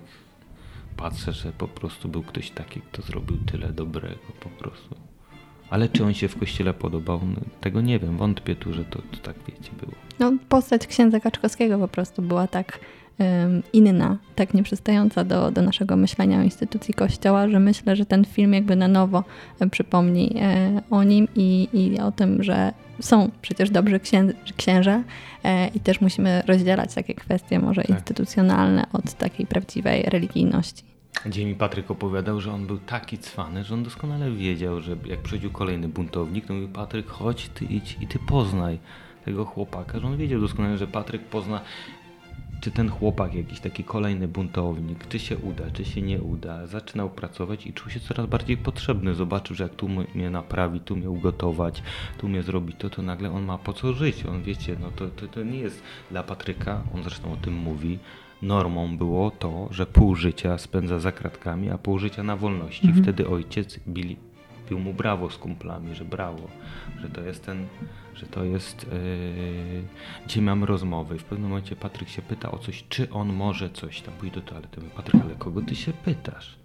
patrzę, 0.97 1.33
że 1.33 1.51
po 1.51 1.67
prostu 1.67 2.09
był 2.09 2.23
ktoś 2.23 2.49
taki, 2.49 2.81
kto 2.81 3.01
zrobił 3.01 3.37
tyle 3.37 3.73
dobrego 3.73 4.31
po 4.39 4.49
prostu. 4.49 4.95
Ale 5.69 5.89
czy 5.89 6.05
on 6.05 6.13
się 6.13 6.27
w 6.27 6.39
kościele 6.39 6.73
podobał? 6.73 7.21
No, 7.23 7.41
tego 7.61 7.81
nie 7.81 7.99
wiem, 7.99 8.17
wątpię 8.17 8.55
tu, 8.55 8.73
że 8.73 8.85
to, 8.85 9.01
to 9.01 9.17
tak 9.17 9.35
wiecie 9.47 9.71
było. 9.79 9.91
No, 10.19 10.33
postać 10.49 10.87
księdza 10.87 11.19
Kaczkowskiego 11.19 11.77
po 11.77 11.87
prostu 11.87 12.21
była 12.21 12.47
tak 12.47 12.79
inna, 13.73 14.17
tak 14.35 14.53
nieprzystająca 14.53 15.23
do, 15.23 15.51
do 15.51 15.61
naszego 15.61 15.95
myślenia 15.95 16.39
o 16.39 16.43
instytucji 16.43 16.93
Kościoła, 16.93 17.47
że 17.47 17.59
myślę, 17.59 17.95
że 17.95 18.05
ten 18.05 18.25
film 18.25 18.53
jakby 18.53 18.75
na 18.75 18.87
nowo 18.87 19.23
przypomni 19.71 20.35
e, 20.41 20.81
o 20.89 21.03
nim 21.03 21.27
i, 21.35 21.67
i 21.73 21.99
o 21.99 22.11
tym, 22.11 22.43
że 22.43 22.73
są 22.99 23.31
przecież 23.41 23.69
dobrzy 23.69 23.99
księ, 23.99 24.33
księża 24.57 25.03
e, 25.43 25.67
i 25.67 25.79
też 25.79 26.01
musimy 26.01 26.43
rozdzielać 26.47 26.93
takie 26.93 27.13
kwestie 27.13 27.59
może 27.59 27.81
tak. 27.81 27.89
instytucjonalne 27.89 28.85
od 28.93 29.13
takiej 29.13 29.45
prawdziwej 29.45 30.03
religijności. 30.03 30.83
Gdzie 31.25 31.45
mi 31.45 31.55
Patryk 31.55 31.91
opowiadał, 31.91 32.41
że 32.41 32.53
on 32.53 32.67
był 32.67 32.77
taki 32.77 33.17
cwany, 33.17 33.63
że 33.63 33.73
on 33.73 33.83
doskonale 33.83 34.31
wiedział, 34.31 34.81
że 34.81 34.95
jak 35.05 35.19
przychodził 35.19 35.51
kolejny 35.51 35.87
buntownik, 35.87 36.45
to 36.45 36.53
mówił 36.53 36.69
Patryk, 36.69 37.07
chodź, 37.07 37.49
ty 37.49 37.65
idź 37.65 37.97
i 38.01 38.07
ty 38.07 38.19
poznaj 38.19 38.79
tego 39.25 39.45
chłopaka, 39.45 39.99
że 39.99 40.07
on 40.07 40.17
wiedział 40.17 40.41
doskonale, 40.41 40.77
że 40.77 40.87
Patryk 40.87 41.21
pozna 41.21 41.61
czy 42.61 42.71
ten 42.71 42.89
chłopak, 42.89 43.33
jakiś 43.33 43.59
taki 43.59 43.83
kolejny 43.83 44.27
buntownik, 44.27 45.07
czy 45.07 45.19
się 45.19 45.37
uda, 45.37 45.63
czy 45.73 45.85
się 45.85 46.01
nie 46.01 46.21
uda, 46.21 46.67
zaczynał 46.67 47.09
pracować 47.09 47.67
i 47.67 47.73
czuł 47.73 47.91
się 47.91 47.99
coraz 47.99 48.25
bardziej 48.25 48.57
potrzebny. 48.57 49.15
Zobaczył, 49.15 49.55
że 49.55 49.63
jak 49.63 49.75
tu 49.75 49.89
mnie 50.15 50.29
naprawi, 50.29 50.79
tu 50.79 50.95
mnie 50.95 51.09
ugotować, 51.09 51.83
tu 52.17 52.27
mnie 52.29 52.43
zrobi 52.43 52.73
to, 52.73 52.89
to 52.89 53.01
nagle 53.01 53.31
on 53.31 53.43
ma 53.43 53.57
po 53.57 53.73
co 53.73 53.93
żyć. 53.93 54.25
On 54.25 54.43
wiecie, 54.43 54.77
no 54.81 54.91
to, 54.95 55.07
to, 55.07 55.27
to 55.27 55.43
nie 55.43 55.57
jest 55.59 55.83
dla 56.11 56.23
Patryka, 56.23 56.83
on 56.95 57.03
zresztą 57.03 57.33
o 57.33 57.37
tym 57.37 57.53
mówi, 57.53 57.99
normą 58.41 58.97
było 58.97 59.31
to, 59.31 59.67
że 59.71 59.85
pół 59.85 60.15
życia 60.15 60.57
spędza 60.57 60.99
za 60.99 61.11
kratkami, 61.11 61.69
a 61.69 61.77
pół 61.77 61.99
życia 61.99 62.23
na 62.23 62.35
wolności. 62.35 62.87
Mhm. 62.87 63.03
Wtedy 63.03 63.27
ojciec 63.27 63.79
Billy 63.87 64.15
bił 64.69 64.79
mu 64.79 64.93
brawo 64.93 65.29
z 65.29 65.37
kumplami, 65.37 65.95
że 65.95 66.05
brawo, 66.05 66.47
że 67.01 67.09
to 67.09 67.21
jest 67.21 67.45
ten, 67.45 67.67
że 68.21 68.27
to 68.27 68.43
jest... 68.43 68.83
Yy... 68.83 70.27
Dzisiaj 70.27 70.43
mamy 70.43 70.65
rozmowy 70.65 71.15
i 71.15 71.19
w 71.19 71.23
pewnym 71.23 71.49
momencie 71.49 71.75
Patryk 71.75 72.09
się 72.09 72.21
pyta 72.21 72.51
o 72.51 72.57
coś, 72.57 72.83
czy 72.89 73.09
on 73.09 73.33
może 73.33 73.69
coś 73.69 74.01
tam 74.01 74.13
pójść 74.13 74.35
do 74.35 74.41
toalety. 74.41 74.81
Mówię, 74.81 74.91
Patryk, 74.95 75.21
ale 75.23 75.35
kogo 75.35 75.61
ty 75.61 75.75
się 75.75 75.93
pytasz? 75.93 76.55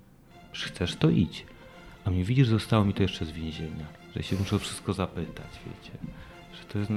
Że 0.53 0.67
chcesz, 0.67 0.97
to 0.97 1.11
idź. 1.11 1.47
A 2.05 2.11
mnie 2.11 2.25
widzisz, 2.25 2.49
zostało 2.49 2.85
mi 2.85 2.95
to 2.95 3.03
jeszcze 3.03 3.25
z 3.25 3.31
więzienia, 3.31 3.87
że 4.17 4.23
się 4.23 4.37
muszę 4.37 4.59
wszystko 4.59 4.93
zapytać, 4.93 5.47
wiecie. 5.67 5.99
Że 6.55 6.65
to 6.73 6.79
jest, 6.79 6.91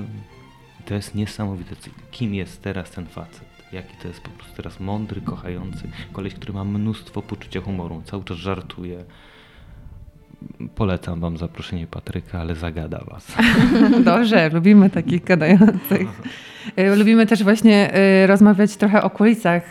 to 0.85 0.93
jest 0.93 1.15
niesamowite, 1.15 1.75
kim 2.11 2.33
jest 2.33 2.61
teraz 2.61 2.91
ten 2.91 3.05
facet. 3.05 3.49
Jaki 3.71 3.97
to 4.01 4.07
jest 4.07 4.21
po 4.21 4.29
prostu 4.29 4.55
teraz 4.55 4.79
mądry, 4.79 5.21
kochający 5.21 5.89
koleś, 6.11 6.33
który 6.33 6.53
ma 6.53 6.63
mnóstwo 6.63 7.21
poczucia 7.21 7.61
humoru, 7.61 8.01
cały 8.05 8.23
czas 8.23 8.37
żartuje. 8.37 9.05
Polecam 10.75 11.19
wam 11.19 11.37
zaproszenie 11.37 11.87
Patryka, 11.87 12.39
ale 12.39 12.55
zagada 12.55 12.99
was. 13.07 13.27
Dobrze, 14.03 14.49
lubimy 14.49 14.89
takich 14.89 15.23
gadających. 15.23 16.07
E, 16.75 16.95
lubimy 16.95 17.25
też 17.25 17.43
właśnie 17.43 17.93
e, 17.93 18.27
rozmawiać 18.27 18.75
trochę 18.75 19.03
o 19.03 19.09
kulisach. 19.09 19.63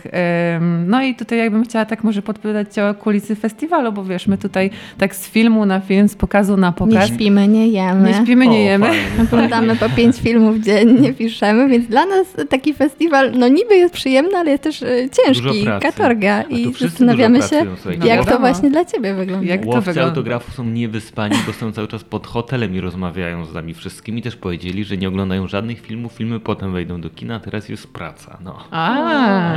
No 0.87 1.03
i 1.03 1.15
tutaj 1.15 1.39
jakbym 1.39 1.65
chciała 1.65 1.85
tak 1.85 2.05
może 2.05 2.23
podpowiadać 2.23 2.75
Cię 2.75 2.87
o 2.87 2.95
kulisy 2.95 3.37
festiwalu, 3.37 3.93
bo 3.93 4.05
wiesz, 4.05 4.27
my 4.27 4.39
tutaj 4.39 4.71
tak 4.99 5.17
z 5.17 5.29
filmu 5.29 5.67
na 5.67 5.81
film, 5.81 6.09
z 6.09 6.15
pokazu 6.15 6.57
na 6.57 6.73
pokaz. 6.73 7.11
Nie 7.11 7.17
śpimy, 7.17 7.49
nie 7.49 7.69
jemy. 7.69 8.09
Nie 8.09 8.15
śpimy, 8.15 8.47
nie 8.47 8.65
jemy. 8.65 8.91
Oglądamy 9.25 9.77
po 9.77 9.89
pięć 9.89 10.17
filmów 10.17 10.59
dziennie, 10.59 11.13
piszemy, 11.13 11.69
więc 11.69 11.87
dla 11.87 12.07
nas 12.07 12.27
taki 12.49 12.75
festiwal, 12.75 13.33
no 13.33 13.49
niby 13.49 13.77
jest 13.77 13.95
przyjemny, 13.95 14.37
ale 14.37 14.51
jest 14.51 14.63
też 14.63 14.83
e, 14.83 14.87
ciężki, 15.11 15.67
katorga 15.83 16.43
i 16.43 16.75
zastanawiamy 16.81 17.43
się, 17.43 17.67
pracują, 17.67 18.07
jak 18.07 18.25
to 18.25 18.39
właśnie 18.39 18.71
dla 18.71 18.85
Ciebie 18.85 19.15
wygląda. 19.15 19.47
Jak 19.47 19.65
to 19.65 19.81
wygląda? 19.81 20.05
autografów 20.05 20.58
są 20.59 20.65
niewyspani, 20.65 21.37
bo 21.47 21.53
są 21.53 21.73
cały 21.73 21.89
czas 21.89 22.05
pod 22.05 22.27
hotelem 22.27 22.75
i 22.75 22.81
rozmawiają 22.81 23.45
z 23.45 23.55
nami 23.55 23.75
wszystkimi. 23.75 24.23
Też 24.23 24.37
powiedzieli, 24.37 24.85
że 24.85 24.97
nie 24.97 25.09
oglądają 25.09 25.49
żadnych 25.49 25.81
filmów, 25.81 26.13
filmy 26.13 26.41
potem 26.41 26.73
wejdą 26.73 27.01
do 27.01 27.11
kina, 27.11 27.41
teraz 27.41 27.69
jest 27.69 27.93
praca. 27.93 28.39
No, 28.45 28.65
a, 28.71 29.53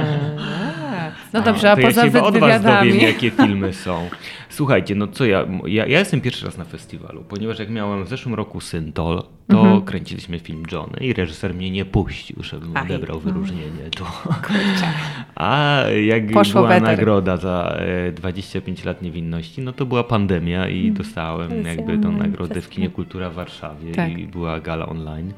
no 1.34 1.42
dobrze, 1.42 1.72
a 1.72 1.76
to 1.76 1.82
poza 1.82 2.06
ja 2.06 2.12
się 2.12 2.24
od 2.24 2.38
was 2.38 2.64
dowiem, 2.64 2.98
jakie 2.98 3.32
filmy 3.46 3.74
są. 3.74 4.10
Słuchajcie, 4.50 4.96
no 4.96 5.08
co 5.08 5.26
ja, 5.26 5.46
ja, 5.66 5.86
ja 5.86 6.00
jestem 6.00 6.22
pierwszy 6.22 6.46
raz 6.46 6.58
na 6.58 6.66
festiwalu, 6.66 7.24
ponieważ 7.24 7.60
jak 7.60 7.70
miałem 7.70 8.04
w 8.06 8.08
zeszłym 8.08 8.36
roku 8.36 8.62
Syntol, 8.62 9.24
to 9.52 9.62
mhm. 9.62 9.82
kręciliśmy 9.82 10.40
film 10.40 10.64
Johnny 10.72 10.98
i 11.00 11.14
reżyser 11.14 11.54
mnie 11.54 11.72
nie 11.72 11.86
puścił, 11.86 12.44
żebym 12.44 12.78
Aj, 12.78 12.84
odebrał 12.84 13.22
no. 13.26 13.32
wyróżnienie. 13.32 13.90
To. 13.98 14.06
A 15.36 15.82
jak 16.06 16.32
Poszło 16.32 16.62
była 16.62 16.70
better. 16.70 16.98
nagroda 16.98 17.38
za 17.38 17.78
25 18.14 18.82
e, 18.82 18.86
lat 18.86 19.02
niewinności, 19.02 19.62
no 19.62 19.74
to 19.74 19.86
była 19.86 20.04
pandemia 20.04 20.68
i 20.68 20.88
mhm. 20.88 20.94
dostałem 20.94 21.66
jakby 21.66 21.98
tą 21.98 22.12
nagrodę 22.12 22.62
w 22.62 22.70
Kinie 22.70 22.90
Kultura 22.90 23.30
w 23.30 23.34
Warszawie 23.34 23.92
tak. 23.92 24.18
i 24.18 24.28
była 24.28 24.60
gala 24.60 24.86
online. 24.86 25.34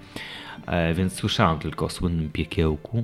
E, 0.67 0.93
więc 0.93 1.13
słyszałam 1.13 1.59
tylko 1.59 1.85
o 1.85 1.89
słynnym 1.89 2.29
piekiełku, 2.29 3.03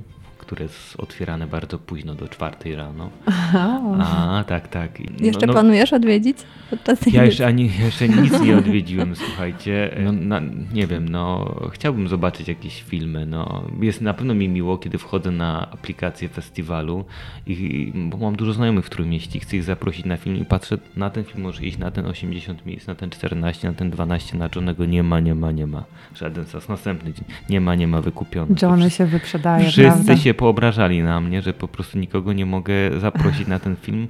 które 0.50 0.62
jest 0.62 1.00
otwierane 1.00 1.46
bardzo 1.46 1.78
późno, 1.78 2.14
do 2.14 2.28
czwartej 2.28 2.74
rano. 2.74 3.10
Aha. 3.26 3.80
A, 4.00 4.44
tak, 4.44 4.68
tak. 4.68 5.00
No, 5.00 5.26
jeszcze 5.26 5.46
no, 5.46 5.52
planujesz 5.52 5.92
odwiedzić? 5.92 6.38
Podczas 6.70 7.06
ja 7.12 7.24
jeszcze, 7.24 7.46
ani, 7.46 7.70
jeszcze 7.80 8.08
nic 8.08 8.40
nie 8.40 8.56
odwiedziłem, 8.62 9.16
słuchajcie. 9.16 9.96
No, 10.04 10.12
na, 10.12 10.40
nie 10.72 10.86
wiem, 10.86 11.08
no 11.08 11.54
chciałbym 11.72 12.08
zobaczyć 12.08 12.48
jakieś 12.48 12.82
filmy. 12.82 13.26
No. 13.26 13.64
Jest 13.80 14.00
na 14.00 14.14
pewno 14.14 14.34
mi 14.34 14.48
miło, 14.48 14.78
kiedy 14.78 14.98
wchodzę 14.98 15.30
na 15.30 15.70
aplikację 15.70 16.28
festiwalu 16.28 17.04
i, 17.46 17.92
bo 17.94 18.18
mam 18.18 18.36
dużo 18.36 18.52
znajomych 18.52 18.86
w 18.86 18.90
Trójmieści, 18.90 19.40
chcę 19.40 19.56
ich 19.56 19.64
zaprosić 19.64 20.04
na 20.04 20.16
film 20.16 20.36
i 20.36 20.44
patrzę, 20.44 20.78
na 20.96 21.10
ten 21.10 21.24
film 21.24 21.42
może 21.42 21.62
iść, 21.62 21.78
na 21.78 21.90
ten 21.90 22.06
80 22.06 22.66
miejsc, 22.66 22.86
na 22.86 22.94
ten 22.94 23.10
14, 23.10 23.68
na 23.68 23.74
ten 23.74 23.90
12, 23.90 24.38
na 24.38 24.48
Johnego 24.54 24.84
nie 24.84 25.02
ma, 25.02 25.20
nie 25.20 25.34
ma, 25.34 25.52
nie 25.52 25.66
ma. 25.66 25.84
Żaden 26.14 26.46
czas. 26.46 26.68
Następny 26.68 27.12
dzień. 27.12 27.24
Nie 27.48 27.60
ma, 27.60 27.74
nie 27.74 27.88
ma 27.88 28.00
wykupiony. 28.00 28.54
Johnny 28.62 28.90
się 28.90 29.06
wyprzedaje, 29.06 29.68
Wszyscy 29.68 29.82
prawda? 29.82 30.16
się 30.16 30.34
poobrażali 30.40 31.02
na 31.02 31.20
mnie, 31.20 31.42
że 31.42 31.52
po 31.52 31.68
prostu 31.68 31.98
nikogo 31.98 32.32
nie 32.32 32.46
mogę 32.46 33.00
zaprosić 33.00 33.48
na 33.48 33.58
ten 33.58 33.76
film. 33.76 34.08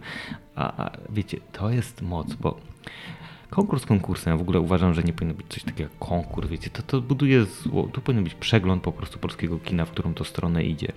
A, 0.54 0.84
a 0.84 0.90
wiecie, 1.08 1.40
to 1.52 1.70
jest 1.70 2.02
moc, 2.02 2.34
bo 2.34 2.60
konkurs 3.50 3.86
konkursem, 3.86 4.30
ja 4.30 4.36
w 4.36 4.40
ogóle 4.40 4.60
uważam, 4.60 4.94
że 4.94 5.02
nie 5.02 5.12
powinno 5.12 5.34
być 5.34 5.46
coś 5.48 5.62
takiego 5.62 5.82
jak 5.82 5.98
konkurs, 5.98 6.48
wiecie, 6.48 6.70
to, 6.70 6.82
to 6.82 7.00
buduje 7.00 7.44
zło, 7.44 7.88
to 7.92 8.00
powinien 8.00 8.24
być 8.24 8.34
przegląd 8.34 8.82
po 8.82 8.92
prostu 8.92 9.18
polskiego 9.18 9.58
kina, 9.58 9.84
w 9.84 9.90
którą 9.90 10.14
to 10.14 10.24
stronę 10.24 10.64
idzie. 10.64 10.92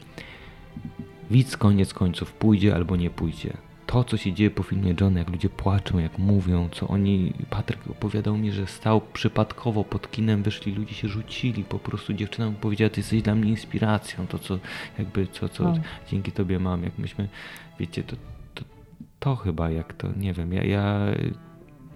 Widz 1.31 1.57
koniec 1.57 1.93
końców 1.93 2.33
pójdzie 2.33 2.75
albo 2.75 2.95
nie 2.95 3.09
pójdzie 3.09 3.57
to, 3.93 4.03
co 4.03 4.17
się 4.17 4.33
dzieje 4.33 4.51
po 4.51 4.63
filmie 4.63 4.95
John, 5.01 5.15
jak 5.15 5.29
ludzie 5.29 5.49
płaczą, 5.49 5.99
jak 5.99 6.17
mówią, 6.17 6.69
co 6.71 6.87
oni. 6.87 7.33
Patryk 7.49 7.79
opowiadał 7.89 8.37
mi, 8.37 8.51
że 8.51 8.67
stał 8.67 9.01
przypadkowo 9.01 9.83
pod 9.83 10.11
kinem, 10.11 10.43
wyszli, 10.43 10.75
ludzie 10.75 10.95
się 10.95 11.07
rzucili. 11.07 11.63
Po 11.63 11.79
prostu 11.79 12.13
dziewczyna 12.13 12.49
mu 12.49 12.55
powiedziała, 12.55 12.89
ty 12.89 12.99
jesteś 12.99 13.21
dla 13.21 13.35
mnie 13.35 13.49
inspiracją, 13.49 14.27
to 14.27 14.39
co 14.39 14.59
jakby, 14.97 15.27
co, 15.27 15.49
co 15.49 15.63
no. 15.63 15.75
dzięki 16.11 16.31
tobie 16.31 16.59
mam. 16.59 16.83
Jak 16.83 16.97
myśmy, 16.97 17.29
wiecie, 17.79 18.03
to, 18.03 18.15
to, 18.53 18.63
to 19.19 19.35
chyba 19.35 19.69
jak 19.69 19.93
to, 19.93 20.07
nie 20.17 20.33
wiem, 20.33 20.53
ja, 20.53 20.63
ja 20.63 21.05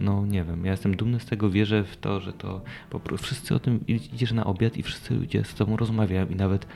no 0.02 0.26
nie 0.26 0.44
wiem, 0.44 0.66
ja 0.66 0.72
jestem 0.72 0.96
dumny 0.96 1.20
z 1.20 1.26
tego, 1.26 1.50
wierzę 1.50 1.84
w 1.84 1.98
to, 1.98 2.20
że 2.20 2.34
to 2.34 2.62
po 2.90 3.00
prostu 3.00 3.26
wszyscy 3.26 3.56
o 3.56 3.60
tym 3.60 3.88
idziesz 3.88 4.32
na 4.32 4.46
obiad 4.46 4.78
i 4.78 4.84
wszyscy 4.84 5.16
ludzie 5.16 5.44
z 5.44 5.54
tobą 5.54 5.78
rozmawiają 5.78 6.28
i 6.28 6.36
nawet 6.36 6.68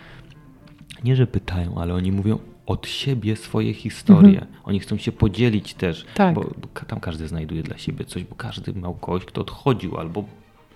nie, 1.04 1.16
że 1.16 1.28
pytają, 1.28 1.78
ale 1.78 1.94
oni 1.94 2.12
mówią, 2.12 2.40
od 2.66 2.88
siebie 2.88 3.36
swoje 3.36 3.74
historie. 3.74 4.42
Mhm. 4.42 4.62
Oni 4.64 4.80
chcą 4.80 4.98
się 4.98 5.12
podzielić 5.12 5.74
też, 5.74 6.06
tak. 6.14 6.36
bo, 6.36 6.42
bo, 6.42 6.68
tam 6.88 7.00
każdy 7.00 7.28
znajduje 7.28 7.64
dla 7.64 7.78
siebie 7.78 8.06
coś, 8.06 8.24
bo 8.24 8.36
każdy 8.36 8.74
miał 8.74 8.94
kogoś, 8.94 9.26
kto 9.26 9.42
odchodził 9.42 9.98
albo, 9.98 10.24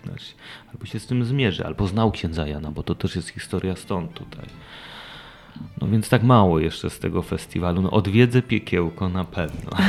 znaczy, 0.04 0.34
albo 0.74 0.86
się 0.86 1.00
z 1.00 1.08
tym 1.08 1.26
zmierzy, 1.26 1.66
albo 1.66 1.88
znał 1.88 2.12
księdza 2.12 2.48
Jana, 2.48 2.72
bo 2.72 2.84
to 2.84 2.96
też 2.96 3.16
jest 3.16 3.30
historia 3.30 3.76
stąd 3.76 4.14
tutaj. 4.14 4.46
No 5.82 5.88
więc 5.88 6.10
tak 6.10 6.24
mało 6.24 6.60
jeszcze 6.60 6.90
z 6.90 7.00
tego 7.00 7.22
festiwalu. 7.22 7.82
No 7.82 7.92
odwiedzę 7.92 8.42
piekiełko 8.42 9.10
na 9.10 9.24
pewno. 9.24 9.72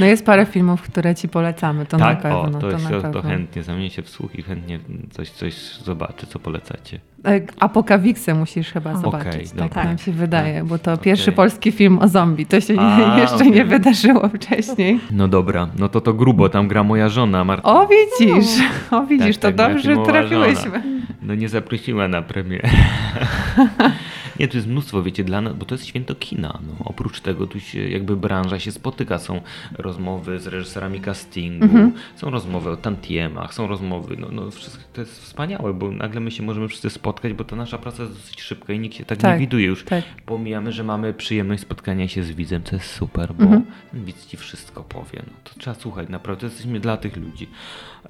No 0.00 0.06
jest 0.06 0.26
parę 0.26 0.46
filmów, 0.46 0.82
które 0.82 1.14
ci 1.14 1.28
polecamy, 1.28 1.86
to 1.86 1.98
tak? 1.98 2.16
na 2.16 2.22
pewno. 2.22 2.40
O, 2.40 2.50
to, 2.50 2.58
to, 2.58 2.70
jest, 2.70 2.84
na 2.84 2.90
pewno. 2.90 3.10
to 3.10 3.22
chętnie 3.22 3.62
zamienię 3.62 3.90
się 3.90 4.02
w 4.02 4.08
słuch 4.08 4.34
i 4.34 4.42
chętnie 4.42 4.78
coś, 5.10 5.30
coś 5.30 5.54
zobaczę, 5.74 6.26
co 6.26 6.38
polecacie. 6.38 7.00
E, 7.26 7.40
Apokawiksę 7.60 8.34
musisz 8.34 8.72
chyba 8.72 8.96
zobaczyć, 8.96 9.52
okay, 9.52 9.68
tak 9.68 9.84
nam 9.84 9.98
się 9.98 10.12
wydaje, 10.12 10.54
tak. 10.54 10.64
bo 10.64 10.78
to 10.78 10.92
okay. 10.92 11.04
pierwszy 11.04 11.32
polski 11.32 11.72
film 11.72 11.98
o 11.98 12.08
zombie. 12.08 12.46
To 12.46 12.60
się 12.60 12.74
A, 12.78 13.18
jeszcze 13.20 13.36
okay. 13.36 13.50
nie 13.50 13.64
wydarzyło 13.64 14.28
wcześniej. 14.28 15.00
No 15.10 15.28
dobra, 15.28 15.68
no 15.78 15.88
to 15.88 16.00
to 16.00 16.14
grubo, 16.14 16.48
tam 16.48 16.68
gra 16.68 16.84
moja 16.84 17.08
żona 17.08 17.44
Marta. 17.44 17.68
O 17.68 17.88
widzisz, 17.88 18.62
o 18.90 19.02
widzisz, 19.02 19.38
tak, 19.38 19.52
to 19.52 19.58
tak, 19.58 19.72
dobrze 19.72 19.96
trafiłyśmy. 19.96 20.70
Żona. 20.70 20.82
No 21.22 21.34
nie 21.34 21.48
zaprosiła 21.48 22.08
na 22.08 22.22
premierę. 22.22 22.68
Nie, 24.40 24.48
to 24.48 24.56
jest 24.56 24.68
mnóstwo, 24.68 25.02
wiecie, 25.02 25.24
dla 25.24 25.40
nas, 25.40 25.54
bo 25.54 25.64
to 25.64 25.74
jest 25.74 25.86
święto 25.86 26.14
kina. 26.14 26.58
No. 26.66 26.84
Oprócz 26.84 27.20
tego 27.20 27.46
tu 27.46 27.60
się 27.60 27.88
jakby 27.88 28.16
branża 28.16 28.58
się 28.58 28.72
spotyka. 28.72 29.18
Są 29.18 29.40
rozmowy 29.78 30.38
z 30.38 30.46
reżyserami 30.46 31.00
castingu, 31.00 31.64
mhm. 31.64 31.92
są 32.16 32.30
rozmowy 32.30 32.70
o 32.70 32.76
tantiemach, 32.76 33.54
są 33.54 33.66
rozmowy, 33.66 34.16
no, 34.16 34.28
no 34.32 34.50
wszystko 34.50 34.84
to 34.92 35.00
jest 35.00 35.22
wspaniałe, 35.22 35.74
bo 35.74 35.90
nagle 35.90 36.20
my 36.20 36.30
się 36.30 36.42
możemy 36.42 36.68
wszyscy 36.68 36.90
spotkać, 36.90 37.32
bo 37.32 37.44
ta 37.44 37.56
nasza 37.56 37.78
praca 37.78 38.02
jest 38.02 38.14
dosyć 38.14 38.40
szybka 38.40 38.72
i 38.72 38.78
nikt 38.78 38.96
się 38.96 39.04
tak, 39.04 39.18
tak 39.18 39.32
nie 39.32 39.38
widuje 39.38 39.66
już. 39.66 39.84
Tak. 39.84 40.04
Pomijamy, 40.26 40.72
że 40.72 40.84
mamy 40.84 41.14
przyjemność 41.14 41.62
spotkania 41.62 42.08
się 42.08 42.22
z 42.22 42.30
widzem, 42.30 42.62
co 42.62 42.76
jest 42.76 42.90
super, 42.90 43.34
bo 43.34 43.44
mhm. 43.44 43.64
widz 43.94 44.26
ci 44.26 44.36
wszystko 44.36 44.82
powie. 44.82 45.22
No, 45.26 45.32
to 45.44 45.60
trzeba 45.60 45.74
słuchać, 45.74 46.08
naprawdę 46.08 46.46
jesteśmy 46.46 46.80
dla 46.80 46.96
tych 46.96 47.16
ludzi. 47.16 47.48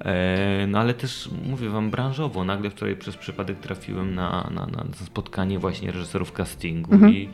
E, 0.05 0.67
no 0.67 0.79
ale 0.79 0.93
też 0.93 1.29
mówię 1.45 1.69
wam 1.69 1.89
branżowo, 1.89 2.43
nagle 2.43 2.69
wczoraj 2.69 2.95
przez 2.95 3.17
przypadek 3.17 3.59
trafiłem 3.59 4.15
na, 4.15 4.49
na, 4.51 4.65
na 4.65 4.85
spotkanie 5.05 5.59
właśnie 5.59 5.91
reżyserów 5.91 6.31
castingu 6.31 6.93
mhm. 6.93 7.13
i 7.13 7.29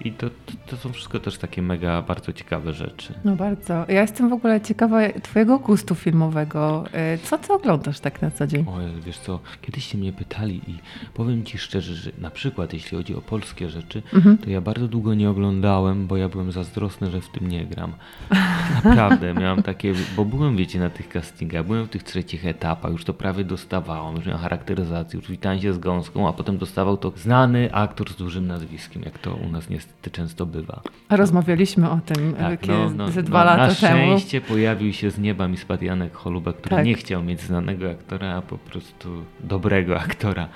i 0.00 0.12
to, 0.12 0.30
to, 0.30 0.52
to, 0.66 0.76
są 0.76 0.92
wszystko 0.92 1.20
też 1.20 1.38
takie 1.38 1.62
mega, 1.62 2.02
bardzo 2.02 2.32
ciekawe 2.32 2.72
rzeczy. 2.72 3.14
No 3.24 3.36
bardzo. 3.36 3.74
Ja 3.88 4.00
jestem 4.00 4.28
w 4.28 4.32
ogóle 4.32 4.60
ciekawa 4.60 4.98
twojego 5.22 5.58
gustu 5.58 5.94
filmowego. 5.94 6.84
E, 6.92 7.18
co 7.18 7.38
ty 7.38 7.52
oglądasz 7.52 8.00
tak 8.00 8.22
na 8.22 8.30
co 8.30 8.46
dzień? 8.46 8.64
O, 8.68 8.78
wiesz 9.06 9.18
co, 9.18 9.40
kiedyś 9.62 9.84
się 9.84 9.98
mnie 9.98 10.12
pytali 10.12 10.60
i 10.66 10.78
powiem 11.14 11.44
ci 11.44 11.58
szczerze, 11.58 11.94
że 11.94 12.10
na 12.18 12.30
przykład 12.30 12.72
jeśli 12.72 12.96
chodzi 12.96 13.14
o 13.14 13.20
polskie 13.20 13.70
rzeczy, 13.70 14.02
mhm. 14.14 14.38
to 14.38 14.50
ja 14.50 14.60
bardzo 14.60 14.88
długo 14.88 15.14
nie 15.14 15.30
oglądałem, 15.30 16.06
bo 16.06 16.16
ja 16.16 16.28
byłem 16.28 16.52
zazdrosny, 16.52 17.10
że 17.10 17.20
w 17.20 17.28
tym 17.28 17.48
nie 17.48 17.66
gram. 17.66 17.92
Naprawdę, 18.84 19.34
miałem 19.34 19.62
takie, 19.62 19.94
bo 20.16 20.24
byłem, 20.24 20.56
wiecie, 20.56 20.78
na 20.78 20.90
tych 20.90 21.08
castingach, 21.08 21.66
byłem 21.66 21.86
w 21.86 21.90
tych 21.90 22.02
trzecich 22.02 22.46
etapach, 22.46 22.92
już 22.92 23.04
to 23.04 23.14
prawie 23.14 23.44
dostawałem, 23.44 24.16
już 24.16 24.26
miałem 24.26 24.42
charakteryzację, 24.42 25.20
już 25.20 25.30
witałem 25.30 25.60
się 25.60 25.72
z 25.72 25.78
gąską, 25.78 26.28
a 26.28 26.32
potem 26.32 26.58
dostawał 26.58 26.96
to 26.96 27.12
znany 27.16 27.74
aktor 27.74 28.12
z 28.12 28.16
dużym 28.16 28.46
nazwiskiem, 28.46 29.02
jak 29.02 29.18
to 29.18 29.34
u 29.34 29.48
nas 29.48 29.70
niestety 29.70 29.87
niestety 29.88 30.10
często 30.10 30.46
bywa. 30.46 30.80
Rozmawialiśmy 31.10 31.90
o 31.90 32.00
tym 32.06 32.34
tak, 32.34 32.66
no, 32.66 32.90
no, 32.90 33.08
ze 33.08 33.22
dwa 33.22 33.38
no, 33.38 33.44
lata 33.44 33.66
na 33.66 33.74
temu. 33.74 34.12
Na 34.12 34.18
szczęście 34.18 34.40
pojawił 34.40 34.92
się 34.92 35.10
z 35.10 35.18
nieba 35.18 35.48
mi 35.48 35.56
spadł 35.56 35.84
Janek 35.84 36.14
Holubek, 36.14 36.56
który 36.56 36.76
tak. 36.76 36.86
nie 36.86 36.94
chciał 36.94 37.22
mieć 37.22 37.40
znanego 37.40 37.90
aktora, 37.90 38.34
a 38.34 38.42
po 38.42 38.58
prostu 38.58 39.24
dobrego 39.40 40.00
aktora. 40.06 40.48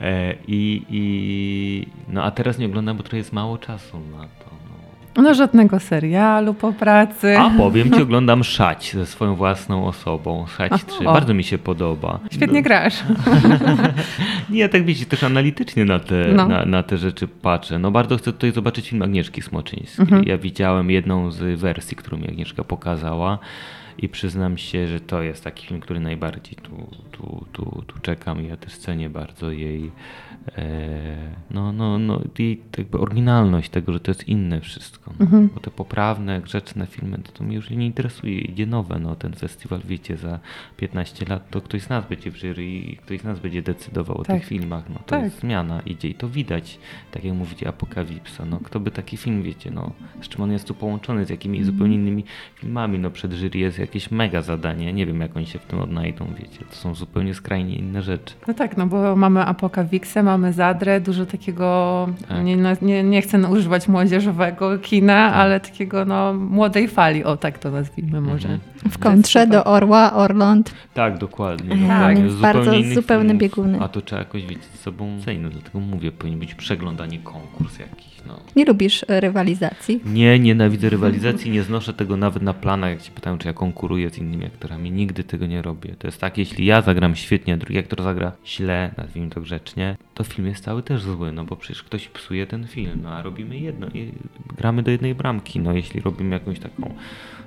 E, 0.00 0.34
i, 0.46 0.82
i, 0.90 1.86
no 2.08 2.24
a 2.24 2.30
teraz 2.30 2.58
nie 2.58 2.66
oglądam, 2.66 2.96
bo 2.96 3.02
trochę 3.02 3.16
jest 3.16 3.32
mało 3.32 3.58
czasu 3.58 4.00
na 4.00 4.22
to. 4.22 4.51
No. 5.16 5.34
Żadnego 5.34 5.80
serialu 5.80 6.54
po 6.54 6.72
pracy. 6.72 7.38
A 7.38 7.50
powiem 7.50 7.90
ci, 7.92 8.02
oglądam 8.02 8.44
Szać 8.44 8.92
ze 8.94 9.06
swoją 9.06 9.34
własną 9.34 9.86
osobą. 9.86 10.46
Szać 10.46 10.72
3. 10.86 11.08
O. 11.08 11.12
Bardzo 11.12 11.34
mi 11.34 11.44
się 11.44 11.58
podoba. 11.58 12.18
Świetnie 12.30 12.58
No. 12.60 12.64
grasz. 12.64 12.94
Nie, 14.50 14.68
tak 14.68 14.84
wiecie, 14.84 15.06
też 15.06 15.24
analitycznie 15.24 15.84
na 15.84 15.98
te, 15.98 16.28
No. 16.34 16.48
na, 16.48 16.64
na 16.64 16.82
te 16.82 16.98
rzeczy 16.98 17.28
patrzę. 17.28 17.78
No 17.78 17.90
bardzo 17.90 18.16
chcę 18.16 18.32
tutaj 18.32 18.52
zobaczyć 18.52 18.88
film 18.90 19.02
Agnieszki 19.02 19.42
Smoczyńskiej. 19.42 20.02
Mhm. 20.02 20.24
Ja 20.24 20.38
widziałem 20.38 20.90
jedną 20.90 21.30
z 21.30 21.60
wersji, 21.60 21.96
którą 21.96 22.18
mi 22.18 22.28
Agnieszka 22.28 22.64
pokazała 22.64 23.38
i 23.98 24.08
przyznam 24.08 24.58
się, 24.58 24.88
że 24.88 25.00
to 25.00 25.22
jest 25.22 25.44
taki 25.44 25.66
film, 25.66 25.80
który 25.80 26.00
najbardziej 26.00 26.56
tu, 26.62 26.70
tu, 27.12 27.44
tu, 27.52 27.82
tu 27.86 27.98
czekam. 28.02 28.44
Ja 28.44 28.56
też 28.56 28.76
cenię 28.76 29.10
bardzo 29.10 29.50
jej 29.50 29.90
no, 31.50 31.72
no, 31.72 31.98
no, 31.98 32.20
jej 32.38 32.62
jakby 32.78 32.98
oryginalność 32.98 33.70
tego, 33.70 33.92
że 33.92 34.00
to 34.00 34.10
jest 34.10 34.28
inne 34.28 34.60
wszystko. 34.60 35.12
No. 35.18 35.24
Mhm. 35.24 35.48
Bo 35.54 35.60
te 35.60 35.70
poprawne, 35.70 36.40
grzeczne 36.40 36.86
filmy, 36.86 37.18
to, 37.18 37.32
to 37.32 37.44
mnie 37.44 37.56
już 37.56 37.70
nie 37.70 37.86
interesuje. 37.86 38.38
Idzie 38.40 38.66
nowe, 38.66 38.98
no 38.98 39.14
ten 39.16 39.32
festiwal, 39.34 39.80
wiecie, 39.84 40.16
za 40.16 40.38
15 40.76 41.26
lat 41.28 41.50
to 41.50 41.60
ktoś 41.60 41.82
z 41.82 41.88
nas 41.88 42.08
będzie 42.08 42.30
w 42.30 42.36
jury 42.36 42.64
i 42.66 42.96
ktoś 42.96 43.20
z 43.20 43.24
nas 43.24 43.40
będzie 43.40 43.62
decydował 43.62 44.16
o 44.18 44.24
Tak. 44.24 44.36
tych 44.40 44.48
filmach. 44.48 44.84
No 44.88 44.94
to 44.94 45.02
Tak. 45.04 45.22
jest 45.24 45.40
zmiana, 45.40 45.80
idzie 45.86 46.08
i 46.08 46.14
to 46.14 46.28
widać, 46.28 46.78
tak 47.10 47.24
jak 47.24 47.34
mówicie, 47.34 47.68
Apokalipsa. 47.68 48.44
No 48.44 48.58
kto 48.64 48.80
by 48.80 48.90
taki 48.90 49.16
film, 49.16 49.42
wiecie, 49.42 49.70
no 49.70 49.92
z 50.22 50.28
czym 50.28 50.40
on 50.42 50.52
jest 50.52 50.68
tu 50.68 50.74
połączony, 50.74 51.26
z 51.26 51.30
jakimi 51.30 51.58
Mhm. 51.58 51.74
zupełnie 51.74 51.94
innymi 51.96 52.24
filmami. 52.54 52.98
No 52.98 53.10
przed 53.10 53.32
jury 53.32 53.58
jest 53.58 53.78
jakieś 53.78 54.10
mega 54.10 54.42
zadanie, 54.42 54.92
nie 54.92 55.06
wiem 55.06 55.20
jak 55.20 55.36
oni 55.36 55.46
się 55.46 55.58
w 55.58 55.64
tym 55.66 55.78
odnajdą, 55.78 56.26
wiecie. 56.38 56.64
To 56.70 56.74
są 56.76 56.94
zupełnie 56.94 57.34
skrajnie 57.34 57.76
inne 57.76 58.02
rzeczy. 58.02 58.34
No 58.48 58.54
tak, 58.54 58.76
no 58.76 58.86
bo 58.86 59.16
mamy 59.16 59.44
Apokawiksę, 59.44 60.22
mamy 60.22 60.31
Zadrę, 60.50 61.00
dużo 61.00 61.26
takiego, 61.26 62.08
Tak. 62.28 62.44
nie, 62.44 62.56
nie, 62.82 63.02
nie 63.02 63.22
chcę 63.22 63.48
używać 63.48 63.88
młodzieżowego 63.88 64.78
kina, 64.78 65.34
ale 65.34 65.60
takiego 65.60 66.04
no 66.04 66.32
młodej 66.34 66.88
fali, 66.88 67.24
o 67.24 67.36
tak 67.36 67.58
to 67.58 67.70
nazwijmy 67.70 68.20
może. 68.20 68.48
Mhm. 68.48 68.60
W 68.90 68.98
kontrze 68.98 69.46
do 69.46 69.64
Orła, 69.64 70.12
Orląt. 70.12 70.74
Tak, 70.94 71.18
dokładnie. 71.18 71.70
Tak, 71.70 71.88
tak, 71.88 72.16
więc 72.16 72.32
zupełnie 72.32 72.54
bardzo 72.54 72.72
filmów. 72.72 73.38
bieguny. 73.38 73.78
A 73.80 73.88
to 73.88 74.00
trzeba 74.00 74.18
jakoś 74.18 74.42
wiecie, 74.46 74.62
z 74.74 74.80
sobą 74.80 75.20
zejść, 75.20 75.40
no 75.42 75.50
dlatego 75.50 75.80
mówię, 75.80 76.12
powinien 76.12 76.40
być 76.40 76.54
przegląd, 76.54 77.00
a 77.00 77.06
nie 77.06 77.18
konkurs 77.18 77.78
jakiś. 77.78 78.11
No. 78.26 78.40
Nie 78.56 78.64
lubisz 78.64 79.04
e, 79.08 79.20
rywalizacji? 79.20 80.00
Nie, 80.04 80.38
nienawidzę 80.38 80.90
rywalizacji, 80.90 81.50
nie 81.50 81.62
znoszę 81.62 81.94
tego 81.94 82.16
nawet 82.16 82.42
na 82.42 82.54
planach, 82.54 82.90
jak 82.90 83.02
ci 83.02 83.10
pytają, 83.10 83.38
czy 83.38 83.48
ja 83.48 83.54
konkuruję 83.54 84.10
z 84.10 84.18
innymi 84.18 84.46
aktorami. 84.46 84.90
Nigdy 84.90 85.24
tego 85.24 85.46
nie 85.46 85.62
robię. 85.62 85.94
To 85.98 86.06
jest 86.08 86.20
tak, 86.20 86.38
jeśli 86.38 86.66
ja 86.66 86.82
zagram 86.82 87.16
świetnie, 87.16 87.54
a 87.54 87.56
drugi 87.56 87.78
aktor 87.78 88.02
zagra 88.02 88.32
źle, 88.46 88.94
nazwijmy 88.96 89.30
to 89.30 89.40
grzecznie, 89.40 89.96
to 90.14 90.24
film 90.24 90.48
jest 90.48 90.64
cały 90.64 90.82
też 90.82 91.02
zły, 91.02 91.32
no 91.32 91.44
bo 91.44 91.56
przecież 91.56 91.82
ktoś 91.82 92.08
psuje 92.08 92.46
ten 92.46 92.66
film, 92.66 93.00
no 93.02 93.10
a 93.10 93.22
robimy 93.22 93.58
jedno, 93.58 93.86
i 93.94 94.12
gramy 94.56 94.82
do 94.82 94.90
jednej 94.90 95.14
bramki, 95.14 95.60
no 95.60 95.72
jeśli 95.72 96.00
robimy 96.00 96.34
jakąś 96.34 96.58
taką 96.58 96.94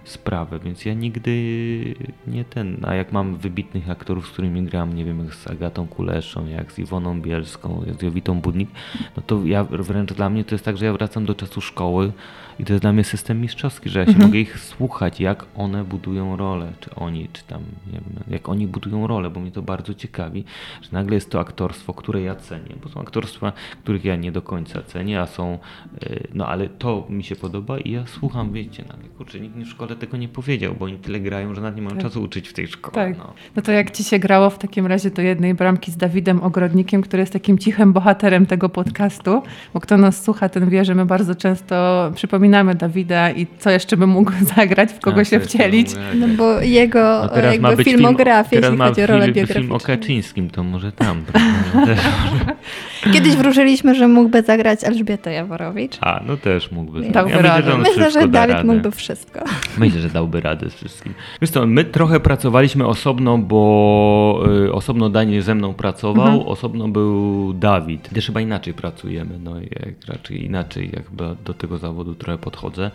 sprawę, 0.06 0.60
więc 0.60 0.86
ja 0.86 0.94
nigdy 0.94 1.96
nie 2.28 2.46
ten, 2.46 2.78
a 2.84 2.96
jak 2.96 3.12
mam 3.12 3.36
wybitnych 3.36 3.90
aktorów, 3.90 4.28
z 4.28 4.32
którymi 4.32 4.64
gram, 4.64 4.96
nie 4.96 5.06
wiem, 5.06 5.20
jak 5.20 5.36
z 5.36 5.48
Agatą 5.48 5.88
Kuleszą, 5.88 6.48
jak 6.48 6.72
z 6.72 6.80
Iwoną 6.80 7.22
Bielską, 7.22 7.84
jak 7.88 7.96
z 7.96 8.02
Jowitą 8.02 8.42
Budnik, 8.42 8.70
no 9.18 9.24
to 9.28 9.46
ja 9.46 9.64
wręcz 9.64 10.14
dla 10.14 10.30
mnie 10.30 10.44
to 10.44 10.56
jest 10.56 10.66
tak, 10.66 10.78
że 10.78 10.86
ja 10.86 10.94
wracam 10.94 11.26
do 11.26 11.36
czasu 11.36 11.62
szkoły 11.62 12.12
i 12.60 12.66
to 12.66 12.74
jest 12.74 12.82
dla 12.82 12.94
mnie 12.94 13.04
system 13.04 13.42
mistrzowski, 13.42 13.90
że 13.90 14.00
ja 14.00 14.06
się 14.06 14.20
mogę 14.20 14.40
ich 14.40 14.60
słuchać, 14.60 15.20
jak 15.20 15.46
one 15.56 15.84
budują 15.84 16.38
rolę, 16.38 16.72
czy 16.80 16.96
oni, 16.96 17.30
czy 17.34 17.44
tam, 17.44 17.62
nie 17.88 17.94
wiem, 17.94 18.04
jak 18.28 18.50
oni 18.50 18.68
budują 18.68 19.08
rolę, 19.08 19.30
bo 19.30 19.40
mnie 19.40 19.52
to 19.52 19.62
bardzo 19.62 19.94
ciekawi, 19.94 20.44
że 20.82 20.90
nagle 20.92 21.16
jest 21.16 21.30
to 21.30 21.40
aktorstwo, 21.40 21.94
które 21.94 22.22
ja 22.22 22.36
cenię, 22.36 22.76
bo 22.84 22.90
są 22.90 23.02
aktorstwa, 23.02 23.54
których 23.84 24.06
ja 24.06 24.16
nie 24.16 24.32
do 24.32 24.42
końca 24.42 24.82
cenię, 24.82 25.22
a 25.22 25.26
są, 25.28 25.60
y, 26.04 26.28
no 26.34 26.48
ale 26.48 26.70
to 26.70 27.08
mi 27.10 27.24
się 27.24 27.36
podoba 27.36 27.80
i 27.80 27.92
ja 27.92 28.04
słucham, 28.08 28.54
wiecie, 28.54 28.84
nagle, 28.90 29.10
kurczę, 29.10 29.40
nikt 29.40 29.56
mi 29.56 29.66
w 29.66 29.70
szkole 29.70 29.96
tego 29.96 30.18
nie 30.18 30.28
powiedział, 30.28 30.76
bo 30.80 30.86
oni 30.86 30.98
tyle 30.98 31.20
grają, 31.20 31.56
że 31.56 31.62
nawet 31.62 31.76
nie 31.76 31.82
mają 31.82 31.96
Tak. 31.96 32.04
czasu 32.04 32.22
uczyć 32.22 32.50
w 32.50 32.54
tej 32.54 32.68
szkole. 32.68 32.94
Tak. 32.94 33.18
No. 33.18 33.34
No 33.56 33.62
to 33.62 33.72
jak 33.72 33.92
ci 33.92 34.04
się 34.04 34.20
grało 34.20 34.50
w 34.50 34.58
takim 34.58 34.86
razie 34.86 35.12
do 35.12 35.22
jednej 35.22 35.54
bramki 35.54 35.92
z 35.92 35.98
Dawidem 35.98 36.44
Ogrodnikiem, 36.44 37.02
który 37.02 37.22
jest 37.22 37.34
takim 37.34 37.58
cichym 37.58 37.94
bohaterem 37.94 38.46
tego 38.46 38.70
podcastu, 38.70 39.42
bo 39.74 39.80
kto 39.80 39.98
nas 39.98 40.24
słucha, 40.24 40.50
ten 40.50 40.70
wie, 40.70 40.86
że 40.86 40.96
my 40.96 41.06
bardzo 41.06 41.36
często 41.36 42.12
przypominamy 42.16 42.45
Dawida 42.76 43.32
i 43.32 43.48
co 43.60 43.70
jeszcze 43.70 43.98
by 43.98 44.08
mógł 44.08 44.32
zagrać, 44.58 44.90
w 44.92 45.00
kogo 45.00 45.22
A, 45.22 45.24
się 45.24 45.40
wcielić. 45.40 45.88
No 46.20 46.28
jak- 46.28 46.36
bo 46.38 46.62
jego 46.62 47.00
No 47.24 47.30
teraz 47.30 47.52
jakby 47.54 47.70
ma 47.70 47.76
być 47.76 47.86
filmografia, 47.88 48.50
film, 48.50 48.62
teraz 48.62 48.72
jeśli 48.72 48.78
ma 48.78 48.88
chodzi 48.88 49.02
o 49.04 49.06
rolę 49.08 49.26
film, 49.34 49.34
film 49.36 49.48
o 49.48 49.50
biograficzną. 49.50 49.96
Kaczyńskim, 49.96 50.50
to 50.50 50.64
może 50.64 50.92
tam. 50.92 51.24
prawda? 51.28 51.96
Kiedyś 53.14 53.36
wróżyliśmy, 53.36 53.96
że 53.96 54.08
mógłby 54.08 54.42
zagrać 54.42 54.84
Elżbieta 54.84 55.32
Jaworowicz. 55.32 55.98
A, 56.02 56.22
no 56.28 56.38
też 56.38 56.72
mógłby. 56.72 57.02
Dałby 57.02 57.32
ja 57.32 57.38
myślę, 57.38 57.50
radę. 57.50 57.72
że 57.72 57.78
Myślę, 57.78 58.12
że 58.12 58.20
da 58.20 58.28
Dawid 58.28 58.56
radę. 58.56 58.68
mógłby 58.68 58.92
wszystko. 58.92 59.40
Myślę, 59.78 60.02
że 60.02 60.10
dałby 60.10 60.42
radę 60.42 60.70
z 60.70 60.74
wszystkim. 60.74 61.14
Wiesz 61.42 61.50
co, 61.52 61.66
my 61.68 61.84
trochę 61.84 62.20
pracowaliśmy 62.20 62.88
osobno, 62.88 63.38
bo 63.38 64.44
y, 64.66 64.74
osobno 64.74 65.10
Daniel 65.10 65.42
ze 65.42 65.56
mną 65.56 65.74
pracował, 65.74 66.26
Mhm. 66.28 66.48
osobno 66.48 66.88
był 66.88 67.54
Dawid. 67.54 68.10
Też 68.10 68.26
chyba 68.26 68.42
inaczej 68.42 68.74
pracujemy, 68.74 69.40
no 69.44 69.60
jak 69.60 69.94
raczej 70.08 70.46
inaczej 70.46 70.90
jakby 70.94 71.24
do 71.46 71.54
tego 71.54 71.78
zawodu 71.78 72.16
trochę 72.16 72.35
podchodzę. 72.38 72.92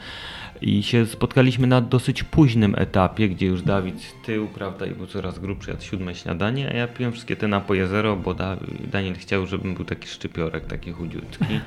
I 0.62 0.82
się 0.82 1.06
spotkaliśmy 1.06 1.66
na 1.66 1.80
dosyć 1.80 2.22
późnym 2.22 2.74
etapie, 2.78 3.28
gdzie 3.28 3.46
już 3.46 3.62
Dawid 3.62 4.22
tył, 4.24 4.48
prawda, 4.48 4.86
i 4.86 4.90
był 4.90 5.06
coraz 5.06 5.38
grubszy, 5.38 5.70
jadł 5.70 5.82
siódme 5.82 6.14
śniadanie, 6.14 6.70
a 6.70 6.76
ja 6.76 6.88
piłem 6.88 7.12
wszystkie 7.12 7.36
te 7.36 7.48
napoje 7.48 7.86
zero, 7.86 8.16
bo 8.16 8.34
da, 8.34 8.56
Daniel 8.92 9.14
chciał, 9.14 9.46
żebym 9.46 9.74
był 9.74 9.84
taki 9.84 10.08
szczypiorek, 10.08 10.66
taki 10.66 10.92
chudziutki. 10.92 11.60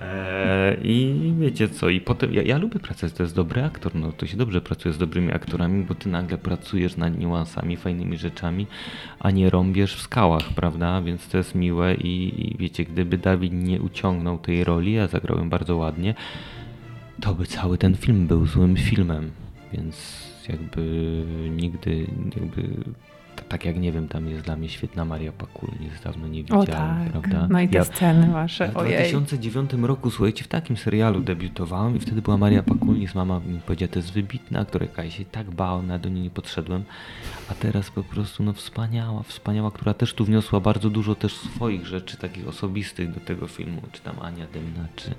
E, 0.00 0.76
I 0.82 1.32
wiecie 1.40 1.68
co, 1.68 1.88
i 1.88 2.00
potem, 2.00 2.34
ja, 2.34 2.42
ja 2.42 2.58
lubię 2.58 2.80
pracować, 2.80 3.12
to 3.12 3.22
jest 3.22 3.34
dobry 3.34 3.64
aktor, 3.64 3.94
no 3.94 4.12
to 4.12 4.26
się 4.26 4.36
dobrze 4.36 4.60
pracuje 4.60 4.92
z 4.92 4.98
dobrymi 4.98 5.32
aktorami, 5.32 5.84
bo 5.84 5.94
ty 5.94 6.08
nagle 6.08 6.38
pracujesz 6.38 6.96
nad 6.96 7.18
niuansami, 7.18 7.76
fajnymi 7.76 8.18
rzeczami, 8.18 8.66
a 9.20 9.30
nie 9.30 9.50
rąbiesz 9.50 9.96
w 9.96 10.00
skałach, 10.00 10.54
prawda, 10.54 11.02
więc 11.02 11.28
to 11.28 11.38
jest 11.38 11.54
miłe 11.54 11.94
i, 11.94 12.46
i 12.46 12.56
wiecie, 12.58 12.84
gdyby 12.84 13.18
Dawid 13.18 13.52
nie 13.52 13.80
uciągnął 13.80 14.38
tej 14.38 14.64
roli, 14.64 14.98
a 14.98 15.06
zagrał 15.06 15.38
ją 15.38 15.50
bardzo 15.50 15.76
ładnie, 15.76 16.14
to 17.20 17.34
by 17.34 17.46
cały 17.46 17.78
ten 17.78 17.96
film 17.96 18.26
był 18.26 18.46
złym 18.46 18.76
filmem, 18.76 19.30
więc 19.72 20.22
jakby 20.48 20.82
nigdy, 21.50 22.06
jakby 22.36 22.68
tak 23.48 23.64
jak 23.64 23.76
nie 23.76 23.92
wiem, 23.92 24.08
tam 24.08 24.28
jest 24.28 24.44
dla 24.44 24.56
mnie 24.56 24.68
świetna 24.68 25.04
Maria 25.04 25.32
Pakulnis, 25.32 26.00
dawno 26.04 26.28
nie 26.28 26.40
O 26.40 26.60
widziałem, 26.60 26.66
tak, 26.66 27.10
prawda? 27.12 27.48
no 27.50 27.60
i 27.60 27.68
te 27.68 27.78
Ja- 27.78 27.84
sceny 27.84 28.32
wasze, 28.32 28.68
w 28.72 28.76
ojej. 28.76 28.92
2009 29.10 29.70
roku, 29.72 30.10
słuchajcie, 30.10 30.44
w 30.44 30.48
takim 30.48 30.76
serialu 30.76 31.20
debiutowałem 31.20 31.96
i 31.96 32.00
wtedy 32.00 32.22
była 32.22 32.36
Maria 32.36 32.62
Pakulnis, 32.62 33.14
mama 33.14 33.40
mi 33.40 33.60
powiedziała, 33.60 33.92
to 33.92 33.98
jest 33.98 34.12
wybitna 34.12 34.60
aktorka, 34.60 35.04
ja 35.04 35.10
się 35.10 35.24
tak 35.24 35.50
bałem, 35.50 35.86
na 35.86 35.98
do 35.98 36.08
niej 36.08 36.22
nie 36.22 36.30
podszedłem, 36.30 36.84
a 37.50 37.54
teraz 37.54 37.90
po 37.90 38.02
prostu 38.02 38.42
no 38.42 38.52
wspaniała, 38.52 39.22
wspaniała, 39.22 39.70
która 39.70 39.94
też 39.94 40.14
tu 40.14 40.24
wniosła 40.24 40.60
bardzo 40.60 40.90
dużo 40.90 41.14
też 41.14 41.34
swoich 41.36 41.86
rzeczy, 41.86 42.16
takich 42.16 42.48
osobistych 42.48 43.14
do 43.14 43.20
tego 43.20 43.46
filmu, 43.46 43.82
czy 43.92 44.02
tam 44.02 44.14
Ania 44.22 44.46
Dymna, 44.46 44.88
czy... 44.96 45.14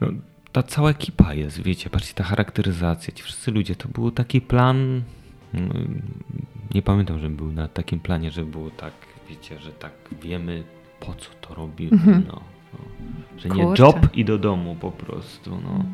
No, 0.00 0.06
ta 0.52 0.62
cała 0.62 0.90
ekipa 0.90 1.34
jest, 1.34 1.62
wiecie, 1.62 1.90
patrzcie, 1.90 2.14
ta 2.14 2.24
charakteryzacja, 2.24 3.12
ci 3.14 3.22
wszyscy 3.22 3.50
ludzie, 3.50 3.76
to 3.76 3.88
był 3.88 4.10
taki 4.10 4.40
plan, 4.40 5.02
no, 5.54 5.74
nie 6.74 6.82
pamiętam, 6.82 7.18
że 7.20 7.30
był 7.30 7.52
na 7.52 7.68
takim 7.68 8.00
planie, 8.00 8.30
że 8.30 8.44
było 8.44 8.70
tak, 8.70 8.92
wiecie, 9.28 9.58
że 9.58 9.72
tak 9.72 9.92
wiemy, 10.22 10.64
po 11.00 11.14
co 11.14 11.30
to 11.40 11.54
robimy, 11.54 11.92
Mhm. 11.92 12.24
no, 12.28 12.40
no. 12.72 12.78
Że 13.38 13.48
nie 13.48 13.64
Kurczę. 13.64 13.82
job 13.82 13.96
i 14.16 14.24
do 14.24 14.38
domu 14.38 14.76
po 14.80 14.90
prostu, 14.90 15.50
no. 15.64 15.84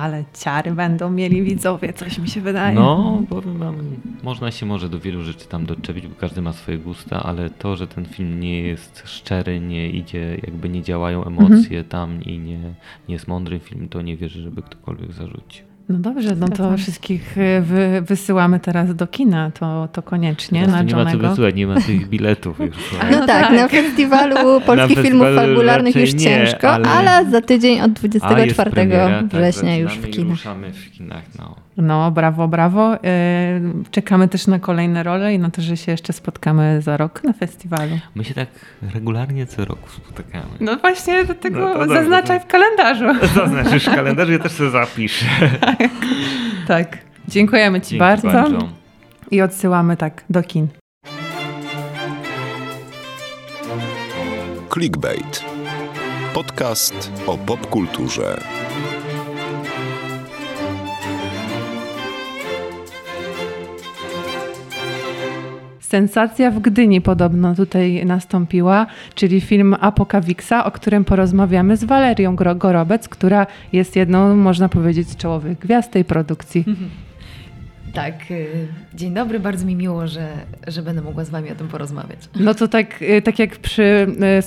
Ale 0.00 0.24
ciary 0.42 0.72
będą 0.72 1.10
mieli 1.10 1.42
widzowie, 1.42 1.92
coś 1.92 2.18
mi 2.18 2.28
się 2.28 2.40
wydaje. 2.40 2.74
No, 2.74 3.22
powiem 3.28 3.58
wam, 3.58 3.76
można 4.22 4.50
się 4.50 4.66
może 4.66 4.88
do 4.88 5.00
wielu 5.00 5.22
rzeczy 5.22 5.48
tam 5.48 5.66
doczepić, 5.66 6.06
bo 6.06 6.14
każdy 6.14 6.42
ma 6.42 6.52
swoje 6.52 6.78
gusta, 6.78 7.22
ale 7.22 7.50
to, 7.50 7.76
że 7.76 7.86
ten 7.86 8.04
film 8.06 8.40
nie 8.40 8.62
jest 8.62 9.02
szczery, 9.06 9.60
nie 9.60 9.90
idzie, 9.90 10.38
jakby 10.42 10.68
nie 10.68 10.82
działają 10.82 11.24
emocje 11.24 11.84
tam 11.84 12.22
i 12.22 12.38
nie, 12.38 12.58
nie 13.08 13.14
jest 13.14 13.28
mądry 13.28 13.58
film, 13.58 13.88
to 13.88 14.02
nie 14.02 14.16
wierzę, 14.16 14.40
żeby 14.40 14.62
ktokolwiek 14.62 15.12
zarzucił. 15.12 15.73
No 15.88 15.98
dobrze, 15.98 16.36
no 16.36 16.48
to 16.48 16.76
wszystkich 16.76 17.38
y, 17.38 17.60
wy, 17.60 18.02
wysyłamy 18.02 18.60
teraz 18.60 18.94
do 18.94 19.06
kina, 19.06 19.50
to, 19.50 19.88
to 19.92 20.02
koniecznie 20.02 20.60
Teraz 20.60 20.74
na 20.74 20.82
nie 20.82 20.94
ma 21.04 21.12
co 21.12 21.18
wysyłać, 21.18 21.54
nie 21.54 21.66
ma 21.66 21.80
tych 21.80 22.08
biletów 22.08 22.58
już. 22.60 22.76
No, 23.10 23.18
No 23.20 23.26
tak, 23.26 23.48
tak. 23.48 23.52
na 23.52 23.68
festiwalu 23.68 24.36
polskich 24.66 24.98
filmów 24.98 25.26
festiwalu 25.26 25.54
fabularnych 25.54 25.96
już 25.96 26.14
nie, 26.14 26.20
ciężko, 26.20 26.68
ale- 26.70 26.88
ale... 26.88 27.30
za 27.30 27.40
tydzień 27.40 27.80
od 27.80 27.90
A, 27.90 28.04
jest 28.06 28.26
24 28.26 28.70
premiera, 28.70 29.08
tak, 29.08 29.26
września 29.26 29.76
już 29.76 29.90
zaczynamy 29.90 30.12
w 30.12 30.16
kinach. 30.16 30.30
ruszamy 30.30 30.72
w 30.72 30.90
kinach, 30.90 31.24
no. 31.38 31.56
No, 31.76 32.10
brawo, 32.10 32.48
brawo. 32.48 32.94
Y, 32.94 32.98
Czekamy 33.90 34.28
też 34.28 34.46
na 34.46 34.58
kolejne 34.58 35.02
role 35.02 35.34
i 35.34 35.38
na 35.38 35.50
to, 35.50 35.62
że 35.62 35.76
się 35.76 35.92
jeszcze 35.92 36.12
spotkamy 36.12 36.82
za 36.82 36.96
rok 36.96 37.24
na 37.24 37.32
festiwalu. 37.32 37.98
My 38.14 38.24
się 38.24 38.34
tak 38.34 38.48
regularnie 38.94 39.46
co 39.46 39.64
roku 39.64 39.88
spotykamy. 39.90 40.44
No 40.60 40.76
właśnie, 40.76 41.24
dlatego 41.24 41.58
No 41.60 41.74
dobrze, 41.78 41.94
zaznaczaj 41.94 42.40
w 42.40 42.46
kalendarzu. 42.46 43.04
Zaznaczysz 43.40 43.84
w 43.86 43.94
kalendarzu, 43.94 44.32
ja 44.32 44.38
też 44.38 44.52
sobie 44.52 44.70
zapiszę. 44.70 45.26
tak. 46.66 46.98
Dziękujemy 47.28 47.80
Ci 47.80 47.86
Dzięki 47.86 47.98
bardzo. 47.98 48.28
bardzo. 48.28 48.58
I 49.30 49.42
odsyłamy 49.42 49.96
tak 49.96 50.24
do 50.30 50.42
kin. 50.42 50.68
Clickbait. 54.72 55.44
Podcast 56.34 57.12
o 57.26 57.38
popkulturze. 57.38 58.40
Sensacja 65.84 66.50
w 66.50 66.60
Gdyni 66.60 67.00
podobno 67.00 67.54
tutaj 67.54 68.06
nastąpiła, 68.06 68.86
czyli 69.14 69.40
film 69.40 69.76
Apokawiksa, 69.80 70.64
o 70.64 70.70
którym 70.70 71.04
porozmawiamy 71.04 71.76
z 71.76 71.84
Walerią 71.84 72.36
Gorobec, 72.36 73.08
która 73.08 73.46
jest 73.72 73.96
jedną, 73.96 74.36
można 74.36 74.68
powiedzieć, 74.68 75.08
z 75.08 75.16
czołowych 75.16 75.58
gwiazd 75.58 75.90
tej 75.90 76.04
produkcji. 76.04 76.64
Tak, 77.94 78.30
y, 78.30 78.66
dzień 78.94 79.14
dobry, 79.14 79.40
bardzo 79.40 79.66
mi 79.66 79.76
miło, 79.76 80.06
że, 80.06 80.28
że 80.66 80.82
będę 80.82 81.02
mogła 81.02 81.24
z 81.24 81.30
Wami 81.30 81.50
o 81.50 81.54
tym 81.54 81.68
porozmawiać. 81.68 82.18
No 82.40 82.54
to 82.54 82.68
tak, 82.68 83.02
y, 83.02 83.22
tak 83.22 83.38
jak 83.38 83.56
przy 83.56 83.82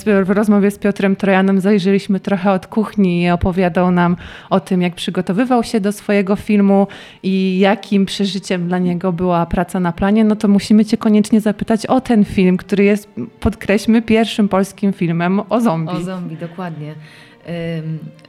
y, 0.07 0.25
w 0.25 0.29
rozmowie 0.29 0.71
z 0.71 0.79
Piotrem 0.79 1.15
Trojanem 1.15 1.61
zajrzeliśmy 1.61 2.19
trochę 2.19 2.51
od 2.51 2.67
kuchni 2.67 3.23
i 3.23 3.29
opowiadał 3.29 3.91
nam 3.91 4.15
o 4.49 4.59
tym, 4.59 4.81
jak 4.81 4.95
przygotowywał 4.95 5.63
się 5.63 5.79
do 5.79 5.91
swojego 5.91 6.35
filmu 6.35 6.87
i 7.23 7.59
jakim 7.59 8.05
przeżyciem 8.05 8.67
dla 8.67 8.77
niego 8.77 9.13
była 9.13 9.45
praca 9.45 9.79
na 9.79 9.91
planie, 9.91 10.23
no 10.23 10.35
to 10.35 10.47
musimy 10.47 10.85
Cię 10.85 10.97
koniecznie 10.97 11.41
zapytać 11.41 11.85
o 11.85 12.01
ten 12.01 12.25
film, 12.25 12.57
który 12.57 12.83
jest, 12.83 13.09
podkreślmy, 13.39 14.01
pierwszym 14.01 14.49
polskim 14.49 14.93
filmem 14.93 15.41
o 15.49 15.61
zombie. 15.61 15.91
O 15.91 16.01
zombie, 16.01 16.37
dokładnie. 16.37 16.95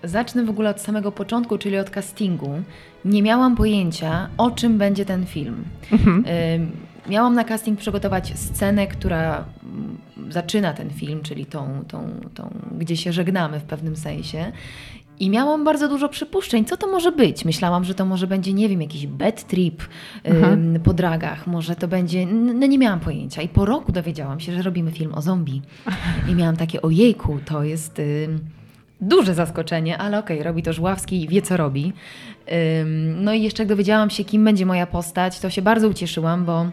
Zacznę 0.04 0.44
w 0.44 0.50
ogóle 0.50 0.70
od 0.70 0.80
samego 0.80 1.12
początku, 1.12 1.58
czyli 1.58 1.78
od 1.78 1.90
castingu. 1.90 2.62
Nie 3.04 3.22
miałam 3.22 3.56
pojęcia, 3.56 4.28
o 4.38 4.50
czym 4.50 4.78
będzie 4.78 5.04
ten 5.04 5.26
film. 5.26 5.64
Mhm. 5.92 6.24
Miałam 7.08 7.34
na 7.34 7.44
casting 7.44 7.78
przygotować 7.78 8.38
scenę, 8.38 8.86
która 8.86 9.44
mm, 9.64 9.98
zaczyna 10.30 10.72
ten 10.72 10.90
film, 10.90 11.22
czyli 11.22 11.46
tą, 11.46 11.84
tą, 11.88 12.10
tą, 12.34 12.50
gdzie 12.78 12.96
się 12.96 13.12
żegnamy 13.12 13.60
w 13.60 13.64
pewnym 13.64 13.96
sensie. 13.96 14.52
I 15.20 15.30
miałam 15.30 15.64
bardzo 15.64 15.88
dużo 15.88 16.08
przypuszczeń, 16.08 16.64
co 16.64 16.76
to 16.76 16.86
może 16.86 17.12
być. 17.12 17.44
Myślałam, 17.44 17.84
że 17.84 17.94
to 17.94 18.04
może 18.04 18.26
będzie, 18.26 18.52
nie 18.52 18.68
wiem, 18.68 18.82
jakiś 18.82 19.06
bad 19.06 19.46
trip 19.46 19.82
mhm. 20.24 20.80
po 20.80 20.94
dragach, 20.94 21.46
może 21.46 21.76
to 21.76 21.88
będzie. 21.88 22.26
No 22.26 22.66
nie 22.66 22.78
miałam 22.78 23.00
pojęcia. 23.00 23.42
I 23.42 23.48
po 23.48 23.64
roku 23.64 23.92
dowiedziałam 23.92 24.40
się, 24.40 24.52
że 24.52 24.62
robimy 24.62 24.90
film 24.90 25.14
o 25.14 25.22
zombie. 25.22 25.62
I 26.28 26.34
miałam 26.34 26.56
takie, 26.56 26.82
ojejku, 26.82 27.38
to 27.44 27.64
jest 27.64 28.00
duże 29.00 29.34
zaskoczenie, 29.34 29.98
ale 29.98 30.18
okej, 30.18 30.36
okay, 30.36 30.44
robi 30.44 30.62
to 30.62 30.72
Żławski 30.72 31.22
i 31.22 31.28
wie, 31.28 31.42
co 31.42 31.56
robi. 31.56 31.92
No 33.16 33.32
i 33.32 33.42
jeszcze 33.42 33.62
jak 33.62 33.68
dowiedziałam 33.68 34.10
się, 34.10 34.24
kim 34.24 34.44
będzie 34.44 34.66
moja 34.66 34.86
postać, 34.86 35.40
to 35.40 35.50
się 35.50 35.62
bardzo 35.62 35.88
ucieszyłam, 35.88 36.44
bo 36.44 36.66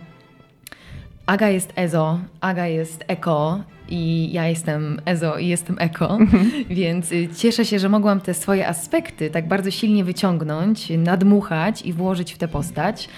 Aga 1.25 1.49
jest 1.49 1.73
Ezo, 1.75 2.19
Aga 2.41 2.67
jest 2.67 3.03
Eko 3.07 3.63
i 3.89 4.29
ja 4.33 4.47
jestem 4.47 5.01
Ezo 5.05 5.37
i 5.37 5.47
jestem 5.47 5.75
Eko, 5.79 6.17
mhm. 6.19 6.51
więc 6.69 7.11
y, 7.11 7.29
cieszę 7.37 7.65
się, 7.65 7.79
że 7.79 7.89
mogłam 7.89 8.21
te 8.21 8.33
swoje 8.33 8.67
aspekty 8.67 9.29
tak 9.29 9.47
bardzo 9.47 9.71
silnie 9.71 10.03
wyciągnąć, 10.03 10.89
nadmuchać 10.97 11.81
i 11.81 11.93
włożyć 11.93 12.33
w 12.33 12.37
tę 12.37 12.47
postać. 12.47 13.09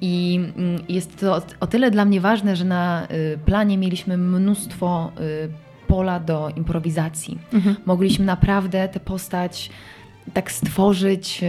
I 0.00 0.40
mm, 0.56 0.82
jest 0.88 1.20
to 1.20 1.42
o 1.60 1.66
tyle 1.66 1.90
dla 1.90 2.04
mnie 2.04 2.20
ważne, 2.20 2.56
że 2.56 2.64
na 2.64 3.06
y, 3.10 3.38
planie 3.44 3.78
mieliśmy 3.78 4.16
mnóstwo 4.16 5.12
y, 5.20 5.48
pola 5.86 6.20
do 6.20 6.50
improwizacji. 6.56 7.38
Mhm. 7.52 7.76
Mogliśmy 7.86 8.24
naprawdę 8.24 8.88
tę 8.88 9.00
postać 9.00 9.70
tak 10.32 10.52
stworzyć 10.52 11.44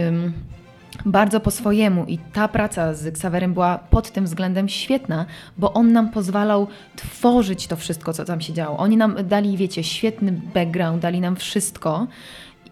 bardzo 1.06 1.40
po 1.40 1.50
swojemu 1.50 2.04
i 2.04 2.18
ta 2.18 2.48
praca 2.48 2.94
z 2.94 3.06
Xaverem 3.06 3.54
była 3.54 3.78
pod 3.78 4.10
tym 4.10 4.24
względem 4.24 4.68
świetna, 4.68 5.26
bo 5.58 5.72
on 5.72 5.92
nam 5.92 6.10
pozwalał 6.10 6.66
tworzyć 6.96 7.66
to 7.66 7.76
wszystko, 7.76 8.12
co 8.12 8.24
tam 8.24 8.40
się 8.40 8.52
działo. 8.52 8.78
Oni 8.78 8.96
nam 8.96 9.16
dali, 9.24 9.56
wiecie, 9.56 9.84
świetny 9.84 10.32
background, 10.54 11.02
dali 11.02 11.20
nam 11.20 11.36
wszystko 11.36 12.06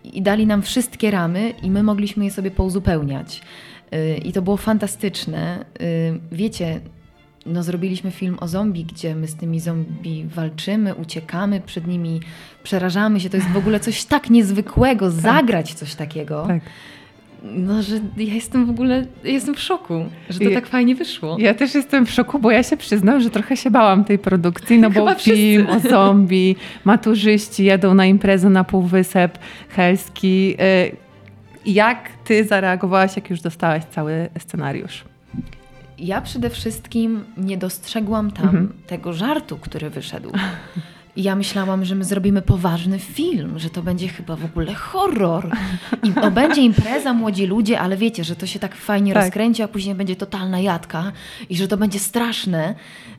i 0.05 0.23
dali 0.23 0.47
nam 0.47 0.63
wszystkie 0.63 1.11
ramy 1.11 1.51
i 1.63 1.71
my 1.71 1.83
mogliśmy 1.83 2.25
je 2.25 2.31
sobie 2.31 2.51
pouzupełniać. 2.51 3.43
Y, 3.95 4.17
I 4.25 4.33
to 4.33 4.43
było 4.43 4.57
fantastyczne. 4.57 5.65
Y, 5.81 6.21
wiecie, 6.33 6.81
no, 7.47 7.63
zrobiliśmy 7.63 8.11
film 8.11 8.37
o 8.41 8.49
zombie, 8.49 8.85
gdzie 8.85 9.15
my 9.15 9.29
z 9.29 9.35
tymi 9.35 9.61
zombie 9.61 10.25
walczymy, 10.25 10.95
uciekamy 10.95 11.61
przed 11.61 11.87
nimi, 11.87 12.21
przerażamy 12.63 13.21
się. 13.21 13.31
To 13.31 13.37
jest 13.37 13.49
w 13.49 13.57
ogóle 13.57 13.81
coś 13.81 14.05
tak 14.05 14.31
niezwykłego, 14.31 15.11
tak. 15.11 15.21
zagrać 15.21 15.75
coś 15.75 15.95
takiego. 15.95 16.45
Tak. 16.47 16.63
No, 17.43 17.83
że 17.83 17.95
ja 18.17 18.35
jestem 18.35 18.67
w 18.67 18.71
ogóle, 18.71 19.07
jestem 19.25 19.55
w 19.55 19.61
szoku, 19.61 20.05
że 20.31 20.39
to 20.39 20.51
I, 20.51 20.55
tak 20.55 20.67
fajnie 20.67 20.95
wyszło. 20.95 21.37
Ja 21.39 21.55
też 21.55 21.75
jestem 21.75 22.07
w 22.07 22.11
szoku, 22.11 22.39
bo 22.39 22.51
ja 22.51 22.63
się 22.63 22.77
przyznam, 22.77 23.21
że 23.21 23.31
trochę 23.31 23.57
się 23.57 23.71
bałam 23.71 24.05
tej 24.05 24.19
produkcji, 24.19 24.79
no 24.79 24.91
bo 24.91 25.15
film 25.15 25.67
o 25.67 25.81
zombie, 25.81 26.57
maturzyści 26.85 27.65
jadą 27.65 27.95
na 27.95 28.07
imprezę 28.07 28.51
na 28.51 28.65
Półwysep 28.65 29.39
Helski. 29.69 30.55
Y, 30.61 30.97
jak 31.67 32.09
ty 32.25 32.45
zareagowałaś, 32.45 33.17
jak 33.17 33.31
już 33.31 33.41
dostałaś 33.41 33.83
cały 33.85 34.29
scenariusz? 34.39 35.05
ja 35.99 36.21
przede 36.21 36.51
wszystkim 36.51 37.25
nie 37.37 37.59
dostrzegłam 37.59 38.31
tam 38.31 38.45
mhm. 38.45 38.73
tego 38.87 39.13
żartu, 39.13 39.59
który 39.59 39.91
wyszedł. 39.91 40.33
Ja 41.17 41.37
myślałam, 41.37 41.85
że 41.85 41.95
my 41.95 42.05
zrobimy 42.05 42.43
poważny 42.43 42.99
film, 42.99 43.59
że 43.59 43.71
to 43.71 43.83
będzie 43.83 44.09
chyba 44.09 44.37
w 44.37 44.45
ogóle 44.45 44.75
horror. 44.75 45.51
I 46.03 46.13
to 46.13 46.31
będzie 46.31 46.61
impreza, 46.61 47.13
młodzi 47.13 47.47
ludzie, 47.47 47.81
ale 47.81 47.97
wiecie, 47.97 48.25
że 48.25 48.37
to 48.37 48.47
się 48.47 48.59
tak 48.59 48.75
fajnie 48.75 49.15
tak. 49.15 49.23
rozkręci, 49.23 49.63
a 49.63 49.69
później 49.69 49.95
będzie 49.95 50.17
totalna 50.17 50.61
jadka 50.61 51.13
i 51.51 51.57
że 51.57 51.69
to 51.69 51.77
będzie 51.77 51.99
straszne. 51.99 52.75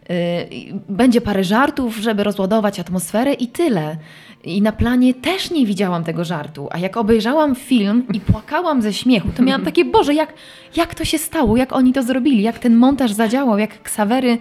Y, 0.09 0.79
będzie 0.89 1.21
parę 1.21 1.43
żartów, 1.43 1.97
żeby 1.97 2.23
rozładować 2.23 2.79
atmosferę 2.79 3.33
i 3.33 3.47
tyle. 3.47 3.97
I 4.43 4.61
na 4.61 4.71
planie 4.71 5.13
też 5.13 5.51
nie 5.51 5.65
widziałam 5.65 6.03
tego 6.03 6.23
żartu. 6.23 6.67
A 6.71 6.79
jak 6.79 6.97
obejrzałam 6.97 7.55
film 7.55 8.07
i 8.13 8.19
płakałam 8.19 8.81
ze 8.81 8.93
śmiechu, 8.93 9.29
to 9.35 9.43
miałam 9.43 9.65
takie, 9.65 9.85
Boże, 9.85 10.13
jak, 10.13 10.33
jak 10.75 10.95
to 10.95 11.05
się 11.05 11.17
stało? 11.17 11.57
Jak 11.57 11.73
oni 11.73 11.93
to 11.93 12.03
zrobili? 12.03 12.43
Jak 12.43 12.59
ten 12.59 12.75
montaż 12.75 13.11
zadziałał? 13.11 13.57
Jak 13.57 13.81
Ksawery 13.83 14.37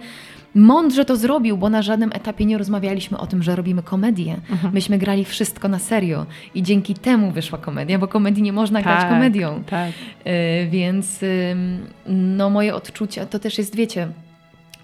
mądrze 0.57 1.05
to 1.05 1.15
zrobił, 1.15 1.57
bo 1.57 1.69
na 1.69 1.81
żadnym 1.81 2.11
etapie 2.13 2.45
nie 2.45 2.57
rozmawialiśmy 2.57 3.17
o 3.17 3.27
tym, 3.27 3.43
że 3.43 3.55
robimy 3.55 3.83
komedię. 3.83 4.37
Mhm. 4.51 4.73
Myśmy 4.73 4.97
grali 4.97 5.25
wszystko 5.25 5.67
na 5.67 5.79
serio 5.79 6.25
i 6.55 6.63
dzięki 6.63 6.93
temu 6.93 7.31
wyszła 7.31 7.57
komedia, 7.57 7.99
bo 7.99 8.07
komedii 8.07 8.43
nie 8.43 8.53
można 8.53 8.81
tak, 8.81 8.85
grać 8.85 9.09
komedią. 9.09 9.63
Tak. 9.69 9.91
Y, 10.27 10.67
więc 10.69 11.23
y, 11.23 11.55
no 12.07 12.49
moje 12.49 12.75
odczucia 12.75 13.25
to 13.25 13.39
też 13.39 13.57
jest, 13.57 13.75
wiecie, 13.75 14.07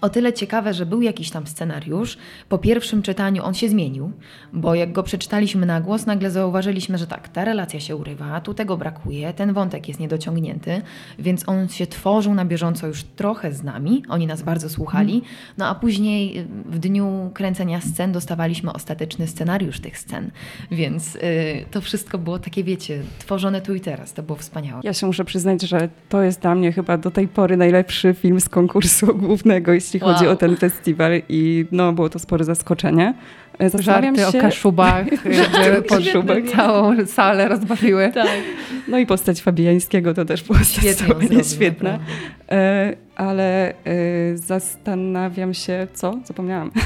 o 0.04 0.08
tyle 0.08 0.32
ciekawe, 0.32 0.74
że 0.74 0.86
był 0.86 1.02
jakiś 1.02 1.30
tam 1.30 1.46
scenariusz. 1.46 2.18
Po 2.48 2.58
pierwszym 2.58 3.02
czytaniu 3.02 3.44
on 3.44 3.54
się 3.54 3.68
zmienił, 3.68 4.12
bo 4.52 4.74
jak 4.74 4.92
go 4.92 5.02
przeczytaliśmy 5.02 5.66
na 5.66 5.80
głos, 5.80 6.06
nagle 6.06 6.30
zauważyliśmy, 6.30 6.98
że 6.98 7.06
tak, 7.06 7.28
ta 7.28 7.44
relacja 7.44 7.80
się 7.80 7.96
urywa, 7.96 8.40
tu 8.40 8.54
tego 8.54 8.76
brakuje, 8.76 9.32
ten 9.32 9.52
wątek 9.52 9.88
jest 9.88 10.00
niedociągnięty, 10.00 10.82
więc 11.18 11.48
on 11.48 11.68
się 11.68 11.86
tworzył 11.86 12.34
na 12.34 12.44
bieżąco 12.44 12.86
już 12.86 13.02
trochę 13.02 13.52
z 13.52 13.62
nami, 13.62 14.02
oni 14.08 14.26
nas 14.26 14.42
bardzo 14.42 14.68
słuchali, 14.68 15.22
no 15.58 15.66
a 15.66 15.74
później 15.74 16.46
w 16.66 16.78
dniu 16.78 17.30
kręcenia 17.34 17.80
scen 17.80 18.12
dostawaliśmy 18.12 18.72
ostateczny 18.72 19.26
scenariusz 19.26 19.80
tych 19.80 19.98
scen, 19.98 20.30
więc 20.70 21.14
yy, 21.14 21.20
to 21.70 21.80
wszystko 21.80 22.18
było 22.18 22.38
takie, 22.38 22.64
wiecie, 22.64 23.02
tworzone 23.18 23.60
tu 23.60 23.74
i 23.74 23.80
teraz, 23.80 24.12
to 24.12 24.22
było 24.22 24.38
wspaniałe. 24.38 24.80
Ja 24.84 24.92
się 24.92 25.06
muszę 25.06 25.24
przyznać, 25.24 25.62
że 25.62 25.88
to 26.08 26.22
jest 26.22 26.40
dla 26.40 26.54
mnie 26.54 26.72
chyba 26.72 26.98
do 26.98 27.10
tej 27.10 27.28
pory 27.28 27.56
najlepszy 27.56 28.14
film 28.14 28.40
z 28.40 28.48
konkursu 28.48 29.06
głównego, 29.26 29.72
jeśli 29.72 29.93
jeśli 29.94 30.06
wow. 30.08 30.14
chodzi 30.14 30.28
o 30.28 30.36
ten 30.36 30.56
festiwal 30.56 31.22
i 31.28 31.66
no, 31.72 31.92
było 31.92 32.08
to 32.08 32.18
spore 32.18 32.44
zaskoczenie. 32.44 33.14
E, 33.58 33.70
zastanawiam 33.70 34.16
Żarty 34.16 34.32
się... 34.32 34.38
o 34.38 34.42
kaszubach, 34.42 35.06
kaszubach. 35.88 36.38
całą 36.56 37.06
salę 37.06 37.48
rozbawiły. 37.48 38.10
Tak. 38.14 38.28
No 38.88 38.98
i 38.98 39.06
postać 39.06 39.42
Fabiańskiego 39.42 40.14
to 40.14 40.24
też 40.24 40.42
postać 40.42 40.84
Świetnie 40.84 41.44
świetna. 41.54 41.98
E, 42.50 43.03
ale 43.16 43.70
e, 43.70 43.74
zastanawiam 44.34 45.54
się, 45.54 45.86
co? 45.94 46.18
Zapomniałam. 46.24 46.70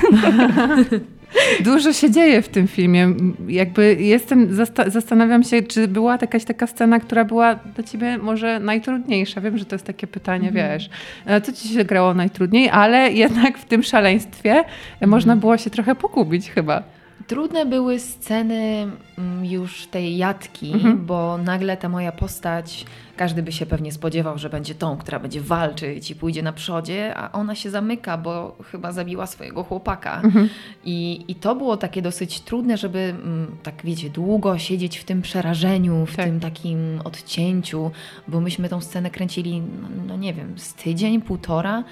Dużo 1.61 1.93
się 1.93 2.11
dzieje 2.11 2.43
w 2.43 2.49
tym 2.49 2.69
filmie. 2.69 3.15
Jakby 3.49 3.97
jestem, 4.01 4.49
zastanawiam 4.87 5.43
się, 5.43 5.63
czy 5.63 5.89
była 5.89 6.19
jakaś 6.23 6.45
taka 6.45 6.67
scena, 6.67 7.01
która 7.01 7.25
była 7.25 7.55
dla 7.55 7.85
ciebie 7.85 8.19
może 8.19 8.61
najtrudniejsza. 8.61 9.41
Wiem, 9.41 9.59
że 9.59 9.65
to 9.65 9.75
jest 9.75 9.87
takie 9.87 10.07
pytanie, 10.07 10.49
mm. 10.49 10.55
wiesz. 10.55 10.91
E, 11.27 11.41
co 11.41 11.53
ci 11.53 11.69
się 11.69 11.85
grało 11.85 12.15
najtrudniej, 12.15 12.71
ale 12.71 13.13
jednak 13.13 13.59
w 13.59 13.65
tym 13.65 13.83
szaleństwie 13.83 14.65
mm. 15.01 15.11
można 15.11 15.37
było 15.37 15.59
się 15.59 15.71
trochę 15.71 15.95
pogubić 15.95 16.51
chyba. 16.51 16.98
Trudne 17.29 17.67
były 17.67 17.99
sceny 17.99 18.91
mm, 19.19 19.45
już 19.45 19.87
tej 19.87 20.17
jatki, 20.17 20.73
mhm. 20.73 21.07
bo 21.07 21.39
nagle 21.39 21.77
ta 21.77 21.89
moja 21.89 22.13
postać, 22.13 22.85
każdy 23.17 23.43
by 23.43 23.53
się 23.53 23.67
pewnie 23.67 23.93
spodziewał, 23.93 24.39
że 24.39 24.51
będzie 24.51 24.75
tą, 24.75 24.97
która 24.97 25.19
będzie 25.19 25.41
walczyć 25.41 26.11
i 26.11 26.17
pójdzie 26.17 26.43
na 26.43 26.53
przodzie, 26.53 27.15
a 27.17 27.33
ona 27.33 27.55
się 27.55 27.71
zamyka, 27.71 28.19
bo 28.19 28.57
chyba 28.71 28.93
zabiła 28.93 29.27
swojego 29.27 29.65
chłopaka. 29.65 30.21
Mhm. 30.25 30.49
I, 30.85 31.25
I 31.29 31.35
to 31.35 31.55
było 31.55 31.77
takie 31.77 32.03
dosyć 32.03 32.41
trudne, 32.41 32.77
żeby 32.77 32.99
mm, 32.99 33.57
tak 33.63 33.75
wiecie, 33.85 34.11
długo 34.11 34.59
siedzieć 34.59 34.99
w 34.99 35.05
tym 35.05 35.23
przerażeniu, 35.23 36.07
w 36.07 36.17
tak. 36.17 36.27
tym 36.27 36.41
takim 36.41 37.01
odcięciu, 37.05 37.91
bo 38.29 38.41
myśmy 38.41 38.69
tą 38.69 38.81
scenę 38.81 39.11
kręcili, 39.11 39.61
no, 39.61 39.89
no 40.07 40.17
nie 40.17 40.35
wiem, 40.35 40.59
z 40.59 40.75
tydzień, 40.75 41.23
półtora 41.23 41.85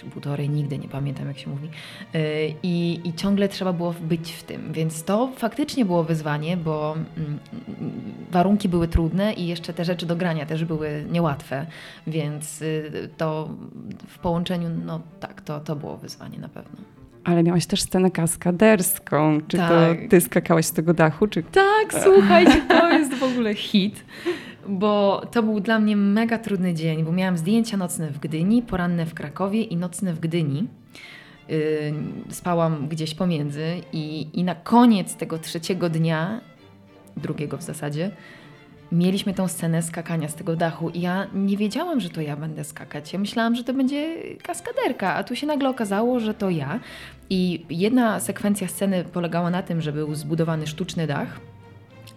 czy 0.00 0.06
półtorej, 0.06 0.48
nigdy 0.50 0.78
nie 0.78 0.88
pamiętam 0.88 1.28
jak 1.28 1.38
się 1.38 1.50
mówi. 1.50 1.68
Y, 2.14 2.54
I, 2.62 3.00
I 3.04 3.12
ciągle 3.14 3.48
trzeba 3.48 3.72
było 3.72 3.94
być 4.00 4.32
w 4.32 4.42
tym, 4.42 4.72
więc 4.72 5.04
to 5.04 5.32
faktycznie 5.36 5.84
było 5.84 6.04
wyzwanie, 6.04 6.56
bo 6.56 6.96
mm, 7.16 7.38
warunki 8.30 8.68
były 8.68 8.88
trudne 8.88 9.32
i 9.32 9.46
jeszcze 9.46 9.72
te 9.72 9.84
rzeczy 9.84 10.06
do 10.06 10.16
grania 10.16 10.46
też 10.46 10.64
były 10.64 11.04
niełatwe, 11.10 11.66
więc 12.06 12.62
y, 12.62 13.08
to 13.16 13.48
w 14.08 14.18
połączeniu, 14.18 14.68
no 14.84 15.00
tak, 15.20 15.40
to, 15.40 15.60
to 15.60 15.76
było 15.76 15.96
wyzwanie 15.96 16.38
na 16.38 16.48
pewno. 16.48 16.76
Ale 17.24 17.42
miałaś 17.42 17.66
też 17.66 17.82
scenę 17.82 18.10
kaskaderską. 18.10 19.40
Czy 19.48 19.56
Tak. 19.56 19.68
to 19.70 20.08
ty 20.08 20.20
skakałaś 20.20 20.66
z 20.66 20.72
tego 20.72 20.94
dachu, 20.94 21.26
czy 21.26 21.42
Tak, 21.42 22.02
słuchajcie, 22.04 22.62
to 22.68 22.90
jest 22.90 23.14
w 23.14 23.22
ogóle 23.22 23.54
hit, 23.54 24.04
bo 24.68 25.22
to 25.32 25.42
był 25.42 25.60
dla 25.60 25.78
mnie 25.78 25.96
mega 25.96 26.38
trudny 26.38 26.74
dzień, 26.74 27.04
bo 27.04 27.12
miałam 27.12 27.38
zdjęcia 27.38 27.76
nocne 27.76 28.10
w 28.10 28.18
Gdyni, 28.18 28.62
poranne 28.62 29.06
w 29.06 29.14
Krakowie 29.14 29.62
i 29.62 29.76
nocne 29.76 30.12
w 30.14 30.20
Gdyni. 30.20 30.68
Yy, 31.48 31.94
spałam 32.28 32.88
gdzieś 32.88 33.14
pomiędzy 33.14 33.64
i, 33.92 34.28
i 34.32 34.44
na 34.44 34.54
koniec 34.54 35.16
tego 35.16 35.38
trzeciego 35.38 35.90
dnia, 35.90 36.40
drugiego 37.16 37.58
w 37.58 37.62
zasadzie, 37.62 38.10
mieliśmy 38.92 39.34
tą 39.34 39.48
scenę 39.48 39.82
skakania 39.82 40.28
z 40.28 40.34
tego 40.34 40.56
dachu 40.56 40.90
i 40.90 41.00
ja 41.00 41.26
nie 41.34 41.56
wiedziałam, 41.56 42.00
że 42.00 42.10
to 42.10 42.20
ja 42.20 42.36
będę 42.36 42.64
skakać. 42.64 43.12
Ja 43.12 43.18
myślałam, 43.18 43.54
że 43.56 43.64
to 43.64 43.74
będzie 43.74 44.16
kaskaderka, 44.42 45.14
a 45.14 45.24
tu 45.24 45.36
się 45.36 45.46
nagle 45.46 45.68
okazało, 45.68 46.20
że 46.20 46.34
to 46.34 46.50
ja. 46.50 46.80
I 47.30 47.66
jedna 47.70 48.20
sekwencja 48.20 48.68
sceny 48.68 49.04
polegała 49.04 49.50
na 49.50 49.62
tym, 49.62 49.80
że 49.80 49.92
był 49.92 50.14
zbudowany 50.14 50.66
sztuczny 50.66 51.06
dach 51.06 51.40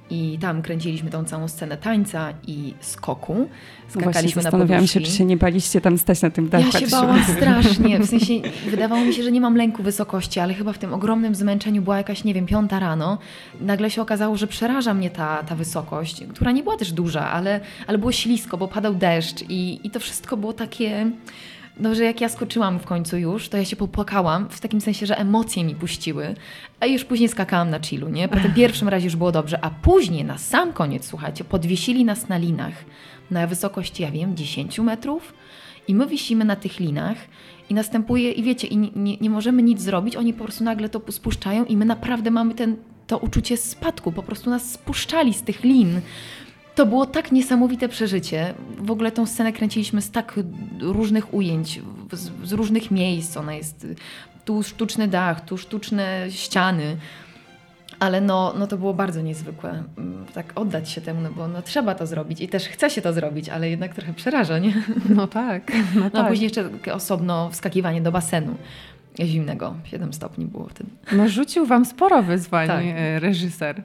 i 0.10 0.38
tam 0.42 0.62
kręciliśmy 0.62 1.10
tą 1.10 1.24
całą 1.26 1.48
scenę 1.48 1.78
tańca 1.78 2.34
i 2.48 2.74
skoku. 2.82 3.34
No 3.34 4.02
właśnie 4.02 4.02
Skakaliśmy 4.02 4.40
na 4.40 4.44
zastanawiałam 4.44 4.88
się, 4.88 5.02
czy 5.02 5.12
się 5.12 5.26
nie 5.26 5.38
baliście 5.38 5.82
tam 5.82 5.98
stać 5.98 6.22
na 6.22 6.30
tym 6.30 6.50
dachu. 6.50 6.70
Ja 6.74 6.80
się 6.80 6.88
bałam 6.88 7.24
strasznie, 7.38 8.00
w 8.00 8.06
sensie 8.06 8.34
wydawało 8.70 9.06
mi 9.06 9.14
się, 9.14 9.24
że 9.24 9.32
nie 9.32 9.42
mam 9.42 9.56
lęku 9.56 9.84
wysokości, 9.84 10.40
ale 10.40 10.54
chyba 10.54 10.74
w 10.74 10.78
tym 10.78 10.94
ogromnym 10.94 11.36
zmęczeniu 11.36 11.82
była 11.82 11.98
jakaś, 11.98 12.24
nie 12.24 12.34
wiem, 12.34 12.46
piąta 12.46 12.80
rano. 12.80 13.18
Nagle 13.62 13.90
się 13.90 14.02
okazało, 14.02 14.38
że 14.38 14.48
przeraża 14.48 14.94
mnie 14.94 15.10
ta, 15.10 15.44
ta 15.44 15.56
wysokość, 15.56 16.24
która 16.34 16.52
nie 16.52 16.64
była 16.64 16.78
też 16.78 16.92
duża, 16.92 17.32
ale, 17.32 17.60
ale 17.88 17.98
było 17.98 18.12
ślisko, 18.12 18.58
bo 18.58 18.68
padał 18.68 18.96
deszcz 18.96 19.42
i, 19.50 19.80
i 19.84 19.90
to 19.90 20.00
wszystko 20.00 20.38
było 20.38 20.54
takie... 20.54 21.12
No, 21.80 21.96
że 21.96 22.04
jak 22.04 22.22
ja 22.22 22.30
skoczyłam 22.30 22.80
w 22.80 22.86
końcu 22.86 23.18
już, 23.18 23.50
to 23.50 23.58
ja 23.58 23.66
się 23.66 23.76
popłakałam, 23.76 24.50
w 24.50 24.60
takim 24.60 24.82
sensie, 24.82 25.06
że 25.06 25.18
emocje 25.18 25.64
mi 25.64 25.76
puściły, 25.76 26.36
a 26.80 26.86
już 26.86 27.06
później 27.06 27.30
skakałam 27.30 27.70
na 27.70 27.80
chillu, 27.80 28.10
nie? 28.10 28.28
Po 28.28 28.40
tym 28.40 28.54
pierwszym 28.54 28.90
razie 28.90 29.06
już 29.06 29.16
było 29.16 29.32
dobrze, 29.32 29.66
a 29.66 29.70
później 29.70 30.26
na 30.26 30.38
sam 30.38 30.74
koniec, 30.74 31.06
słuchajcie, 31.06 31.44
podwiesili 31.44 32.06
nas 32.06 32.30
na 32.30 32.38
linach. 32.38 32.74
Na 33.32 33.48
wysokości, 33.48 34.04
ja 34.04 34.12
wiem, 34.12 34.36
10 34.36 34.80
metrów. 34.80 35.34
I 35.88 35.96
my 35.96 36.08
wisimy 36.08 36.46
na 36.46 36.56
tych 36.56 36.80
linach. 36.80 37.18
I 37.70 37.74
następuje, 37.74 38.32
i 38.32 38.44
wiecie, 38.44 38.68
i 38.68 38.78
nie, 38.78 39.18
nie, 39.18 39.30
możemy 39.30 39.64
nic 39.64 39.82
zrobić, 39.82 40.16
oni 40.16 40.34
po 40.34 40.44
prostu 40.44 40.64
nagle 40.64 40.90
to 40.90 41.02
spuszczają 41.12 41.66
i 41.66 41.78
my 41.78 41.86
naprawdę 41.86 42.32
mamy 42.32 42.56
ten, 42.56 42.76
to 43.08 43.18
uczucie 43.18 43.58
spadku, 43.58 44.12
po 44.12 44.24
prostu 44.24 44.50
nas 44.50 44.72
spuszczali 44.72 45.34
z 45.34 45.42
tych 45.42 45.64
lin. 45.64 46.02
To 46.76 46.86
było 46.86 47.06
tak 47.06 47.32
niesamowite 47.32 47.90
przeżycie. 47.90 48.54
W 48.78 48.92
ogóle 48.92 49.12
tą 49.12 49.26
scenę 49.26 49.54
kręciliśmy 49.54 50.02
z 50.02 50.12
tak 50.12 50.40
różnych 50.82 51.34
ujęć, 51.34 51.82
z, 52.12 52.32
z 52.44 52.52
różnych 52.52 52.92
miejsc. 52.92 53.38
Ona 53.38 53.54
jest 53.54 53.88
tu 54.46 54.64
sztuczny 54.64 55.08
dach, 55.08 55.46
tu 55.46 55.58
sztuczne 55.58 56.26
ściany. 56.30 56.98
Ale 58.00 58.22
no, 58.22 58.54
no 58.60 58.68
to 58.68 58.78
było 58.78 58.94
bardzo 58.94 59.22
niezwykłe. 59.22 59.84
Mm, 59.98 60.26
Tak 60.34 60.52
oddać 60.56 60.90
się 60.90 61.02
temu, 61.02 61.22
no 61.22 61.30
bo 61.32 61.48
no 61.48 61.62
trzeba 61.62 61.96
to 61.96 62.08
zrobić 62.08 62.42
i 62.42 62.48
też 62.48 62.68
chce 62.68 62.90
się 62.90 63.02
to 63.02 63.14
zrobić, 63.14 63.50
ale 63.50 63.70
jednak 63.70 63.96
trochę 63.96 64.14
przeraża, 64.14 64.60
nie? 64.60 64.74
No 65.16 65.28
tak. 65.28 65.72
No, 65.96 66.02
No 66.02 66.06
a 66.06 66.10
tak. 66.10 66.28
później 66.28 66.44
jeszcze 66.46 66.70
osobno 66.94 67.50
wskakiwanie 67.50 68.02
do 68.02 68.12
basenu 68.12 68.56
zimnego. 69.24 69.74
7 69.84 70.14
stopni 70.14 70.46
było 70.46 70.68
wtedy. 70.68 70.90
no 71.12 71.30
rzucił 71.30 71.66
wam 71.66 71.86
sporo 71.86 72.24
wyzwań 72.24 72.68
Tak. 72.68 72.84
e, 72.86 73.20
reżyser. 73.20 73.84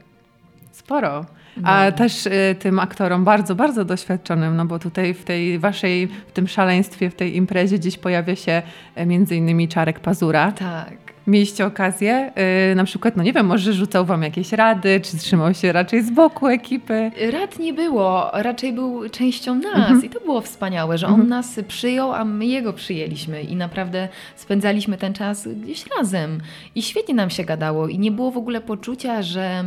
Sporo. 0.79 1.25
No. 1.57 1.69
A 1.69 1.93
też 1.93 2.27
e, 2.27 2.55
tym 2.55 2.79
aktorom 2.79 3.25
bardzo, 3.25 3.55
bardzo 3.55 3.85
doświadczonym, 3.85 4.57
no 4.57 4.65
bo 4.65 4.79
tutaj 4.79 5.15
w 5.15 5.25
tej 5.25 5.59
waszej, 5.59 6.07
w 6.07 6.33
tym 6.33 6.49
szaleństwie, 6.49 7.11
w 7.11 7.15
tej 7.15 7.37
imprezie 7.37 7.79
gdzieś 7.79 7.99
pojawia 7.99 8.37
się 8.37 8.63
e, 8.95 9.07
między 9.07 9.37
innymi 9.37 9.69
Czarek 9.69 10.01
Pazura. 10.01 10.53
Tak. 10.53 11.08
Mieliście 11.29 11.67
okazję, 11.67 12.33
e, 12.35 12.75
na 12.75 12.85
przykład, 12.85 13.17
no 13.17 13.23
nie 13.23 13.33
wiem, 13.33 13.47
może 13.47 13.73
rzucał 13.73 14.05
wam 14.07 14.23
jakieś 14.23 14.53
rady, 14.53 15.01
czy 15.01 15.17
trzymał 15.17 15.55
się 15.55 15.73
raczej 15.73 16.03
z 16.03 16.11
boku 16.11 16.47
ekipy? 16.47 17.11
Rad 17.33 17.59
nie 17.59 17.73
było, 17.75 18.31
raczej 18.33 18.73
był 18.73 19.09
częścią 19.09 19.55
nas 19.55 19.75
Mhm. 19.77 20.05
i 20.05 20.09
to 20.11 20.21
było 20.21 20.41
wspaniałe, 20.41 20.99
że 20.99 21.07
on 21.07 21.29
nas 21.29 21.61
przyjął, 21.69 22.13
a 22.13 22.25
my 22.25 22.47
jego 22.47 22.73
przyjęliśmy 22.73 23.43
i 23.43 23.57
naprawdę 23.57 24.09
spędzaliśmy 24.37 24.99
ten 24.99 25.13
czas 25.15 25.49
gdzieś 25.49 25.85
razem 25.99 26.41
i 26.75 26.83
świetnie 26.83 27.15
nam 27.15 27.31
się 27.31 27.45
gadało 27.45 27.89
i 27.89 27.99
nie 27.99 28.11
było 28.13 28.31
w 28.31 28.37
ogóle 28.37 28.61
poczucia, 28.61 29.23
że, 29.23 29.65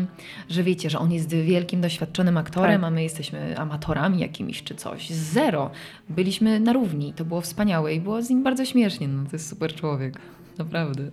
że 0.49 0.63
wiecie, 0.63 0.89
że 0.89 0.99
on 0.99 1.11
jest 1.11 1.29
wielkim, 1.35 1.81
doświadczonym 1.81 2.37
aktorem, 2.37 2.81
Tak. 2.81 2.87
a 2.87 2.91
my 2.91 3.03
jesteśmy 3.03 3.57
amatorami 3.57 4.19
jakimiś 4.19 4.63
czy 4.63 4.75
coś. 4.75 5.09
Zero. 5.09 5.71
Byliśmy 6.09 6.59
na 6.59 6.73
równi, 6.73 7.13
to 7.13 7.25
było 7.25 7.41
wspaniałe 7.41 7.93
i 7.93 7.99
było 7.99 8.21
z 8.21 8.29
nim 8.29 8.43
bardzo 8.43 8.65
śmiesznie, 8.65 9.07
no 9.07 9.23
to 9.23 9.29
jest 9.33 9.49
super 9.49 9.75
człowiek, 9.75 10.13
naprawdę. 10.57 11.03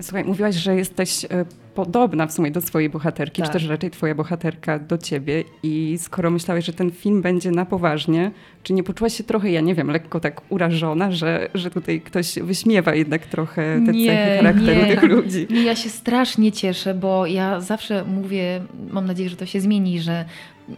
Słuchaj, 0.00 0.24
mówiłaś, 0.24 0.54
że 0.54 0.76
jesteś 0.76 1.24
e, 1.24 1.28
podobna 1.74 2.26
w 2.26 2.32
sumie 2.32 2.50
do 2.50 2.60
swojej 2.60 2.90
bohaterki, 2.90 3.42
Tak. 3.42 3.46
czy 3.50 3.52
też 3.52 3.68
raczej 3.68 3.90
twoja 3.90 4.14
bohaterka 4.14 4.78
do 4.78 4.98
ciebie. 4.98 5.44
I 5.62 5.98
skoro 6.00 6.30
myślałeś, 6.30 6.64
że 6.64 6.72
ten 6.72 6.90
film 6.90 7.22
będzie 7.22 7.50
na 7.50 7.64
poważnie, 7.66 8.30
czy 8.62 8.72
nie 8.72 8.82
poczułaś 8.82 9.14
się 9.16 9.24
trochę, 9.24 9.50
ja 9.50 9.60
nie 9.60 9.74
wiem, 9.74 9.90
lekko 9.90 10.20
tak 10.20 10.40
urażona, 10.48 11.12
że, 11.12 11.48
że 11.54 11.70
tutaj 11.70 12.00
ktoś 12.00 12.34
wyśmiewa 12.38 12.94
jednak 12.94 13.26
trochę 13.26 13.80
te 13.86 13.92
Nie, 13.92 14.06
cechy 14.06 14.36
charakteru 14.36 14.80
nie. 14.80 14.86
tych 14.86 15.02
ludzi? 15.02 15.46
Nie, 15.50 15.62
ja 15.62 15.76
się 15.76 15.88
strasznie 15.88 16.52
cieszę, 16.52 16.94
bo 16.94 17.26
ja 17.26 17.60
zawsze 17.60 18.04
mówię, 18.04 18.60
mam 18.90 19.06
nadzieję, 19.06 19.28
że 19.30 19.36
to 19.36 19.46
się 19.46 19.60
zmieni, 19.60 20.00
że 20.00 20.24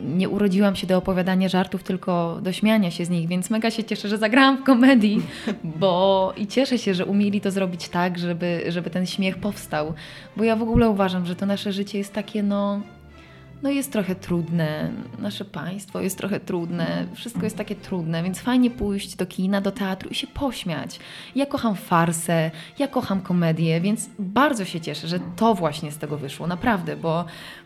nie 0.01 0.29
urodziłam 0.29 0.77
się 0.77 0.87
do 0.87 0.97
opowiadania 0.99 1.49
żartów, 1.49 1.83
tylko 1.83 2.39
do 2.43 2.53
śmiania 2.53 2.91
się 2.91 3.05
z 3.05 3.11
nich, 3.11 3.29
więc 3.29 3.51
mega 3.51 3.71
się 3.71 3.85
cieszę, 3.85 4.09
że 4.09 4.19
zagrałam 4.19 4.57
w 4.57 4.63
komedii, 4.65 5.23
bo 5.81 6.33
i 6.37 6.47
cieszę 6.47 6.79
się, 6.79 6.95
że 6.95 7.07
umieli 7.07 7.41
to 7.41 7.51
zrobić 7.51 7.89
tak, 7.89 8.19
żeby, 8.19 8.63
żeby 8.69 8.91
ten 8.91 9.07
śmiech 9.07 9.39
powstał, 9.39 9.95
bo 10.37 10.45
ja 10.45 10.57
w 10.57 10.63
ogóle 10.63 10.89
uważam, 10.89 11.27
że 11.27 11.37
to 11.37 11.47
nasze 11.47 11.73
życie 11.73 11.99
jest 11.99 12.13
takie, 12.13 12.43
no, 12.43 12.81
no 13.63 13.71
jest 13.71 13.93
trochę 13.93 14.15
trudne, 14.15 14.91
nasze 15.19 15.45
państwo 15.45 16.01
jest 16.01 16.19
trochę 16.19 16.41
trudne, 16.41 17.07
wszystko 17.15 17.45
jest 17.45 17.57
takie 17.57 17.75
trudne, 17.75 18.23
więc 18.23 18.41
fajnie 18.41 18.71
pójść 18.71 19.17
do 19.17 19.27
kina, 19.27 19.61
do 19.61 19.73
teatru 19.73 20.11
i 20.11 20.15
się 20.15 20.27
pośmiać. 20.27 21.01
Ja 21.35 21.47
kocham 21.47 21.77
farsę, 21.77 22.51
ja 22.79 22.89
kocham 22.89 23.21
komedię, 23.21 23.81
więc 23.81 24.11
bardzo 24.19 24.65
się 24.65 24.81
cieszę, 24.81 25.09
że 25.09 25.21
to 25.37 25.55
właśnie 25.55 25.93
z 25.93 25.99
tego 25.99 26.17
wyszło, 26.17 26.47
naprawdę, 26.47 26.97
bo, 26.97 27.25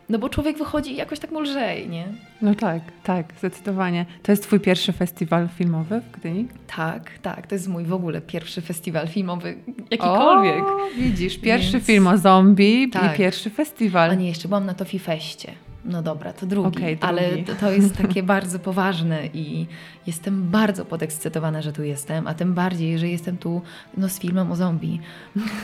no 0.09 0.19
bo 0.19 0.29
człowiek 0.29 0.59
wychodzi 0.59 0.97
jakoś 0.97 1.19
tak 1.19 1.31
mu 1.31 1.41
lżej, 1.41 1.89
nie? 1.89 2.05
No 2.43 2.55
tak, 2.55 2.83
tak, 3.05 3.33
zdecydowanie. 3.39 4.07
To 4.23 4.33
jest 4.33 4.43
twój 4.43 4.61
pierwszy 4.61 4.93
festiwal 4.93 5.49
filmowy 5.49 6.01
w 6.01 6.11
Gdyni? 6.11 6.49
Tak, 6.77 7.19
tak, 7.19 7.47
to 7.47 7.55
jest 7.55 7.69
mój 7.69 7.85
w 7.85 7.93
ogóle 7.93 8.21
pierwszy 8.21 8.61
festiwal 8.61 9.09
filmowy, 9.09 9.57
jakikolwiek. 9.91 10.63
O, 10.65 10.77
widzisz, 10.99 11.39
pierwszy 11.39 11.73
Więc- 11.73 11.85
film 11.85 12.07
o 12.07 12.19
zombie 12.19 12.91
Tak. 12.91 13.15
i 13.15 13.19
pierwszy 13.19 13.51
festiwal. 13.51 14.11
A 14.11 14.15
nie, 14.15 14.29
jeszcze 14.29 14.49
byłam 14.49 14.67
na 14.67 14.75
Tofi 14.75 14.99
Feście. 14.99 15.53
No 15.87 16.03
dobra, 16.03 16.33
to 16.33 16.47
drugi, 16.47 16.79
Okej, 16.79 16.97
drugi. 16.97 17.09
ale 17.09 17.37
to, 17.39 17.55
to 17.55 17.73
jest 17.73 17.97
takie 17.97 18.23
bardzo 18.35 18.59
poważne 18.59 19.27
i 19.35 19.67
jestem 20.07 20.51
bardzo 20.51 20.85
podekscytowana, 20.85 21.63
że 21.63 21.73
tu 21.73 21.83
jestem, 21.83 22.27
a 22.27 22.35
tym 22.35 22.55
bardziej, 22.55 22.99
że 22.99 23.09
jestem 23.09 23.37
tu 23.37 23.63
no, 23.97 24.09
z 24.09 24.19
filmem 24.19 24.53
o 24.53 24.57
zombie. 24.57 25.01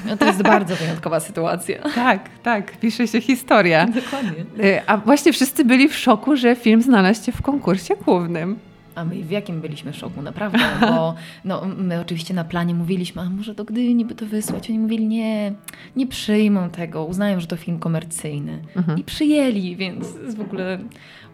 No, 0.07 0.17
to 0.17 0.25
jest 0.25 0.43
bardzo 0.43 0.77
wyjątkowa 0.77 1.21
sytuacja. 1.21 1.83
Tak, 1.95 2.29
tak, 2.43 2.79
pisze 2.79 3.09
się 3.09 3.21
historia. 3.21 3.87
Dokładnie. 3.87 4.65
Y, 4.65 4.81
A 4.87 4.97
właśnie 4.97 5.33
wszyscy 5.33 5.65
byli 5.65 5.89
w 5.89 5.97
szoku, 5.97 6.37
że 6.37 6.57
film 6.57 6.83
znalazł 6.83 7.25
się 7.25 7.33
w 7.33 7.43
konkursie 7.43 7.95
głównym. 7.97 8.59
A 8.95 9.05
my 9.05 9.23
w 9.23 9.31
jakim 9.31 9.61
byliśmy 9.61 9.93
szoku, 9.93 10.23
naprawdę, 10.23 10.59
bo 10.81 11.15
no, 11.45 11.63
my 11.79 12.01
oczywiście 12.01 12.35
na 12.35 12.45
planie 12.45 12.75
mówiliśmy, 12.75 13.23
a 13.23 13.31
może 13.31 13.55
do 13.55 13.65
Gdyni 13.65 14.05
by 14.05 14.15
to 14.15 14.27
wysłać. 14.27 14.71
Oni 14.71 14.79
mówili, 14.79 15.07
nie, 15.07 15.53
nie 15.97 16.07
przyjmą 16.07 16.71
tego, 16.71 17.05
uznają, 17.05 17.41
że 17.41 17.47
to 17.47 17.57
film 17.57 17.79
komercyjny. 17.79 18.59
Mhm. 18.77 18.99
I 18.99 19.05
przyjęli, 19.05 19.77
więc 19.77 20.07
jest 20.25 20.37
w 20.37 20.41
ogóle 20.41 20.79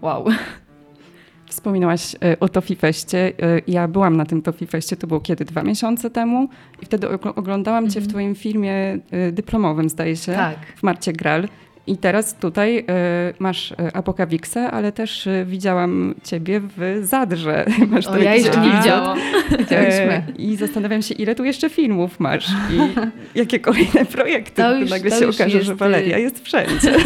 wow. 0.02 0.24
Wspominałaś 1.46 2.14
e, 2.24 2.40
o 2.40 2.48
Tofi 2.48 2.76
Feście. 2.76 3.18
E, 3.42 3.60
Ja 3.66 3.88
byłam 3.88 4.16
na 4.16 4.26
tym 4.26 4.42
Tofi 4.42 4.66
Feście, 4.66 4.96
to 4.96 5.06
było 5.06 5.20
kiedy? 5.20 5.44
Dwa 5.44 5.62
miesiące 5.62 6.10
temu. 6.10 6.48
I 6.82 6.86
wtedy 6.86 7.06
ogl- 7.06 7.32
oglądałam 7.36 7.90
cię 7.90 8.00
w 8.00 8.08
twoim 8.08 8.34
filmie 8.34 8.98
e, 9.10 9.32
dyplomowym, 9.32 9.88
zdaje 9.88 10.16
się, 10.16 10.32
Tak. 10.32 10.56
w 10.76 10.82
Marcie 10.82 11.12
Gral. 11.12 11.48
I 11.88 11.96
teraz 11.96 12.34
tutaj 12.34 12.78
e, 12.78 12.84
masz 13.38 13.72
e, 13.72 13.96
Apokawiksa, 13.96 14.70
ale 14.70 14.92
też 14.92 15.26
e, 15.26 15.44
widziałam 15.44 16.14
ciebie 16.24 16.60
w 16.60 16.98
Zadrze. 17.02 17.66
Masz 17.90 18.06
O, 18.06 18.18
ja 18.18 18.34
jeszcze 18.34 18.60
nie 18.60 18.70
widziałam. 18.78 19.18
E, 19.70 20.22
I 20.38 20.56
zastanawiam 20.56 21.02
się, 21.02 21.14
ile 21.14 21.34
tu 21.34 21.44
jeszcze 21.44 21.70
filmów 21.70 22.20
masz 22.20 22.48
i 22.48 22.78
jakie 23.38 23.60
kolejne 23.60 24.04
projekty. 24.04 24.62
To 24.62 24.76
już- 24.76 24.90
nagle 24.90 25.10
to 25.10 25.18
się 25.18 25.28
okaże, 25.28 25.56
jest, 25.56 25.66
że 25.66 25.74
Waleria 25.74 26.16
y- 26.18 26.20
jest 26.20 26.44
wszędzie. 26.44 26.96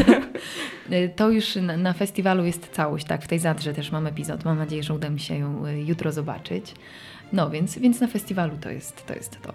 Y, 0.93 1.11
To 1.17 1.31
już 1.31 1.57
na, 1.57 1.77
na 1.77 1.93
festiwalu 1.93 2.45
jest 2.45 2.69
całość, 2.73 3.05
tak, 3.07 3.23
w 3.25 3.29
tej 3.29 3.39
Zadrze 3.39 3.73
też 3.75 3.93
mam 3.93 4.07
epizod. 4.07 4.45
Mam 4.45 4.59
nadzieję, 4.59 4.83
że 4.83 4.95
uda 4.95 5.11
mi 5.11 5.21
się 5.21 5.39
ją 5.39 5.67
y, 5.67 5.83
jutro 5.83 6.13
zobaczyć. 6.13 6.75
No, 7.33 7.51
więc, 7.51 7.79
więc 7.79 8.01
na 8.01 8.07
festiwalu 8.07 8.53
to 8.61 8.71
jest 8.71 9.07
to. 9.07 9.15
Jest 9.15 9.43
to. 9.43 9.53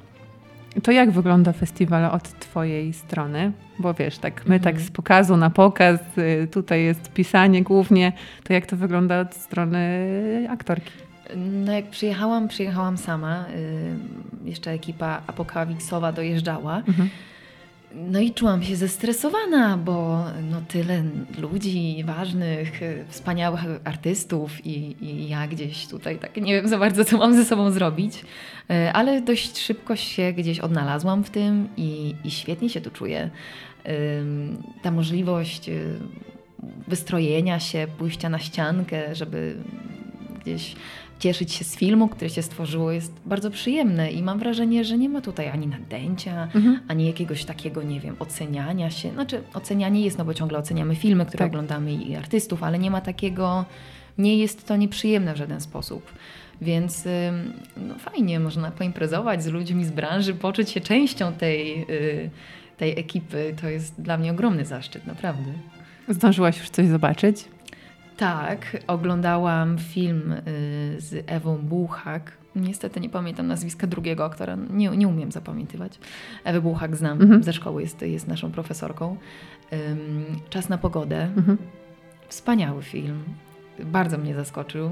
To 0.84 0.92
jak 0.92 1.12
wygląda 1.12 1.54
festiwal 1.54 2.06
od 2.06 2.40
Twojej 2.40 2.94
strony? 2.94 3.52
Bo 3.80 3.94
wiesz, 3.94 4.18
tak 4.18 4.46
my 4.46 4.60
tak 4.60 4.74
Mhm. 4.74 4.88
z 4.88 4.92
pokazu 4.92 5.38
na 5.38 5.50
pokaz, 5.50 6.00
y, 6.18 6.48
tutaj 6.52 6.84
jest 6.84 7.14
pisanie 7.14 7.64
głównie. 7.64 8.12
To 8.44 8.54
jak 8.54 8.66
to 8.66 8.76
wygląda 8.78 9.20
od 9.20 9.34
strony 9.34 10.48
aktorki? 10.50 10.92
No 11.36 11.72
jak 11.72 11.86
przyjechałam, 11.90 12.48
przyjechałam 12.48 12.98
sama. 12.98 13.46
y, 14.46 14.48
Jeszcze 14.50 14.72
ekipa 14.72 15.22
apokawiksowa 15.28 16.12
dojeżdżała. 16.12 16.78
Mhm. 16.78 17.10
No 17.98 18.20
i 18.20 18.32
czułam 18.32 18.64
się 18.64 18.76
zestresowana, 18.76 19.78
bo 19.78 20.24
no 20.52 20.62
tyle 20.68 21.04
ludzi 21.38 22.04
ważnych, 22.06 22.82
y, 22.82 23.06
wspaniałych 23.10 23.62
artystów 23.84 24.66
i, 24.66 24.96
i 25.02 25.30
ja 25.30 25.48
gdzieś 25.48 25.88
tutaj 25.88 26.20
tak 26.20 26.38
nie 26.38 26.54
wiem 26.54 26.68
za 26.68 26.78
bardzo, 26.78 27.06
co 27.06 27.18
mam 27.18 27.36
ze 27.36 27.46
sobą 27.46 27.72
zrobić. 27.72 28.26
Y, 28.72 28.92
Ale 28.94 29.22
dość 29.22 29.58
szybko 29.58 29.96
się 29.96 30.34
gdzieś 30.34 30.60
odnalazłam 30.60 31.24
w 31.24 31.30
tym 31.30 31.70
i, 31.78 32.16
i 32.24 32.32
świetnie 32.32 32.70
się 32.70 32.82
tu 32.82 32.92
czuję. 32.92 33.30
Ta 34.82 34.92
możliwość 34.92 35.70
y, 35.70 36.00
wystrojenia 36.88 37.60
się, 37.60 37.88
pójścia 37.98 38.30
na 38.30 38.40
ściankę, 38.40 39.16
żeby 39.16 39.56
gdzieś 40.42 40.76
cieszyć 41.20 41.54
się 41.54 41.66
z 41.66 41.76
filmu, 41.76 42.08
który 42.08 42.30
się 42.30 42.42
stworzyło, 42.42 42.92
jest 42.92 43.14
bardzo 43.26 43.52
przyjemne 43.52 44.12
i 44.12 44.24
mam 44.24 44.40
wrażenie, 44.40 44.86
że 44.86 44.98
nie 44.98 45.10
ma 45.10 45.22
tutaj 45.22 45.50
ani 45.50 45.68
nadęcia, 45.68 46.44
Mhm. 46.56 46.80
ani 46.88 47.06
jakiegoś 47.08 47.46
takiego, 47.46 47.84
nie 47.84 48.00
wiem, 48.00 48.16
oceniania 48.20 48.90
się. 48.90 49.12
Znaczy, 49.12 49.44
ocenianie 49.54 50.02
jest, 50.02 50.18
no 50.18 50.26
bo 50.26 50.34
ciągle 50.34 50.58
oceniamy 50.60 50.96
filmy, 50.96 51.26
które 51.26 51.40
Tak. 51.40 51.48
oglądamy 51.48 51.94
i 51.94 52.16
artystów, 52.16 52.64
ale 52.64 52.80
nie 52.80 52.92
ma 52.92 53.02
takiego, 53.02 53.66
nie 54.18 54.38
jest 54.38 54.68
to 54.68 54.76
nieprzyjemne 54.76 55.34
w 55.34 55.38
żaden 55.38 55.62
sposób. 55.62 56.12
Więc 56.62 57.04
no 57.78 57.96
fajnie, 58.00 58.40
można 58.40 58.72
poimprezować 58.72 59.44
z 59.44 59.48
ludźmi 59.48 59.86
z 59.86 59.92
branży, 59.92 60.34
poczuć 60.34 60.70
się 60.70 60.82
częścią 60.82 61.34
tej, 61.34 61.82
y, 61.82 62.30
tej 62.78 63.00
ekipy. 63.00 63.56
To 63.62 63.70
jest 63.70 64.02
dla 64.02 64.18
mnie 64.18 64.32
ogromny 64.32 64.66
zaszczyt, 64.66 65.08
naprawdę. 65.08 65.52
Zdążyłaś 66.10 66.58
już 66.60 66.70
coś 66.70 66.88
zobaczyć? 66.88 67.46
Tak, 68.18 68.78
oglądałam 68.88 69.78
film 69.78 70.32
y, 70.32 70.42
z 70.98 71.24
Ewą 71.28 71.58
Buchak. 71.58 72.32
Niestety 72.56 73.00
nie 73.00 73.10
pamiętam 73.10 73.48
nazwiska 73.48 73.88
drugiego 73.88 74.26
aktora, 74.26 74.58
nie, 74.70 74.90
nie 74.90 75.08
umiem 75.08 75.32
zapamiętywać. 75.32 76.00
Ewę 76.44 76.62
Buchak 76.62 76.96
znam 76.96 77.22
Mhm. 77.22 77.44
ze 77.44 77.54
szkoły, 77.54 77.82
jest, 77.82 78.02
jest 78.02 78.28
naszą 78.28 78.52
profesorką. 78.52 79.18
Czas 80.50 80.70
na 80.70 80.78
pogodę. 80.78 81.24
Mhm. 81.24 81.58
Wspaniały 82.28 82.84
film. 82.84 83.24
Bardzo 83.84 84.18
mnie 84.18 84.36
zaskoczył. 84.36 84.90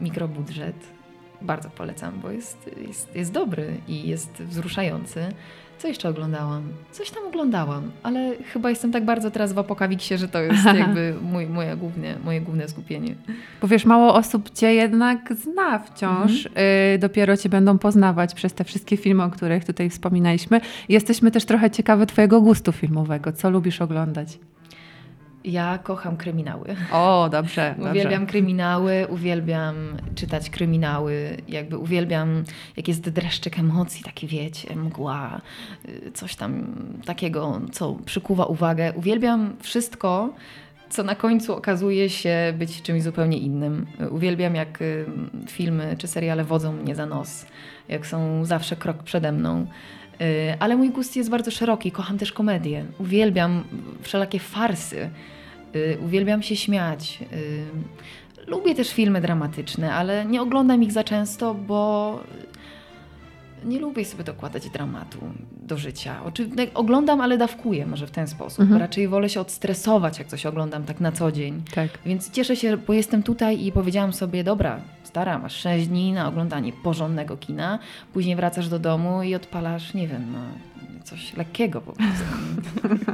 Mikrobudżet. 0.00 0.76
Bardzo 1.42 1.70
polecam, 1.70 2.20
bo 2.20 2.30
jest, 2.30 2.70
jest, 2.86 3.16
jest 3.16 3.32
dobry 3.32 3.76
i 3.88 4.08
jest 4.08 4.42
wzruszający. 4.42 5.28
Co 5.84 5.88
jeszcze 5.88 6.08
oglądałam? 6.08 6.62
Coś 6.92 7.10
tam 7.10 7.26
oglądałam, 7.26 7.90
ale 8.02 8.36
chyba 8.52 8.70
jestem 8.70 8.92
tak 8.92 9.04
bardzo 9.04 9.30
teraz 9.30 9.52
w 9.52 9.58
apokawiksie, 9.58 10.18
że 10.18 10.28
to 10.28 10.40
jest 10.40 10.64
jakby 10.64 11.14
mój, 11.22 11.46
moje, 11.46 11.76
główne, 11.76 12.14
moje 12.24 12.40
główne 12.40 12.68
skupienie. 12.68 13.14
Bo 13.62 13.68
wiesz, 13.68 13.84
mało 13.84 14.14
osób 14.14 14.50
cię 14.50 14.74
jednak 14.74 15.34
zna 15.34 15.78
wciąż. 15.78 16.46
Y, 16.46 16.98
dopiero 16.98 17.36
cię 17.36 17.48
będą 17.48 17.78
poznawać 17.78 18.34
przez 18.34 18.54
te 18.54 18.64
wszystkie 18.64 18.96
filmy, 18.96 19.22
o 19.22 19.30
których 19.30 19.64
tutaj 19.64 19.90
wspominaliśmy. 19.90 20.60
Jesteśmy 20.88 21.30
też 21.30 21.44
trochę 21.44 21.70
ciekawe 21.70 22.06
twojego 22.06 22.40
gustu 22.40 22.72
filmowego. 22.72 23.32
Co 23.32 23.50
lubisz 23.50 23.80
oglądać? 23.82 24.38
Ja 25.44 25.78
kocham 25.78 26.16
kryminały. 26.16 26.76
O, 26.92 27.28
dobrze. 27.32 27.74
Uwielbiam 27.90 28.26
kryminały, 28.26 29.06
uwielbiam 29.08 29.74
czytać 30.14 30.50
kryminały, 30.50 31.36
jakby 31.48 31.78
uwielbiam, 31.78 32.44
jak 32.76 32.88
jest 32.88 33.10
dreszczyk 33.10 33.58
emocji, 33.58 34.04
taki 34.04 34.26
wiecie, 34.26 34.76
mgła, 34.76 35.40
y, 35.88 36.10
coś 36.14 36.36
tam 36.36 36.66
takiego, 37.04 37.60
co 37.72 37.96
przykuwa 38.04 38.44
uwagę. 38.44 38.92
Uwielbiam 38.92 39.56
wszystko, 39.60 40.34
co 40.88 41.02
na 41.02 41.14
końcu 41.14 41.54
okazuje 41.56 42.10
się 42.10 42.54
być 42.58 42.82
czymś 42.82 43.02
zupełnie 43.02 43.38
innym. 43.38 43.86
Uwielbiam, 44.10 44.54
jak 44.54 44.82
y, 44.82 45.06
filmy 45.48 45.96
czy 45.98 46.06
seriale 46.06 46.44
wodzą 46.44 46.72
mnie 46.72 46.94
za 46.94 47.06
nos, 47.06 47.46
jak 47.88 48.06
są 48.06 48.44
zawsze 48.44 48.76
krok 48.76 49.02
przede 49.02 49.32
mną. 49.32 49.66
Y, 50.20 50.54
Ale 50.58 50.76
mój 50.76 50.90
gust 50.90 51.16
jest 51.16 51.30
bardzo 51.30 51.50
szeroki. 51.50 51.92
Kocham 51.92 52.18
też 52.18 52.32
komedię. 52.32 52.84
Uwielbiam 52.98 53.64
wszelakie 54.02 54.38
farsy. 54.38 55.10
Y, 55.74 55.98
Uwielbiam 56.04 56.42
się 56.42 56.56
śmiać. 56.56 57.18
Y, 57.32 57.64
Lubię 58.46 58.74
też 58.74 58.92
filmy 58.92 59.20
dramatyczne, 59.20 59.94
ale 59.94 60.24
nie 60.24 60.42
oglądam 60.42 60.82
ich 60.82 60.92
za 60.92 61.04
często, 61.04 61.54
bo 61.54 62.20
nie 63.64 63.78
lubię 63.78 64.04
sobie 64.04 64.24
dokładać 64.24 64.70
dramatu 64.70 65.18
do 65.62 65.76
życia. 65.76 66.20
Oczywiście 66.24 66.74
oglądam, 66.74 67.20
ale 67.20 67.38
dawkuję 67.38 67.86
może 67.86 68.06
w 68.06 68.10
ten 68.10 68.28
sposób. 68.28 68.60
Mhm. 68.60 68.80
Raczej 68.80 69.08
wolę 69.08 69.28
się 69.28 69.40
odstresować, 69.40 70.18
jak 70.18 70.28
coś 70.28 70.46
oglądam 70.46 70.84
tak 70.84 71.00
na 71.00 71.12
co 71.12 71.32
dzień. 71.32 71.62
Tak. 71.74 71.90
Więc 72.06 72.30
cieszę 72.30 72.56
się, 72.56 72.76
bo 72.76 72.92
jestem 72.92 73.22
tutaj 73.22 73.64
i 73.64 73.72
powiedziałam 73.72 74.12
sobie, 74.12 74.44
dobra, 74.44 74.80
stara, 75.02 75.38
masz 75.38 75.56
6 75.56 75.86
dni 75.88 76.12
na 76.12 76.28
oglądanie 76.28 76.72
porządnego 76.72 77.36
kina, 77.36 77.78
później 78.12 78.36
wracasz 78.36 78.68
do 78.68 78.78
domu 78.78 79.22
i 79.22 79.34
odpalasz, 79.34 79.94
nie 79.94 80.08
wiem, 80.08 80.32
no, 80.32 80.38
coś 81.04 81.36
lekkiego 81.36 81.80
po 81.80 81.92
prostu. 81.92 82.24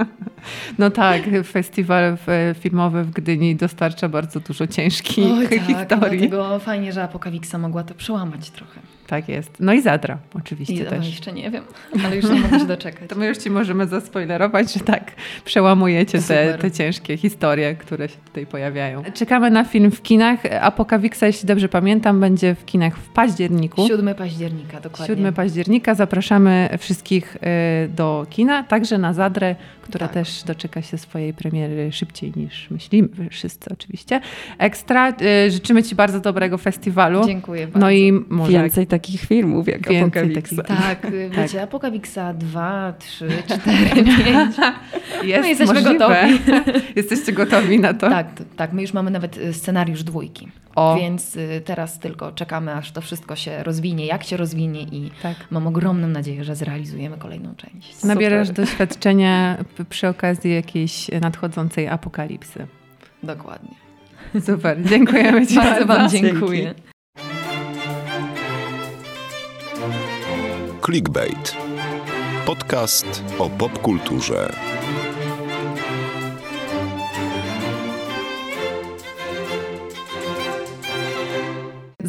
No 0.79 0.91
tak, 0.91 1.23
festiwal 1.45 2.17
w- 2.27 2.55
filmowy 2.61 3.05
w 3.05 3.11
Gdyni 3.11 3.57
dostarcza 3.57 4.09
bardzo 4.09 4.41
dużo 4.41 4.67
ciężkich 4.67 5.25
Oj, 5.33 5.49
tak, 5.49 5.59
historii. 5.67 6.19
dlatego 6.19 6.59
fajnie, 6.59 6.93
że 6.93 7.03
Apokawiksa 7.03 7.59
mogła 7.59 7.83
to 7.83 7.95
przełamać 7.95 8.51
trochę. 8.51 8.81
Tak 9.11 9.29
jest. 9.29 9.57
No 9.61 9.73
i 9.73 9.83
Zadra 9.83 10.19
oczywiście 10.35 10.75
I, 10.75 10.83
no, 10.83 10.91
też. 10.91 11.07
jeszcze 11.07 11.33
nie 11.33 11.51
wiem, 11.51 11.65
ale 12.05 12.17
już 12.17 12.25
nie 12.25 12.41
mogę 12.41 12.59
się 12.59 12.67
doczekać. 12.67 13.09
To 13.09 13.17
my 13.17 13.27
już 13.27 13.39
Ci 13.39 13.51
możemy 13.51 13.87
zaspoilerować, 13.87 14.73
że 14.73 14.81
tak, 14.81 15.13
przełamujecie 15.45 16.23
te, 16.23 16.59
te 16.59 16.71
ciężkie 16.71 17.17
historie, 17.17 17.75
które 17.75 18.09
się 18.09 18.17
tutaj 18.17 18.47
pojawiają. 18.47 19.03
Czekamy 19.15 19.51
na 19.51 19.65
film 19.65 19.91
w 19.91 20.03
kinach. 20.03 20.41
Apokawiksa, 20.61 21.27
jeśli 21.27 21.47
dobrze 21.47 21.69
pamiętam, 21.69 22.21
będzie 22.21 22.55
w 22.55 22.65
kinach 22.65 22.97
w 22.97 23.09
październiku. 23.09 23.89
7 23.89 24.15
października, 24.15 24.81
dokładnie. 24.81 25.17
7 25.17 25.35
października 25.35 25.95
zapraszamy 25.95 26.69
wszystkich 26.79 27.37
y, 27.37 27.89
do 27.89 28.27
kina, 28.31 28.63
także 28.63 28.99
na 28.99 29.13
Zadrę, 29.13 29.57
która 29.91 30.07
Tak. 30.07 30.15
też 30.15 30.43
doczeka 30.47 30.83
się 30.83 30.99
swojej 30.99 31.35
premiery 31.35 31.93
szybciej 31.93 32.33
niż 32.37 32.71
myślimy, 32.71 33.09
wszyscy 33.31 33.71
oczywiście. 33.73 34.21
Ekstra, 34.59 35.09
y, 35.47 35.51
życzymy 35.51 35.83
Ci 35.83 35.95
bardzo 35.95 36.21
dobrego 36.21 36.59
festiwalu. 36.59 37.27
Dziękuję 37.27 37.67
bardzo. 37.67 37.79
No 37.79 37.91
i 37.91 38.13
może 38.29 38.53
Więcej 38.53 38.87
takich 38.87 39.21
filmów 39.21 39.67
jak 39.69 39.89
Więcej 39.89 40.23
Apokalipsa. 40.23 40.63
takich- 40.63 40.79
Tak, 40.87 41.05
y, 41.13 41.31
wiecie, 41.37 41.63
Apokawiksa 41.63 42.35
2, 42.35 42.93
3, 42.99 43.29
4, 43.47 44.05
5. 44.05 44.57
jest 45.23 45.43
No 45.43 45.49
jesteśmy 45.49 45.75
możliwe. 45.75 45.93
gotowi. 45.99 46.39
Jesteście 46.97 47.33
gotowi 47.33 47.81
na 47.81 47.95
to? 47.95 48.09
Tak, 48.11 48.27
tak, 48.57 48.73
my 48.73 48.83
już 48.83 48.93
mamy 48.93 49.11
nawet 49.11 49.37
y, 49.39 49.53
scenariusz 49.53 50.03
dwójki. 50.05 50.49
O. 50.81 50.97
Więc 50.97 51.37
y, 51.37 51.63
teraz 51.65 51.99
tylko 51.99 52.33
czekamy, 52.33 52.75
aż 52.75 52.93
to 52.93 53.01
wszystko 53.01 53.37
się 53.37 53.63
rozwinie, 53.63 54.07
jak 54.07 54.25
się 54.25 54.37
rozwinie 54.37 54.83
i 54.83 55.11
Tak. 55.23 55.37
mam 55.51 55.67
ogromną 55.67 56.09
nadzieję, 56.09 56.45
że 56.45 56.57
zrealizujemy 56.57 57.17
kolejną 57.17 57.55
część. 57.55 58.05
Nabierasz 58.05 58.49
Super. 58.49 58.65
doświadczenia 58.65 59.57
p- 59.77 59.85
przy 59.85 60.09
okazji 60.09 60.55
jakiejś 60.55 61.09
nadchodzącej 61.21 61.89
apokalipsy. 61.89 62.67
Dokładnie. 63.23 63.75
Super, 64.47 64.83
dziękujemy 64.85 65.47
Ci 65.47 65.55
Bardzo 65.65 65.87
Wam 65.87 66.09
Dzięki. 66.11 66.27
dziękuję. 66.31 66.75
Clickbait. 70.85 71.57
Podcast 72.47 73.25
o 73.39 73.51
popkulturze. 73.51 74.53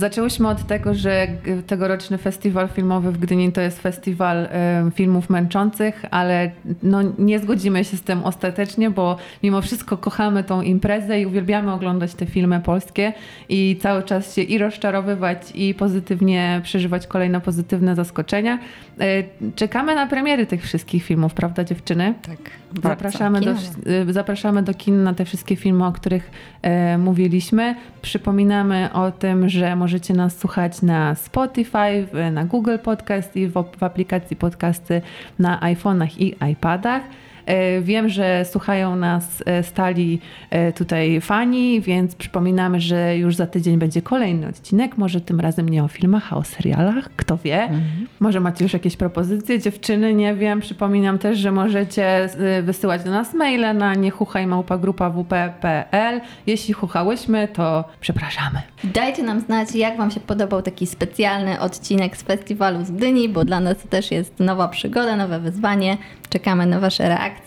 Zaczęłyśmy 0.01 0.47
od 0.47 0.67
tego, 0.67 0.93
że 0.93 1.27
tegoroczny 1.67 2.17
festiwal 2.17 2.67
filmowy 2.67 3.11
w 3.11 3.17
Gdyni 3.17 3.51
to 3.51 3.61
jest 3.61 3.81
festiwal 3.81 4.47
filmów 4.93 5.29
męczących, 5.29 6.05
ale 6.11 6.51
no, 6.83 6.99
nie 7.19 7.39
zgodzimy 7.39 7.85
się 7.85 7.97
z 7.97 8.01
tym 8.01 8.23
ostatecznie, 8.23 8.89
bo 8.89 9.17
mimo 9.43 9.61
wszystko 9.61 9.97
kochamy 9.97 10.43
tą 10.43 10.61
imprezę 10.61 11.21
i 11.21 11.25
uwielbiamy 11.25 11.71
oglądać 11.73 12.13
te 12.13 12.25
filmy 12.25 12.59
polskie 12.59 13.13
i 13.49 13.77
cały 13.81 14.03
czas 14.03 14.35
się 14.35 14.41
i 14.41 14.57
rozczarowywać 14.57 15.51
i 15.55 15.73
pozytywnie 15.73 16.61
przeżywać 16.63 17.07
kolejne 17.07 17.41
pozytywne 17.41 17.95
zaskoczenia. 17.95 18.59
E, 18.99 19.23
Czekamy 19.55 19.95
na 19.95 20.07
premiery 20.07 20.45
tych 20.45 20.63
wszystkich 20.63 21.03
filmów, 21.03 21.33
prawda 21.33 21.63
dziewczyny? 21.63 22.13
Tak, 22.21 22.37
Zapraszamy 22.83 23.41
do, 23.41 23.55
Kinowe. 23.55 24.09
y, 24.09 24.13
zapraszamy 24.13 24.63
do 24.63 24.73
kin 24.73 25.03
na 25.03 25.13
te 25.13 25.25
wszystkie 25.25 25.55
filmy, 25.55 25.85
o 25.85 25.91
których 25.91 26.31
e, 26.61 26.97
mówiliśmy. 26.97 27.75
Przypominamy 28.01 28.89
o 28.93 29.11
tym, 29.11 29.49
że 29.49 29.75
możecie 29.91 30.13
nas 30.13 30.37
słuchać 30.37 30.81
na 30.81 31.15
Spotify, 31.15 32.07
na 32.31 32.45
Google 32.45 32.77
Podcast 32.83 33.35
i 33.35 33.47
w, 33.47 33.53
w 33.77 33.83
aplikacji 33.83 34.35
podcasty 34.35 35.01
na 35.39 35.59
iPhone'ach 35.59 36.21
i 36.21 36.35
iPadach. 36.51 37.03
E, 37.51 37.81
wiem, 37.81 38.09
że 38.09 38.45
słuchają 38.45 38.95
nas 38.95 39.43
e, 39.45 39.63
stali 39.63 40.19
e, 40.49 40.73
tutaj 40.73 41.21
fani, 41.21 41.81
więc 41.81 42.15
przypominamy, 42.15 42.81
że 42.81 43.17
już 43.17 43.35
za 43.35 43.47
tydzień 43.47 43.77
będzie 43.77 44.01
kolejny 44.01 44.47
odcinek. 44.47 44.97
Może 44.97 45.21
tym 45.21 45.39
razem 45.39 45.69
nie 45.69 45.83
o 45.83 45.87
filmach, 45.87 46.33
a 46.33 46.37
o 46.37 46.43
serialach. 46.43 47.09
Kto 47.15 47.37
wie? 47.37 47.61
Mhm. 47.61 48.07
Może 48.19 48.39
macie 48.39 48.65
już 48.65 48.73
jakieś 48.73 48.97
propozycje, 48.97 49.59
dziewczyny, 49.59 50.13
nie 50.13 50.35
wiem. 50.35 50.59
Przypominam 50.59 51.17
też, 51.17 51.37
że 51.37 51.51
możecie 51.51 52.29
wysyłać 52.63 53.03
do 53.03 53.11
nas 53.11 53.33
maile 53.33 53.77
na 53.77 53.95
niechuchajmałpagrupa.wp.pl. 53.95 56.21
Jeśli 56.47 56.73
chuchałyśmy, 56.73 57.47
to 57.47 57.83
przepraszamy. 57.99 58.61
Dajcie 58.83 59.23
nam 59.23 59.39
znać, 59.39 59.75
jak 59.75 59.97
Wam 59.97 60.11
się 60.11 60.19
podobał 60.19 60.61
taki 60.61 60.87
specjalny 60.87 61.59
odcinek 61.59 62.17
z 62.17 62.23
festiwalu 62.23 62.85
z 62.85 62.91
Gdyni, 62.91 63.29
bo 63.29 63.45
dla 63.45 63.59
nas 63.59 63.77
to 63.77 63.87
też 63.87 64.11
jest 64.11 64.39
nowa 64.39 64.67
przygoda, 64.67 65.15
nowe 65.15 65.39
wyzwanie. 65.39 65.97
Czekamy 66.29 66.65
na 66.65 66.79
Wasze 66.79 67.09
reakcje. 67.09 67.40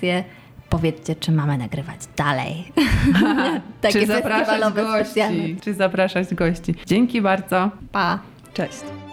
Powiedzcie, 0.69 1.17
czy 1.17 1.33
mamy 1.33 1.59
nagrywać 1.59 2.01
dalej. 2.17 2.73
Takie 3.81 4.01
czy 4.01 4.07
zapraszać 4.07 4.75
gości? 4.75 5.05
Specjalne. 5.05 5.61
Czy 5.61 5.75
zapraszać 5.75 6.35
gości. 6.35 6.75
Dzięki 6.87 7.23
bardzo. 7.23 7.71
Pa. 7.93 8.19
Cześć. 8.55 9.04